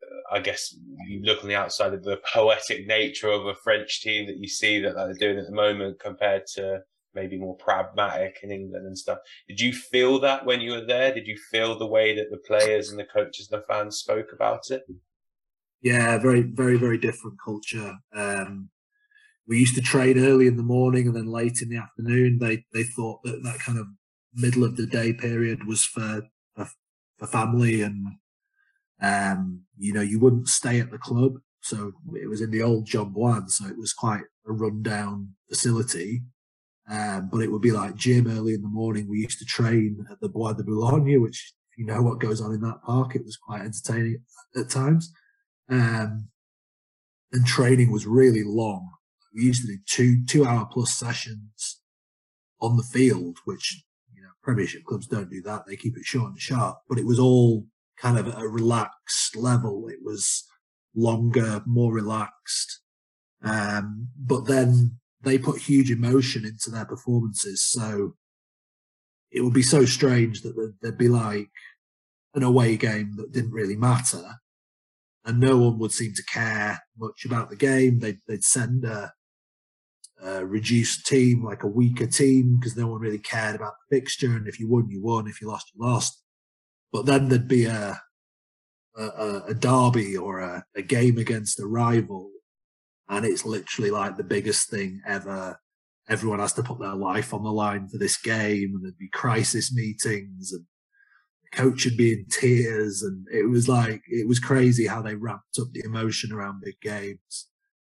uh, 0.03 0.35
I 0.35 0.39
guess 0.41 0.75
you 1.07 1.21
look 1.23 1.41
on 1.41 1.47
the 1.47 1.55
outside 1.55 1.93
of 1.93 2.03
the 2.03 2.19
poetic 2.31 2.85
nature 2.85 3.29
of 3.29 3.45
a 3.45 3.55
French 3.55 4.01
team 4.01 4.27
that 4.27 4.37
you 4.37 4.47
see 4.47 4.79
that 4.81 4.95
they're 4.95 5.13
doing 5.13 5.39
at 5.39 5.45
the 5.45 5.55
moment 5.55 5.99
compared 6.01 6.45
to 6.55 6.81
maybe 7.15 7.39
more 7.39 7.55
pragmatic 7.55 8.39
in 8.43 8.51
England 8.51 8.85
and 8.85 8.97
stuff. 8.97 9.19
Did 9.47 9.61
you 9.61 9.73
feel 9.73 10.19
that 10.19 10.45
when 10.45 10.59
you 10.59 10.73
were 10.73 10.85
there? 10.85 11.13
Did 11.13 11.27
you 11.27 11.37
feel 11.49 11.79
the 11.79 11.87
way 11.87 12.13
that 12.13 12.29
the 12.29 12.37
players 12.45 12.89
and 12.89 12.99
the 12.99 13.05
coaches 13.05 13.49
and 13.49 13.61
the 13.61 13.65
fans 13.67 13.97
spoke 13.97 14.33
about 14.33 14.69
it? 14.69 14.83
Yeah, 15.81 16.17
very, 16.17 16.41
very, 16.41 16.77
very 16.77 16.97
different 16.97 17.37
culture. 17.43 17.95
Um, 18.13 18.69
we 19.47 19.59
used 19.59 19.75
to 19.75 19.81
train 19.81 20.19
early 20.19 20.47
in 20.47 20.57
the 20.57 20.63
morning 20.63 21.07
and 21.07 21.15
then 21.15 21.27
late 21.27 21.61
in 21.61 21.69
the 21.69 21.77
afternoon. 21.77 22.39
They 22.39 22.65
they 22.73 22.83
thought 22.83 23.23
that 23.23 23.43
that 23.43 23.59
kind 23.59 23.79
of 23.79 23.87
middle 24.33 24.63
of 24.63 24.77
the 24.77 24.85
day 24.85 25.13
period 25.13 25.65
was 25.65 25.83
for 25.83 26.23
for, 26.55 26.67
for 27.17 27.27
family 27.27 27.81
and 27.81 28.07
um, 29.01 29.61
you 29.77 29.93
know 29.93 30.01
you 30.01 30.19
wouldn't 30.19 30.47
stay 30.47 30.79
at 30.79 30.91
the 30.91 30.97
club. 30.97 31.33
So 31.61 31.93
it 32.15 32.29
was 32.29 32.41
in 32.41 32.51
the 32.51 32.61
old 32.61 32.85
Jean-Bouin, 32.85 33.49
so 33.49 33.67
it 33.67 33.77
was 33.77 33.91
quite 33.91 34.23
a 34.47 34.51
rundown 34.53 35.33
facility. 35.49 36.21
Um, 36.89 37.29
but 37.29 37.41
it 37.41 37.51
would 37.51 37.61
be 37.61 37.71
like 37.71 37.95
gym 37.95 38.27
early 38.27 38.53
in 38.53 38.61
the 38.61 38.69
morning. 38.69 39.09
We 39.09 39.19
used 39.19 39.39
to 39.39 39.45
train 39.45 40.05
at 40.09 40.21
the 40.21 40.29
Bois 40.29 40.53
de 40.53 40.63
Boulogne, 40.63 41.21
which, 41.21 41.53
you 41.77 41.85
know 41.85 42.01
what 42.01 42.21
goes 42.21 42.39
on 42.39 42.53
in 42.53 42.61
that 42.61 42.81
park, 42.83 43.15
it 43.15 43.25
was 43.25 43.35
quite 43.35 43.61
entertaining 43.61 44.23
at 44.55 44.69
times. 44.69 45.11
Um, 45.69 46.29
and 47.33 47.45
training 47.45 47.91
was 47.91 48.07
really 48.07 48.43
long. 48.45 48.89
We 49.37 49.43
used 49.43 49.61
to 49.61 49.67
do 49.67 49.79
two, 49.85 50.25
two 50.25 50.45
hour 50.45 50.67
plus 50.69 50.97
sessions 50.97 51.79
on 52.59 52.75
the 52.75 52.83
field, 52.83 53.37
which, 53.45 53.83
you 54.11 54.23
know, 54.23 54.29
premiership 54.41 54.83
clubs 54.83 55.05
don't 55.05 55.29
do 55.29 55.43
that. 55.43 55.67
They 55.67 55.75
keep 55.75 55.95
it 55.95 56.05
short 56.05 56.31
and 56.31 56.39
sharp, 56.39 56.79
but 56.89 56.97
it 56.97 57.05
was 57.05 57.19
all 57.19 57.67
kind 57.97 58.17
of 58.17 58.27
a 58.35 58.47
relaxed 58.47 59.35
level. 59.35 59.87
It 59.89 59.99
was 60.03 60.43
longer, 60.95 61.61
more 61.67 61.93
relaxed. 61.93 62.81
Um, 63.43 64.07
but 64.17 64.47
then 64.47 64.97
they 65.21 65.37
put 65.37 65.59
huge 65.61 65.91
emotion 65.91 66.43
into 66.43 66.71
their 66.71 66.85
performances. 66.85 67.61
So 67.63 68.15
it 69.31 69.41
would 69.41 69.53
be 69.53 69.61
so 69.61 69.85
strange 69.85 70.41
that 70.41 70.73
there'd 70.81 70.97
be 70.97 71.09
like 71.09 71.51
an 72.33 72.41
away 72.41 72.75
game 72.75 73.17
that 73.17 73.31
didn't 73.31 73.51
really 73.51 73.75
matter, 73.75 74.23
and 75.25 75.39
no 75.39 75.57
one 75.57 75.77
would 75.77 75.91
seem 75.91 76.13
to 76.13 76.23
care 76.23 76.79
much 76.97 77.23
about 77.25 77.51
the 77.51 77.55
game. 77.55 77.99
They'd, 77.99 78.19
they'd 78.27 78.43
send 78.43 78.83
a, 78.83 79.13
a 80.21 80.45
reduced 80.45 81.05
team, 81.05 81.43
like 81.43 81.63
a 81.63 81.67
weaker 81.67 82.07
team, 82.07 82.57
because 82.59 82.75
no 82.75 82.87
one 82.87 83.01
really 83.01 83.19
cared 83.19 83.55
about 83.55 83.73
the 83.89 83.97
fixture. 83.97 84.35
And 84.35 84.47
if 84.47 84.59
you 84.59 84.67
won, 84.67 84.89
you 84.89 85.01
won. 85.01 85.27
If 85.27 85.41
you 85.41 85.47
lost, 85.47 85.71
you 85.73 85.85
lost. 85.85 86.23
But 86.91 87.05
then 87.05 87.29
there'd 87.29 87.47
be 87.47 87.65
a 87.65 88.01
a, 88.97 89.43
a 89.49 89.53
derby 89.53 90.17
or 90.17 90.39
a, 90.39 90.63
a 90.75 90.81
game 90.81 91.19
against 91.19 91.59
a 91.59 91.67
rival 91.67 92.31
and 93.09 93.25
it's 93.25 93.45
literally 93.45 93.91
like 93.91 94.17
the 94.17 94.23
biggest 94.23 94.69
thing 94.69 95.01
ever. 95.05 95.59
Everyone 96.09 96.39
has 96.39 96.53
to 96.53 96.63
put 96.63 96.79
their 96.79 96.95
life 96.95 97.33
on 97.33 97.43
the 97.43 97.51
line 97.51 97.87
for 97.87 97.97
this 97.97 98.17
game, 98.17 98.73
and 98.75 98.83
there'd 98.83 98.97
be 98.97 99.09
crisis 99.09 99.73
meetings, 99.73 100.53
and 100.53 100.65
the 101.43 101.57
coach 101.57 101.85
would 101.85 101.97
be 101.97 102.13
in 102.13 102.25
tears, 102.29 103.03
and 103.03 103.25
it 103.31 103.49
was 103.49 103.67
like 103.67 104.01
it 104.07 104.27
was 104.27 104.39
crazy 104.39 104.87
how 104.87 105.01
they 105.01 105.15
ramped 105.15 105.59
up 105.59 105.67
the 105.73 105.83
emotion 105.83 106.31
around 106.31 106.61
big 106.63 106.79
games. 106.81 107.47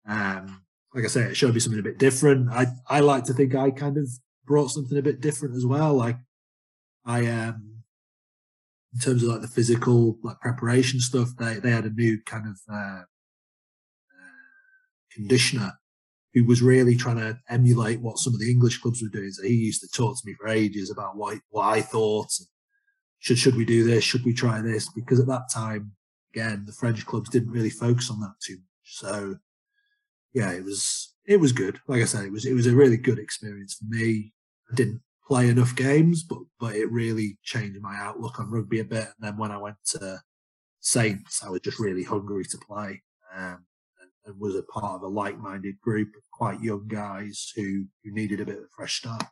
Um, 0.06 0.63
like 0.94 1.04
I 1.04 1.08
say, 1.08 1.22
it 1.22 1.36
showed 1.36 1.54
me 1.54 1.60
something 1.60 1.80
a 1.80 1.82
bit 1.82 1.98
different. 1.98 2.50
I 2.50 2.66
I 2.88 3.00
like 3.00 3.24
to 3.24 3.34
think 3.34 3.54
I 3.54 3.70
kind 3.70 3.98
of 3.98 4.08
brought 4.46 4.70
something 4.70 4.96
a 4.96 5.02
bit 5.02 5.20
different 5.20 5.56
as 5.56 5.66
well. 5.66 5.94
Like 5.94 6.16
I 7.04 7.26
um 7.26 7.82
in 8.92 9.00
terms 9.00 9.22
of 9.22 9.28
like 9.28 9.40
the 9.40 9.48
physical 9.48 10.18
like 10.22 10.40
preparation 10.40 11.00
stuff, 11.00 11.30
they 11.38 11.54
they 11.54 11.70
had 11.70 11.84
a 11.84 11.90
new 11.90 12.20
kind 12.24 12.46
of 12.46 12.60
uh, 12.72 13.02
conditioner 15.12 15.72
who 16.32 16.44
was 16.44 16.62
really 16.62 16.96
trying 16.96 17.16
to 17.16 17.38
emulate 17.48 18.00
what 18.00 18.18
some 18.18 18.34
of 18.34 18.40
the 18.40 18.50
English 18.50 18.78
clubs 18.78 19.02
were 19.02 19.08
doing. 19.08 19.30
So 19.30 19.44
he 19.44 19.54
used 19.54 19.80
to 19.82 19.88
talk 19.88 20.16
to 20.16 20.26
me 20.26 20.34
for 20.34 20.48
ages 20.48 20.90
about 20.90 21.16
what, 21.16 21.38
what 21.50 21.64
I 21.64 21.80
thought. 21.80 22.28
Should, 23.20 23.38
should 23.38 23.54
we 23.54 23.64
do 23.64 23.84
this? 23.84 24.02
Should 24.02 24.24
we 24.24 24.34
try 24.34 24.60
this? 24.60 24.90
Because 24.92 25.20
at 25.20 25.28
that 25.28 25.48
time, 25.52 25.92
again, 26.34 26.64
the 26.66 26.72
French 26.72 27.06
clubs 27.06 27.30
didn't 27.30 27.52
really 27.52 27.70
focus 27.70 28.10
on 28.10 28.20
that 28.20 28.34
too 28.44 28.54
much. 28.54 28.62
So 28.84 29.36
yeah, 30.34 30.52
it 30.52 30.64
was, 30.64 31.14
it 31.26 31.38
was 31.40 31.52
good. 31.52 31.80
Like 31.88 32.02
I 32.02 32.04
said, 32.04 32.26
it 32.26 32.32
was, 32.32 32.44
it 32.44 32.52
was 32.52 32.66
a 32.66 32.74
really 32.76 32.98
good 32.98 33.18
experience 33.18 33.74
for 33.74 33.86
me. 33.88 34.34
I 34.70 34.74
didn't 34.74 35.00
play 35.26 35.48
enough 35.48 35.74
games, 35.74 36.22
but, 36.22 36.40
but 36.60 36.74
it 36.74 36.90
really 36.92 37.38
changed 37.42 37.80
my 37.80 37.96
outlook 37.96 38.38
on 38.38 38.50
rugby 38.50 38.80
a 38.80 38.84
bit. 38.84 39.04
And 39.04 39.22
then 39.22 39.38
when 39.38 39.50
I 39.50 39.58
went 39.58 39.76
to 39.92 40.20
Saints, 40.80 41.42
I 41.42 41.48
was 41.48 41.60
just 41.62 41.80
really 41.80 42.02
hungry 42.02 42.44
to 42.44 42.58
play. 42.58 43.02
Um, 43.34 43.64
and 44.26 44.40
was 44.40 44.54
a 44.54 44.62
part 44.62 44.96
of 44.96 45.02
a 45.02 45.08
like-minded 45.08 45.78
group 45.80 46.08
of 46.16 46.22
quite 46.32 46.60
young 46.62 46.86
guys 46.88 47.52
who 47.54 47.84
who 48.02 48.10
needed 48.10 48.40
a 48.40 48.46
bit 48.46 48.56
of 48.56 48.64
a 48.64 48.74
fresh 48.74 48.98
start. 48.98 49.22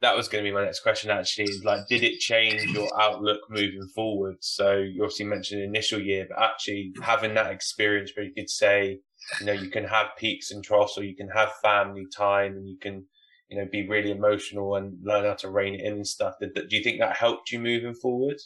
That 0.00 0.16
was 0.16 0.26
going 0.28 0.42
to 0.42 0.50
be 0.50 0.54
my 0.54 0.64
next 0.64 0.80
question. 0.80 1.10
Actually, 1.10 1.44
is 1.44 1.62
like, 1.62 1.86
did 1.86 2.02
it 2.02 2.18
change 2.18 2.64
your 2.72 2.88
outlook 3.00 3.40
moving 3.48 3.86
forward? 3.94 4.36
So 4.40 4.78
you 4.78 5.04
obviously 5.04 5.26
mentioned 5.26 5.62
initial 5.62 6.00
year, 6.00 6.26
but 6.28 6.42
actually 6.42 6.92
having 7.02 7.34
that 7.34 7.52
experience 7.52 8.10
where 8.16 8.26
you 8.26 8.32
could 8.34 8.50
say, 8.50 8.98
you 9.40 9.46
know, 9.46 9.52
you 9.52 9.70
can 9.70 9.84
have 9.84 10.08
peaks 10.18 10.50
and 10.50 10.64
troughs, 10.64 10.98
or 10.98 11.04
you 11.04 11.16
can 11.16 11.28
have 11.28 11.52
family 11.62 12.06
time, 12.16 12.52
and 12.56 12.68
you 12.68 12.78
can, 12.78 13.06
you 13.48 13.58
know, 13.58 13.66
be 13.70 13.88
really 13.88 14.10
emotional 14.10 14.76
and 14.76 14.98
learn 15.02 15.24
how 15.24 15.34
to 15.34 15.50
rein 15.50 15.74
it 15.74 15.84
in 15.84 15.94
and 15.94 16.06
stuff. 16.06 16.34
Do 16.40 16.50
you 16.76 16.82
think 16.82 17.00
that 17.00 17.16
helped 17.16 17.50
you 17.50 17.58
moving 17.58 17.94
forward? 17.94 18.38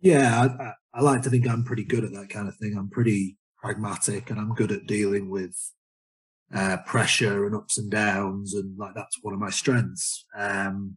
Yeah, 0.00 0.48
I, 0.58 0.72
I 0.98 1.02
like 1.02 1.22
to 1.22 1.30
think 1.30 1.46
I'm 1.48 1.64
pretty 1.64 1.84
good 1.84 2.04
at 2.04 2.12
that 2.12 2.30
kind 2.30 2.48
of 2.48 2.56
thing. 2.56 2.76
I'm 2.76 2.90
pretty 2.90 3.36
pragmatic 3.58 4.30
and 4.30 4.38
I'm 4.40 4.54
good 4.54 4.72
at 4.72 4.86
dealing 4.86 5.28
with 5.28 5.54
uh, 6.54 6.78
pressure 6.86 7.46
and 7.46 7.54
ups 7.54 7.78
and 7.78 7.90
downs, 7.90 8.54
and 8.54 8.76
like 8.78 8.94
that's 8.94 9.18
one 9.22 9.34
of 9.34 9.40
my 9.40 9.50
strengths. 9.50 10.24
Um, 10.36 10.96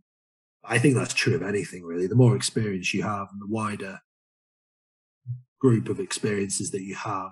I 0.63 0.79
think 0.79 0.95
that's 0.95 1.13
true 1.13 1.35
of 1.35 1.43
anything 1.43 1.83
really. 1.83 2.07
The 2.07 2.15
more 2.15 2.35
experience 2.35 2.93
you 2.93 3.03
have, 3.03 3.27
and 3.31 3.41
the 3.41 3.47
wider 3.47 3.99
group 5.59 5.89
of 5.89 5.99
experiences 5.99 6.71
that 6.71 6.83
you 6.83 6.95
have, 6.95 7.31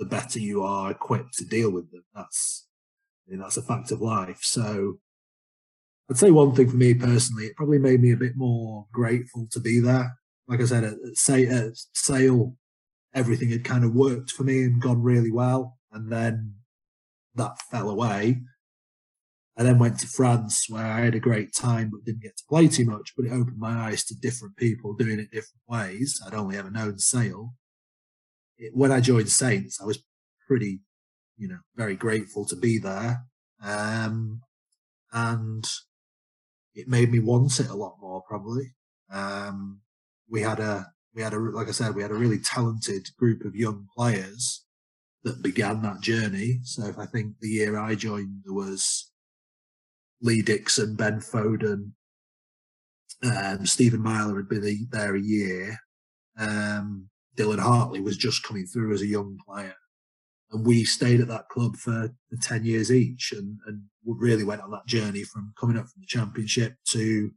the 0.00 0.06
better 0.06 0.38
you 0.38 0.64
are 0.64 0.90
equipped 0.90 1.34
to 1.34 1.44
deal 1.44 1.70
with 1.70 1.92
them. 1.92 2.02
That's 2.14 2.66
I 3.28 3.30
mean, 3.30 3.40
that's 3.40 3.58
a 3.58 3.62
fact 3.62 3.92
of 3.92 4.00
life. 4.00 4.40
So 4.42 4.98
I'd 6.10 6.16
say 6.16 6.32
one 6.32 6.54
thing 6.54 6.68
for 6.68 6.76
me 6.76 6.94
personally, 6.94 7.44
it 7.44 7.54
probably 7.54 7.78
made 7.78 8.00
me 8.00 8.10
a 8.10 8.16
bit 8.16 8.32
more 8.34 8.86
grateful 8.92 9.46
to 9.52 9.60
be 9.60 9.78
there. 9.78 10.16
Like 10.48 10.60
I 10.60 10.64
said, 10.64 10.82
at, 10.82 10.94
at, 10.94 11.72
Sale, 11.94 12.56
everything 13.14 13.50
had 13.50 13.62
kind 13.62 13.84
of 13.84 13.94
worked 13.94 14.32
for 14.32 14.42
me 14.42 14.64
and 14.64 14.82
gone 14.82 15.02
really 15.02 15.30
well. 15.30 15.78
And 15.92 16.10
then 16.10 16.54
that 17.36 17.60
fell 17.70 17.90
away. 17.90 18.40
I 19.56 19.62
then 19.62 19.78
went 19.78 20.00
to 20.00 20.08
France 20.08 20.64
where 20.68 20.86
I 20.86 21.00
had 21.00 21.14
a 21.14 21.20
great 21.20 21.54
time 21.54 21.90
but 21.90 22.04
didn't 22.04 22.22
get 22.22 22.38
to 22.38 22.44
play 22.48 22.66
too 22.68 22.86
much, 22.86 23.12
but 23.16 23.26
it 23.26 23.32
opened 23.32 23.58
my 23.58 23.88
eyes 23.88 24.04
to 24.06 24.18
different 24.18 24.56
people 24.56 24.94
doing 24.94 25.20
it 25.20 25.30
different 25.30 25.62
ways. 25.68 26.20
I'd 26.26 26.34
only 26.34 26.56
ever 26.56 26.70
known 26.70 26.98
Sale. 26.98 27.52
When 28.72 28.92
I 28.92 29.00
joined 29.00 29.30
Saints, 29.30 29.80
I 29.80 29.84
was 29.84 30.02
pretty, 30.46 30.80
you 31.36 31.48
know, 31.48 31.58
very 31.76 31.96
grateful 31.96 32.44
to 32.46 32.56
be 32.56 32.78
there. 32.78 33.24
Um, 33.62 34.40
and 35.12 35.68
it 36.74 36.88
made 36.88 37.10
me 37.10 37.18
want 37.18 37.58
it 37.60 37.68
a 37.68 37.74
lot 37.74 37.96
more 38.00 38.22
probably. 38.28 38.74
Um, 39.12 39.80
we 40.28 40.42
had 40.42 40.60
a, 40.60 40.86
we 41.14 41.22
had 41.22 41.32
a, 41.32 41.38
like 41.38 41.68
I 41.68 41.72
said, 41.72 41.94
we 41.94 42.02
had 42.02 42.12
a 42.12 42.14
really 42.14 42.38
talented 42.38 43.08
group 43.18 43.44
of 43.44 43.54
young 43.54 43.88
players 43.96 44.64
that 45.24 45.42
began 45.42 45.82
that 45.82 46.00
journey. 46.00 46.60
So 46.62 46.86
if 46.86 46.98
I 46.98 47.06
think 47.06 47.34
the 47.40 47.48
year 47.48 47.78
I 47.78 47.94
joined, 47.94 48.42
there 48.44 48.54
was 48.54 49.10
Lee 50.22 50.42
Dickson, 50.42 50.96
Ben 50.96 51.20
Foden, 51.20 51.92
um, 53.22 53.66
Stephen 53.66 54.02
Myler 54.02 54.36
had 54.36 54.48
been 54.48 54.88
there 54.90 55.14
a 55.14 55.20
year. 55.20 55.76
Um, 56.38 57.09
Dylan 57.40 57.58
Hartley 57.58 58.00
was 58.00 58.16
just 58.16 58.42
coming 58.42 58.66
through 58.66 58.92
as 58.92 59.02
a 59.02 59.06
young 59.06 59.38
player. 59.46 59.74
And 60.52 60.66
we 60.66 60.84
stayed 60.84 61.20
at 61.20 61.28
that 61.28 61.48
club 61.48 61.76
for, 61.76 62.10
for 62.28 62.36
10 62.42 62.64
years 62.64 62.90
each 62.90 63.32
and, 63.32 63.58
and 63.66 63.82
really 64.04 64.44
went 64.44 64.62
on 64.62 64.70
that 64.72 64.86
journey 64.86 65.22
from 65.22 65.52
coming 65.58 65.78
up 65.78 65.84
from 65.84 66.00
the 66.00 66.06
championship 66.06 66.74
to 66.88 67.30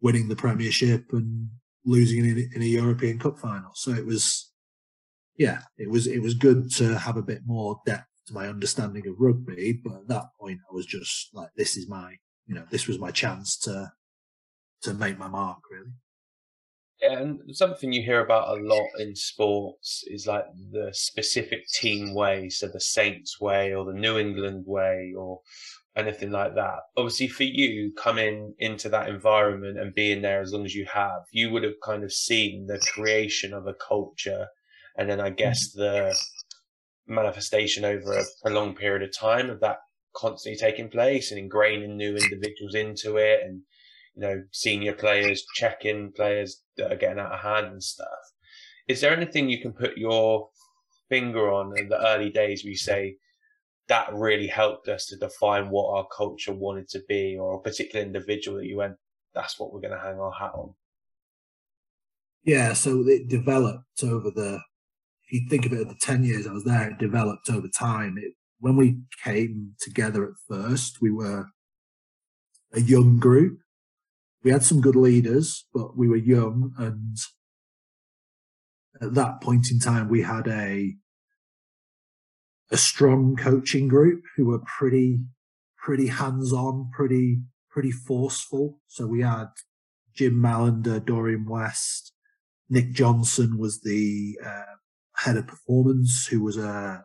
winning 0.00 0.28
the 0.28 0.36
premiership 0.36 1.04
and 1.12 1.48
losing 1.84 2.24
in, 2.24 2.50
in 2.54 2.62
a 2.62 2.66
European 2.66 3.18
Cup 3.18 3.38
final. 3.38 3.70
So 3.74 3.92
it 3.92 4.04
was, 4.04 4.52
yeah, 5.36 5.60
it 5.78 5.88
was 5.88 6.06
it 6.06 6.20
was 6.20 6.34
good 6.34 6.70
to 6.72 6.98
have 6.98 7.16
a 7.16 7.22
bit 7.22 7.42
more 7.46 7.80
depth 7.86 8.08
to 8.26 8.34
my 8.34 8.48
understanding 8.48 9.06
of 9.06 9.14
rugby. 9.18 9.80
But 9.84 9.94
at 9.94 10.08
that 10.08 10.26
point, 10.40 10.58
I 10.68 10.74
was 10.74 10.86
just 10.86 11.28
like, 11.32 11.50
this 11.56 11.76
is 11.76 11.88
my, 11.88 12.16
you 12.46 12.54
know, 12.56 12.64
this 12.70 12.88
was 12.88 12.98
my 12.98 13.12
chance 13.12 13.56
to 13.58 13.92
to 14.82 14.94
make 14.94 15.16
my 15.18 15.28
mark, 15.28 15.60
really. 15.70 15.92
And 17.02 17.40
something 17.52 17.92
you 17.92 18.02
hear 18.02 18.20
about 18.20 18.56
a 18.56 18.62
lot 18.62 18.88
in 18.98 19.16
sports 19.16 20.04
is 20.06 20.26
like 20.26 20.46
the 20.70 20.90
specific 20.92 21.66
team 21.68 22.14
way, 22.14 22.48
so 22.48 22.68
the 22.68 22.80
Saints 22.80 23.40
way 23.40 23.74
or 23.74 23.84
the 23.84 23.98
New 23.98 24.18
England 24.18 24.64
way 24.66 25.12
or 25.16 25.40
anything 25.96 26.30
like 26.30 26.54
that. 26.54 26.78
Obviously, 26.96 27.28
for 27.28 27.42
you 27.42 27.92
coming 27.94 28.54
into 28.58 28.88
that 28.88 29.08
environment 29.08 29.78
and 29.78 29.94
being 29.94 30.22
there 30.22 30.40
as 30.40 30.52
long 30.52 30.64
as 30.64 30.74
you 30.74 30.86
have, 30.92 31.22
you 31.32 31.50
would 31.50 31.64
have 31.64 31.80
kind 31.84 32.04
of 32.04 32.12
seen 32.12 32.66
the 32.66 32.78
creation 32.94 33.52
of 33.52 33.66
a 33.66 33.74
culture 33.74 34.46
and 34.96 35.08
then 35.08 35.20
I 35.20 35.30
mm. 35.30 35.36
guess 35.36 35.72
the 35.72 36.14
manifestation 37.06 37.84
over 37.84 38.12
a 38.12 38.24
prolonged 38.42 38.76
period 38.76 39.02
of 39.02 39.16
time 39.16 39.50
of 39.50 39.60
that 39.60 39.78
constantly 40.14 40.58
taking 40.58 40.90
place 40.90 41.32
and 41.32 41.50
ingraining 41.50 41.96
new 41.96 42.16
individuals 42.16 42.74
into 42.74 43.16
it 43.16 43.40
and 43.42 43.62
you 44.14 44.22
know 44.22 44.42
senior 44.52 44.92
players 44.92 45.44
checking 45.54 46.12
players 46.12 46.62
that 46.76 46.92
are 46.92 46.96
getting 46.96 47.18
out 47.18 47.32
of 47.32 47.40
hand 47.40 47.66
and 47.66 47.82
stuff 47.82 48.08
is 48.88 49.00
there 49.00 49.16
anything 49.16 49.48
you 49.48 49.60
can 49.60 49.72
put 49.72 49.96
your 49.96 50.48
finger 51.08 51.52
on 51.52 51.76
in 51.78 51.88
the 51.88 52.08
early 52.08 52.30
days 52.30 52.64
you 52.64 52.76
say 52.76 53.16
that 53.88 54.12
really 54.14 54.46
helped 54.46 54.88
us 54.88 55.06
to 55.06 55.16
define 55.16 55.68
what 55.68 55.96
our 55.96 56.06
culture 56.16 56.52
wanted 56.54 56.88
to 56.88 57.00
be 57.08 57.36
or 57.38 57.54
a 57.54 57.60
particular 57.60 58.04
individual 58.04 58.58
that 58.58 58.66
you 58.66 58.76
went 58.76 58.96
that's 59.34 59.58
what 59.58 59.72
we're 59.72 59.80
going 59.80 59.92
to 59.92 60.00
hang 60.00 60.18
our 60.18 60.32
hat 60.32 60.52
on 60.54 60.72
yeah 62.44 62.72
so 62.72 63.02
it 63.06 63.28
developed 63.28 64.02
over 64.02 64.30
the 64.30 64.60
if 65.32 65.40
you 65.40 65.48
think 65.48 65.66
of 65.66 65.72
it, 65.72 65.88
the 65.88 65.94
10 65.94 66.24
years 66.24 66.46
I 66.46 66.52
was 66.52 66.64
there, 66.64 66.90
it 66.90 66.98
developed 66.98 67.48
over 67.48 67.68
time. 67.68 68.16
It, 68.18 68.34
when 68.60 68.76
we 68.76 68.98
came 69.24 69.74
together 69.80 70.24
at 70.24 70.34
first, 70.48 71.00
we 71.00 71.10
were 71.10 71.46
a 72.72 72.80
young 72.80 73.18
group. 73.18 73.58
We 74.42 74.50
had 74.50 74.64
some 74.64 74.80
good 74.80 74.96
leaders, 74.96 75.66
but 75.72 75.96
we 75.96 76.08
were 76.08 76.16
young. 76.16 76.72
And 76.78 77.16
at 79.00 79.14
that 79.14 79.40
point 79.40 79.70
in 79.70 79.78
time, 79.78 80.08
we 80.08 80.22
had 80.22 80.48
a, 80.48 80.94
a 82.70 82.76
strong 82.76 83.36
coaching 83.36 83.88
group 83.88 84.22
who 84.36 84.46
were 84.46 84.62
pretty, 84.78 85.20
pretty 85.76 86.08
hands 86.08 86.52
on, 86.52 86.90
pretty, 86.92 87.42
pretty 87.70 87.92
forceful. 87.92 88.80
So 88.88 89.06
we 89.06 89.22
had 89.22 89.48
Jim 90.14 90.34
Mallinder, 90.34 91.04
Dorian 91.04 91.46
West, 91.48 92.12
Nick 92.72 92.92
Johnson 92.92 93.58
was 93.58 93.80
the 93.82 94.38
uh, 94.44 94.76
head 95.16 95.36
of 95.36 95.46
performance 95.46 96.26
who 96.26 96.42
was 96.42 96.56
a 96.56 97.04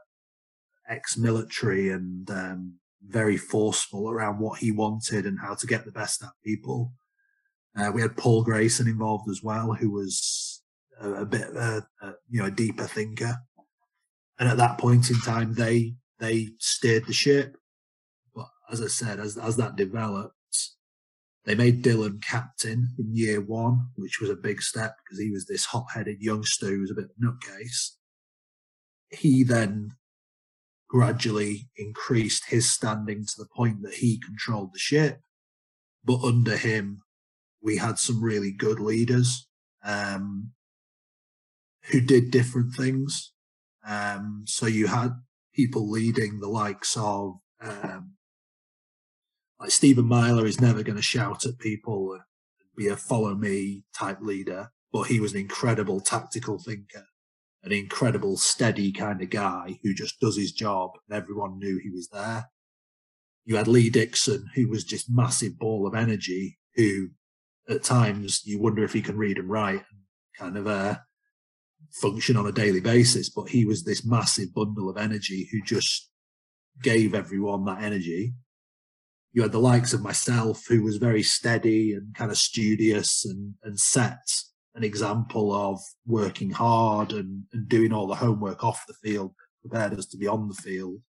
ex-military 0.89 1.89
and 1.89 2.29
um, 2.31 2.75
very 3.05 3.35
forceful 3.35 4.09
around 4.09 4.39
what 4.39 4.59
he 4.59 4.71
wanted 4.71 5.25
and 5.25 5.39
how 5.41 5.53
to 5.55 5.67
get 5.67 5.83
the 5.83 5.91
best 5.91 6.23
out 6.23 6.29
of 6.29 6.43
people. 6.43 6.93
Uh, 7.77 7.91
we 7.93 8.01
had 8.01 8.17
Paul 8.17 8.43
Grayson 8.43 8.87
involved 8.87 9.29
as 9.29 9.43
well, 9.43 9.73
who 9.73 9.91
was 9.91 10.61
a, 10.99 11.11
a 11.11 11.25
bit, 11.25 11.47
uh, 11.55 11.81
a, 12.01 12.13
you 12.29 12.39
know, 12.39 12.47
a 12.47 12.51
deeper 12.51 12.85
thinker. 12.85 13.35
And 14.39 14.49
at 14.49 14.57
that 14.57 14.77
point 14.77 15.09
in 15.09 15.19
time, 15.19 15.53
they 15.53 15.95
they 16.19 16.49
steered 16.59 17.05
the 17.05 17.13
ship. 17.13 17.57
But 18.35 18.47
as 18.71 18.81
I 18.81 18.87
said, 18.87 19.19
as 19.19 19.37
as 19.37 19.57
that 19.57 19.75
developed, 19.75 20.33
they 21.45 21.55
made 21.55 21.83
Dylan 21.83 22.21
captain 22.21 22.89
in 22.97 23.15
year 23.15 23.41
one, 23.41 23.89
which 23.95 24.19
was 24.19 24.29
a 24.29 24.35
big 24.35 24.61
step 24.61 24.95
because 25.03 25.19
he 25.19 25.31
was 25.31 25.45
this 25.45 25.65
hot-headed 25.65 26.21
youngster 26.21 26.67
who 26.67 26.81
was 26.81 26.91
a 26.91 26.95
bit 26.95 27.09
nutcase 27.21 27.97
he 29.09 29.43
then 29.43 29.93
gradually 30.89 31.69
increased 31.75 32.45
his 32.49 32.69
standing 32.69 33.25
to 33.25 33.33
the 33.37 33.47
point 33.55 33.81
that 33.81 33.95
he 33.95 34.19
controlled 34.19 34.73
the 34.73 34.79
ship. 34.79 35.21
But 36.03 36.23
under 36.23 36.55
him, 36.55 37.01
we 37.61 37.77
had 37.77 37.97
some 37.97 38.23
really 38.23 38.51
good 38.51 38.79
leaders 38.79 39.47
um, 39.83 40.51
who 41.91 42.01
did 42.01 42.31
different 42.31 42.75
things. 42.75 43.33
Um, 43.87 44.43
so 44.45 44.65
you 44.65 44.87
had 44.87 45.11
people 45.53 45.89
leading 45.89 46.39
the 46.39 46.49
likes 46.49 46.95
of 46.97 47.35
um, 47.61 48.13
like 49.59 49.71
Stephen 49.71 50.05
Myler 50.05 50.45
is 50.45 50.61
never 50.61 50.83
going 50.83 50.97
to 50.97 51.01
shout 51.01 51.45
at 51.45 51.57
people 51.57 52.13
and 52.13 52.21
be 52.75 52.87
a 52.87 52.95
follow 52.95 53.33
me 53.33 53.83
type 53.97 54.19
leader, 54.21 54.69
but 54.91 55.03
he 55.03 55.19
was 55.19 55.33
an 55.33 55.39
incredible 55.39 55.99
tactical 55.99 56.59
thinker 56.59 57.05
an 57.67 57.73
incredible, 57.73 58.37
steady 58.37 58.91
kind 58.91 59.21
of 59.21 59.29
guy 59.29 59.77
who 59.83 59.93
just 59.93 60.19
does 60.19 60.37
his 60.37 60.51
job 60.51 60.91
and 61.07 61.17
everyone 61.17 61.59
knew 61.59 61.77
he 61.77 61.89
was 61.89 62.07
there. 62.09 62.49
You 63.45 63.57
had 63.57 63.67
Lee 63.67 63.89
Dickson, 63.89 64.49
who 64.55 64.69
was 64.69 64.83
just 64.83 65.09
massive 65.09 65.59
ball 65.59 65.85
of 65.87 65.93
energy, 65.93 66.57
who 66.75 67.09
at 67.69 67.83
times 67.83 68.41
you 68.45 68.59
wonder 68.59 68.83
if 68.83 68.93
he 68.93 69.01
can 69.01 69.17
read 69.17 69.37
and 69.37 69.49
write 69.49 69.83
and 69.91 69.99
kind 70.37 70.57
of 70.57 70.67
uh, 70.67 70.95
function 71.91 72.37
on 72.37 72.47
a 72.47 72.51
daily 72.51 72.79
basis. 72.79 73.29
But 73.29 73.49
he 73.49 73.65
was 73.65 73.83
this 73.83 74.05
massive 74.05 74.53
bundle 74.53 74.89
of 74.89 74.97
energy 74.97 75.49
who 75.51 75.61
just 75.61 76.09
gave 76.81 77.13
everyone 77.13 77.65
that 77.65 77.81
energy. 77.81 78.33
You 79.33 79.41
had 79.41 79.51
the 79.51 79.59
likes 79.59 79.93
of 79.93 80.01
myself, 80.01 80.65
who 80.67 80.83
was 80.83 80.97
very 80.97 81.23
steady 81.23 81.93
and 81.93 82.15
kind 82.15 82.31
of 82.31 82.37
studious 82.37 83.25
and, 83.25 83.53
and 83.63 83.79
set 83.79 84.19
an 84.75 84.83
example 84.83 85.53
of 85.53 85.79
working 86.05 86.51
hard 86.51 87.11
and, 87.11 87.43
and 87.51 87.67
doing 87.67 87.91
all 87.91 88.07
the 88.07 88.15
homework 88.15 88.63
off 88.63 88.85
the 88.87 88.93
field 88.93 89.33
prepared 89.61 89.97
us 89.97 90.05
to 90.05 90.17
be 90.17 90.27
on 90.27 90.47
the 90.47 90.53
field. 90.53 91.01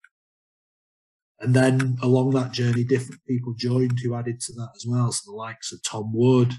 And 1.40 1.54
then 1.54 1.98
along 2.02 2.30
that 2.30 2.52
journey, 2.52 2.84
different 2.84 3.24
people 3.26 3.54
joined 3.54 4.00
who 4.02 4.14
added 4.14 4.40
to 4.40 4.52
that 4.54 4.70
as 4.74 4.84
well. 4.86 5.12
So 5.12 5.30
the 5.30 5.36
likes 5.36 5.72
of 5.72 5.82
Tom 5.82 6.10
Wood, 6.12 6.54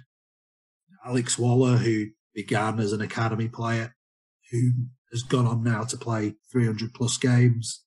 Alex 1.06 1.38
Waller, 1.38 1.78
who 1.78 2.08
began 2.34 2.80
as 2.80 2.94
an 2.94 3.02
academy 3.02 3.50
player, 3.50 3.96
who 4.52 4.72
has 5.12 5.24
gone 5.24 5.48
on 5.48 5.64
now 5.64 5.84
to 5.84 5.98
play 5.98 6.36
300 6.52 6.94
plus 6.94 7.18
games. 7.18 7.84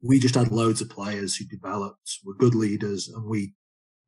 We 0.00 0.20
just 0.20 0.36
had 0.36 0.52
loads 0.52 0.80
of 0.80 0.90
players 0.90 1.36
who 1.36 1.44
developed, 1.44 2.18
were 2.24 2.34
good 2.34 2.54
leaders, 2.54 3.08
and 3.08 3.24
we 3.24 3.54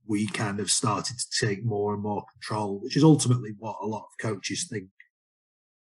we 0.06 0.26
kind 0.26 0.58
of 0.58 0.70
started 0.70 1.16
to 1.18 1.46
take 1.46 1.64
more 1.64 1.94
and 1.94 2.02
more 2.02 2.24
control, 2.32 2.80
which 2.80 2.96
is 2.96 3.04
ultimately 3.04 3.52
what 3.58 3.76
a 3.80 3.86
lot 3.86 4.02
of 4.02 4.18
coaches 4.20 4.66
think 4.68 4.88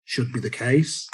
should 0.05 0.31
be 0.31 0.39
the 0.39 0.49
case. 0.49 1.09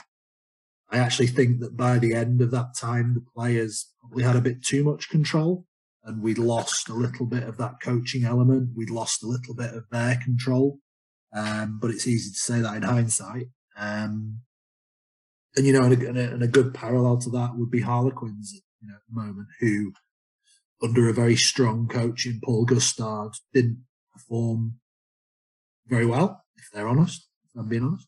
I 0.91 0.97
actually 0.97 1.27
think 1.27 1.61
that 1.61 1.77
by 1.77 1.99
the 1.99 2.13
end 2.13 2.41
of 2.41 2.51
that 2.51 2.75
time, 2.77 3.13
the 3.13 3.25
players 3.35 3.93
probably 4.01 4.23
had 4.23 4.35
a 4.35 4.41
bit 4.41 4.63
too 4.63 4.83
much 4.83 5.09
control 5.09 5.65
and 6.03 6.21
we'd 6.21 6.37
lost 6.37 6.89
a 6.89 6.93
little 6.93 7.25
bit 7.25 7.43
of 7.43 7.57
that 7.57 7.75
coaching 7.81 8.25
element. 8.25 8.71
We'd 8.75 8.89
lost 8.89 9.23
a 9.23 9.27
little 9.27 9.55
bit 9.55 9.73
of 9.73 9.85
their 9.89 10.17
control. 10.21 10.79
Um, 11.33 11.79
but 11.81 11.91
it's 11.91 12.07
easy 12.07 12.31
to 12.31 12.37
say 12.37 12.59
that 12.59 12.75
in 12.75 12.83
hindsight. 12.83 13.47
Um, 13.77 14.39
and 15.55 15.65
you 15.65 15.73
know, 15.73 15.83
and 15.83 16.01
a, 16.01 16.07
and 16.07 16.17
a, 16.17 16.33
and 16.33 16.43
a 16.43 16.47
good 16.47 16.73
parallel 16.73 17.17
to 17.19 17.29
that 17.31 17.55
would 17.55 17.71
be 17.71 17.81
Harlequins, 17.81 18.61
you 18.81 18.87
know, 18.89 18.95
at 18.95 19.01
the 19.07 19.21
moment, 19.21 19.47
who 19.59 19.93
under 20.83 21.07
a 21.07 21.13
very 21.13 21.35
strong 21.35 21.87
coach 21.87 22.25
in 22.25 22.41
Paul 22.43 22.65
Gustard 22.65 23.33
didn't 23.53 23.83
perform 24.13 24.79
very 25.87 26.05
well, 26.05 26.43
if 26.57 26.65
they're 26.73 26.87
honest, 26.87 27.27
if 27.45 27.59
I'm 27.59 27.69
being 27.69 27.83
honest. 27.83 28.07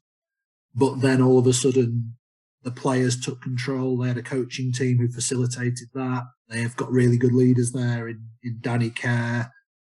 But 0.74 1.02
then 1.02 1.22
all 1.22 1.38
of 1.38 1.48
a 1.48 1.54
sudden, 1.54 2.16
the 2.64 2.72
players 2.72 3.20
took 3.20 3.42
control. 3.42 3.98
They 3.98 4.08
had 4.08 4.18
a 4.18 4.24
coaching 4.24 4.72
team 4.72 4.98
who 4.98 5.10
facilitated 5.10 5.90
that. 5.94 6.24
They 6.50 6.62
have 6.62 6.76
got 6.76 6.92
really 6.92 7.18
good 7.18 7.34
leaders 7.34 7.72
there 7.72 8.08
in, 8.08 8.26
in 8.44 8.60
Danny 8.62 8.90
Care. 8.90 9.52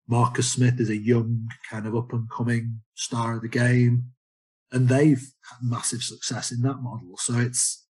Marcus 0.06 0.50
Smith 0.50 0.80
is 0.80 0.90
a 0.90 0.96
young, 0.96 1.48
kind 1.70 1.86
of 1.86 1.94
up 1.94 2.12
and 2.12 2.30
coming 2.30 2.80
star 2.94 3.36
of 3.36 3.42
the 3.42 3.48
game. 3.48 4.04
And 4.70 4.88
they've 4.88 5.32
had 5.50 5.58
massive 5.62 6.02
success 6.02 6.52
in 6.52 6.60
that 6.62 6.82
model. 6.82 7.16
So 7.16 7.38
it's, 7.38 7.86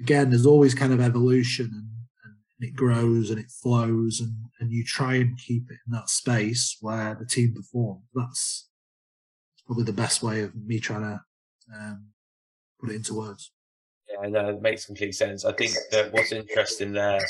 again, 0.00 0.30
there's 0.30 0.46
always 0.46 0.74
kind 0.74 0.92
of 0.92 1.00
evolution 1.00 1.66
and, 1.66 1.88
and 2.24 2.70
it 2.70 2.74
grows 2.74 3.30
and 3.30 3.38
it 3.38 3.50
flows 3.50 4.20
and, 4.20 4.34
and 4.60 4.72
you 4.72 4.82
try 4.84 5.14
and 5.14 5.38
keep 5.38 5.70
it 5.70 5.78
in 5.86 5.92
that 5.92 6.08
space 6.08 6.76
where 6.80 7.14
the 7.14 7.26
team 7.26 7.54
perform. 7.54 8.02
That's 8.14 8.68
probably 9.66 9.84
the 9.84 9.92
best 9.92 10.22
way 10.22 10.42
of 10.42 10.54
me 10.54 10.78
trying 10.80 11.02
to 11.02 11.20
um, 11.74 12.06
put 12.80 12.90
it 12.90 12.96
into 12.96 13.14
words. 13.14 13.50
Yeah, 14.22 14.28
no, 14.28 14.48
it 14.50 14.62
makes 14.62 14.86
complete 14.86 15.14
sense. 15.14 15.44
I 15.44 15.52
think 15.52 15.72
that 15.90 16.12
what's 16.12 16.32
interesting 16.32 16.92
there, 16.92 17.20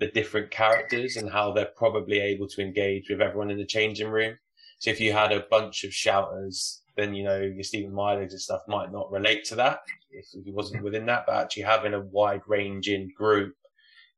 the 0.00 0.08
different 0.08 0.50
characters 0.50 1.16
and 1.16 1.30
how 1.30 1.52
they're 1.52 1.70
probably 1.76 2.20
able 2.20 2.48
to 2.48 2.62
engage 2.62 3.08
with 3.10 3.20
everyone 3.20 3.50
in 3.50 3.58
the 3.58 3.66
changing 3.66 4.08
room. 4.08 4.38
So 4.78 4.90
if 4.90 5.00
you 5.00 5.12
had 5.12 5.32
a 5.32 5.44
bunch 5.50 5.84
of 5.84 5.92
shouters, 5.92 6.82
then 6.96 7.14
you 7.14 7.24
know 7.24 7.40
your 7.40 7.64
Stephen 7.64 7.92
Mylers 7.92 8.30
and 8.30 8.40
stuff 8.40 8.62
might 8.68 8.92
not 8.92 9.10
relate 9.10 9.44
to 9.46 9.54
that 9.56 9.80
if 10.10 10.26
he 10.44 10.52
wasn't 10.52 10.82
within 10.82 11.06
that. 11.06 11.24
But 11.26 11.36
actually 11.36 11.64
having 11.64 11.94
a 11.94 12.00
wide 12.00 12.42
ranging 12.46 13.12
group 13.16 13.54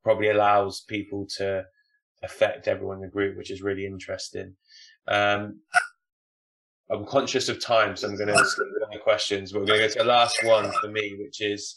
probably 0.03 0.29
allows 0.29 0.83
people 0.83 1.27
to 1.37 1.65
affect 2.23 2.69
everyone 2.69 2.97
in 2.97 3.03
the 3.03 3.09
group, 3.09 3.37
which 3.37 3.51
is 3.51 3.63
really 3.63 3.87
interesting. 3.87 4.55
Um, 5.09 5.61
I'm 6.91 7.07
conscious 7.07 7.49
of 7.49 7.63
time, 7.63 7.97
so 7.97 8.09
I'm 8.09 8.17
going 8.17 8.29
to 8.29 8.45
skip 8.45 8.67
the 8.93 8.99
questions. 8.99 9.53
But 9.53 9.61
we're 9.61 9.67
going 9.67 9.81
to 9.81 9.87
go 9.87 9.93
to 9.93 9.99
the 10.01 10.05
last 10.05 10.45
one 10.45 10.71
for 10.81 10.89
me, 10.89 11.17
which 11.19 11.41
is 11.41 11.77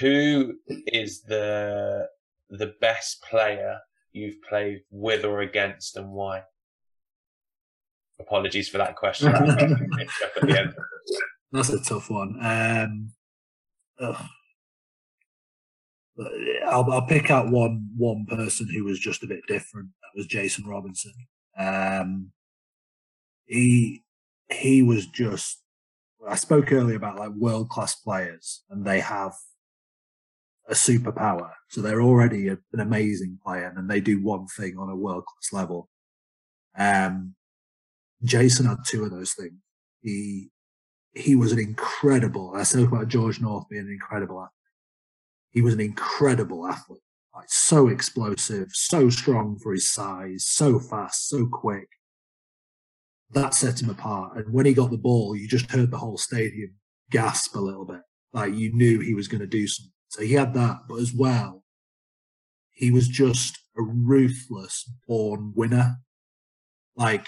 who 0.00 0.54
is 0.86 1.22
the 1.22 2.08
the 2.50 2.74
best 2.80 3.22
player 3.22 3.78
you've 4.12 4.40
played 4.48 4.80
with 4.90 5.24
or 5.24 5.40
against, 5.40 5.96
and 5.96 6.10
why? 6.10 6.42
Apologies 8.20 8.68
for 8.68 8.78
that 8.78 8.96
question. 8.96 9.32
That's 11.52 11.68
a 11.70 11.82
tough 11.82 12.10
one. 12.10 12.38
Um, 12.40 13.12
I'll, 16.66 16.90
I'll, 16.92 17.06
pick 17.06 17.30
out 17.30 17.50
one 17.50 17.88
one 17.96 18.26
person 18.26 18.68
who 18.72 18.84
was 18.84 18.98
just 18.98 19.22
a 19.22 19.26
bit 19.26 19.40
different. 19.48 19.88
That 20.02 20.16
was 20.16 20.26
Jason 20.26 20.64
Robinson. 20.66 21.12
Um, 21.58 22.30
he 23.46 24.04
he 24.50 24.82
was 24.82 25.06
just. 25.06 25.60
I 26.26 26.36
spoke 26.36 26.72
earlier 26.72 26.96
about 26.96 27.18
like 27.18 27.32
world 27.32 27.68
class 27.68 27.96
players, 27.96 28.62
and 28.70 28.84
they 28.86 29.00
have 29.00 29.34
a 30.68 30.74
superpower. 30.74 31.50
So 31.68 31.80
they're 31.80 32.02
already 32.02 32.48
a, 32.48 32.58
an 32.72 32.80
amazing 32.80 33.38
player, 33.44 33.72
and 33.76 33.88
they 33.88 34.00
do 34.00 34.22
one 34.22 34.46
thing 34.46 34.78
on 34.78 34.88
a 34.88 34.96
world 34.96 35.24
class 35.26 35.52
level. 35.52 35.88
Um, 36.76 37.34
Jason 38.22 38.66
had 38.66 38.78
two 38.86 39.04
of 39.04 39.10
those 39.10 39.32
things. 39.32 39.54
He 40.00 40.50
he 41.12 41.36
was 41.36 41.52
an 41.52 41.58
incredible. 41.60 42.52
I 42.54 42.64
spoke 42.64 42.90
about 42.90 43.08
George 43.08 43.40
North 43.40 43.68
being 43.68 43.86
an 43.86 43.92
incredible 43.92 44.40
athlete. 44.40 44.50
He 45.50 45.62
was 45.62 45.74
an 45.74 45.80
incredible 45.80 46.66
athlete, 46.66 47.02
like 47.34 47.48
so 47.48 47.86
explosive, 47.88 48.68
so 48.72 49.10
strong 49.10 49.58
for 49.62 49.72
his 49.72 49.88
size, 49.88 50.44
so 50.46 50.80
fast, 50.80 51.28
so 51.28 51.46
quick 51.46 51.88
that 53.34 53.54
set 53.54 53.82
him 53.82 53.90
apart. 53.90 54.36
And 54.36 54.52
when 54.52 54.66
he 54.66 54.74
got 54.74 54.90
the 54.90 54.98
ball, 54.98 55.36
you 55.36 55.46
just 55.46 55.70
heard 55.70 55.90
the 55.90 55.98
whole 55.98 56.16
stadium 56.16 56.74
gasp 57.10 57.54
a 57.54 57.60
little 57.60 57.84
bit. 57.84 58.00
Like 58.32 58.54
you 58.54 58.72
knew 58.72 59.00
he 59.00 59.14
was 59.14 59.28
going 59.28 59.40
to 59.40 59.46
do 59.46 59.66
something. 59.66 59.92
So 60.14 60.22
he 60.22 60.34
had 60.34 60.54
that, 60.54 60.82
but 60.88 61.00
as 61.00 61.12
well, 61.12 61.64
he 62.70 62.92
was 62.92 63.08
just 63.08 63.58
a 63.76 63.82
ruthless 63.82 64.88
born 65.08 65.52
winner. 65.56 65.96
Like 66.94 67.26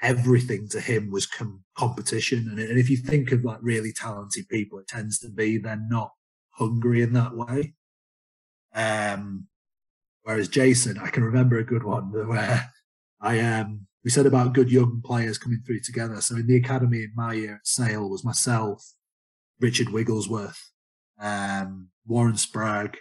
everything 0.00 0.66
to 0.70 0.80
him 0.80 1.10
was 1.10 1.26
com- 1.26 1.62
competition. 1.76 2.48
And, 2.48 2.58
and 2.58 2.78
if 2.78 2.88
you 2.88 2.96
think 2.96 3.32
of 3.32 3.44
like 3.44 3.58
really 3.60 3.92
talented 3.92 4.48
people, 4.48 4.78
it 4.78 4.88
tends 4.88 5.18
to 5.18 5.28
be 5.28 5.58
they're 5.58 5.76
not 5.90 6.12
hungry 6.52 7.02
in 7.02 7.12
that 7.12 7.36
way. 7.36 7.74
Um, 8.74 9.48
whereas 10.22 10.48
Jason, 10.48 10.96
I 10.96 11.08
can 11.08 11.22
remember 11.22 11.58
a 11.58 11.64
good 11.64 11.84
one 11.84 12.04
where 12.28 12.72
I 13.20 13.40
um 13.40 13.88
we 14.04 14.10
said 14.10 14.24
about 14.24 14.54
good 14.54 14.72
young 14.72 15.02
players 15.04 15.36
coming 15.36 15.60
through 15.66 15.80
together. 15.80 16.22
So 16.22 16.36
in 16.36 16.46
the 16.46 16.56
academy 16.56 17.02
in 17.02 17.12
my 17.14 17.34
year 17.34 17.56
at 17.56 17.66
Sale 17.66 18.08
was 18.08 18.24
myself, 18.24 18.94
Richard 19.60 19.90
Wigglesworth, 19.90 20.70
um, 21.20 21.88
Warren 22.06 22.36
Sprague. 22.36 22.98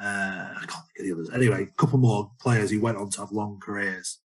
Uh, 0.00 0.54
I 0.56 0.64
can't 0.66 0.84
think 0.86 0.98
of 1.00 1.04
the 1.04 1.12
others. 1.12 1.30
Anyway, 1.30 1.64
a 1.64 1.80
couple 1.80 1.98
more 1.98 2.30
players 2.40 2.70
who 2.70 2.80
went 2.80 2.96
on 2.96 3.10
to 3.10 3.20
have 3.20 3.32
long 3.32 3.60
careers. 3.60 4.18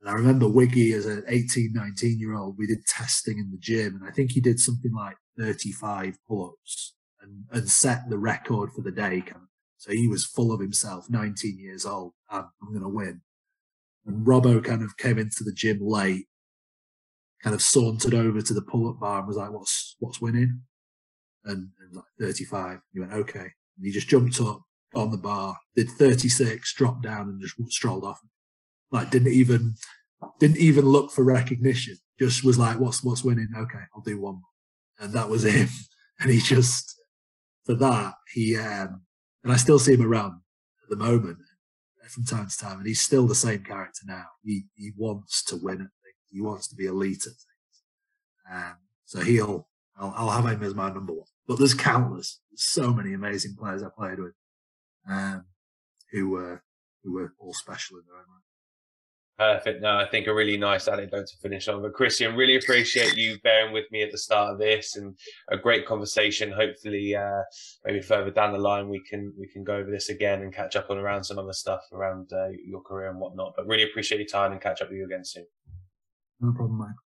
And 0.00 0.10
I 0.10 0.14
remember 0.14 0.48
Wiggy 0.48 0.92
as 0.94 1.06
an 1.06 1.22
18, 1.28 1.72
19 1.72 2.18
year 2.18 2.34
old, 2.34 2.56
we 2.58 2.66
did 2.66 2.84
testing 2.86 3.38
in 3.38 3.50
the 3.50 3.58
gym 3.58 3.96
and 3.96 4.08
I 4.08 4.10
think 4.10 4.32
he 4.32 4.40
did 4.40 4.58
something 4.58 4.92
like 4.92 5.16
35 5.38 6.16
pull-ups 6.26 6.94
and, 7.20 7.44
and 7.52 7.68
set 7.68 8.08
the 8.08 8.18
record 8.18 8.72
for 8.72 8.82
the 8.82 8.90
day. 8.90 9.22
So 9.76 9.92
he 9.92 10.08
was 10.08 10.24
full 10.24 10.52
of 10.52 10.60
himself, 10.60 11.08
19 11.08 11.58
years 11.58 11.86
old. 11.86 12.12
I'm, 12.30 12.48
I'm 12.60 12.70
going 12.70 12.82
to 12.82 12.88
win. 12.88 13.20
And 14.06 14.26
Robbo 14.26 14.62
kind 14.64 14.82
of 14.82 14.96
came 14.96 15.18
into 15.18 15.44
the 15.44 15.52
gym 15.52 15.78
late, 15.80 16.26
kind 17.42 17.54
of 17.54 17.62
sauntered 17.62 18.14
over 18.14 18.42
to 18.42 18.54
the 18.54 18.62
pull-up 18.62 18.98
bar 18.98 19.18
and 19.18 19.28
was 19.28 19.36
like, 19.36 19.52
"What's 19.52 19.96
what's 20.00 20.20
winning?" 20.20 20.62
And, 21.44 21.68
and 21.80 21.96
like 21.96 22.04
35. 22.20 22.78
He 22.92 23.00
went, 23.00 23.12
"Okay." 23.12 23.40
And 23.40 23.84
he 23.84 23.90
just 23.90 24.08
jumped 24.08 24.40
up 24.40 24.62
on 24.94 25.10
the 25.10 25.18
bar, 25.18 25.56
did 25.74 25.88
36, 25.90 26.74
dropped 26.74 27.02
down, 27.02 27.28
and 27.28 27.40
just 27.40 27.56
strolled 27.72 28.04
off. 28.04 28.20
Like 28.90 29.10
didn't 29.10 29.32
even 29.32 29.74
didn't 30.38 30.58
even 30.58 30.84
look 30.84 31.10
for 31.10 31.24
recognition. 31.24 31.96
Just 32.18 32.44
was 32.44 32.58
like, 32.58 32.78
"What's 32.78 33.02
what's 33.02 33.24
winning?" 33.24 33.48
Okay, 33.56 33.82
I'll 33.94 34.02
do 34.02 34.20
one. 34.20 34.34
More. 34.34 34.42
And 35.00 35.12
that 35.14 35.28
was 35.28 35.44
him. 35.54 35.68
And 36.20 36.30
he 36.30 36.38
just 36.38 37.00
for 37.64 37.74
that 37.74 38.14
he 38.32 38.56
um, 38.56 39.02
and 39.42 39.52
I 39.52 39.56
still 39.56 39.78
see 39.78 39.94
him 39.94 40.06
around 40.06 40.40
at 40.84 40.90
the 40.90 40.96
moment 40.96 41.38
from 42.08 42.24
time 42.24 42.46
to 42.46 42.58
time, 42.58 42.78
and 42.78 42.86
he's 42.86 43.00
still 43.00 43.26
the 43.26 43.34
same 43.34 43.64
character 43.64 44.02
now. 44.06 44.26
He 44.44 44.64
he 44.76 44.92
wants 44.96 45.42
to 45.44 45.56
win 45.56 45.74
at 45.74 45.78
things. 45.78 46.30
He 46.30 46.40
wants 46.40 46.68
to 46.68 46.76
be 46.76 46.86
elite 46.86 47.26
at 47.26 47.32
things. 47.32 47.76
Um, 48.52 48.76
so 49.06 49.20
he'll 49.20 49.68
I'll, 49.96 50.12
I'll 50.16 50.30
have 50.30 50.46
him 50.46 50.62
as 50.62 50.74
my 50.74 50.92
number 50.92 51.14
one. 51.14 51.26
But 51.46 51.58
there's 51.58 51.74
countless, 51.74 52.40
so 52.54 52.92
many 52.92 53.14
amazing 53.14 53.56
players 53.58 53.82
I 53.82 53.88
played 53.88 54.18
with, 54.18 54.34
um, 55.08 55.44
who 56.12 56.30
were 56.30 56.62
who 57.02 57.12
were 57.14 57.34
all 57.38 57.54
special 57.54 57.98
in 57.98 58.04
their 58.06 58.16
own 58.16 58.24
right. 58.28 58.42
Perfect. 59.38 59.82
No, 59.82 59.96
I 59.96 60.06
think 60.06 60.26
a 60.26 60.34
really 60.34 60.56
nice 60.56 60.86
anecdote 60.86 61.26
to 61.26 61.36
finish 61.38 61.66
on. 61.66 61.82
But 61.82 61.94
Christian, 61.94 62.36
really 62.36 62.56
appreciate 62.56 63.16
you 63.16 63.38
bearing 63.42 63.72
with 63.72 63.90
me 63.90 64.02
at 64.02 64.12
the 64.12 64.18
start 64.18 64.52
of 64.52 64.58
this 64.58 64.96
and 64.96 65.16
a 65.50 65.56
great 65.56 65.86
conversation. 65.86 66.52
Hopefully, 66.52 67.16
uh, 67.16 67.42
maybe 67.84 68.02
further 68.02 68.30
down 68.30 68.52
the 68.52 68.58
line 68.58 68.88
we 68.88 69.02
can 69.02 69.32
we 69.36 69.48
can 69.48 69.64
go 69.64 69.76
over 69.76 69.90
this 69.90 70.10
again 70.10 70.42
and 70.42 70.54
catch 70.54 70.76
up 70.76 70.90
on 70.90 70.98
around 70.98 71.24
some 71.24 71.38
other 71.38 71.54
stuff 71.54 71.80
around 71.92 72.30
uh, 72.32 72.50
your 72.64 72.82
career 72.82 73.10
and 73.10 73.18
whatnot. 73.18 73.54
But 73.56 73.66
really 73.66 73.84
appreciate 73.84 74.18
your 74.18 74.28
time 74.28 74.52
and 74.52 74.60
catch 74.60 74.80
up 74.80 74.90
with 74.90 74.98
you 74.98 75.06
again 75.06 75.24
soon. 75.24 75.46
No 76.40 76.52
problem, 76.52 76.78
mate. 76.78 77.11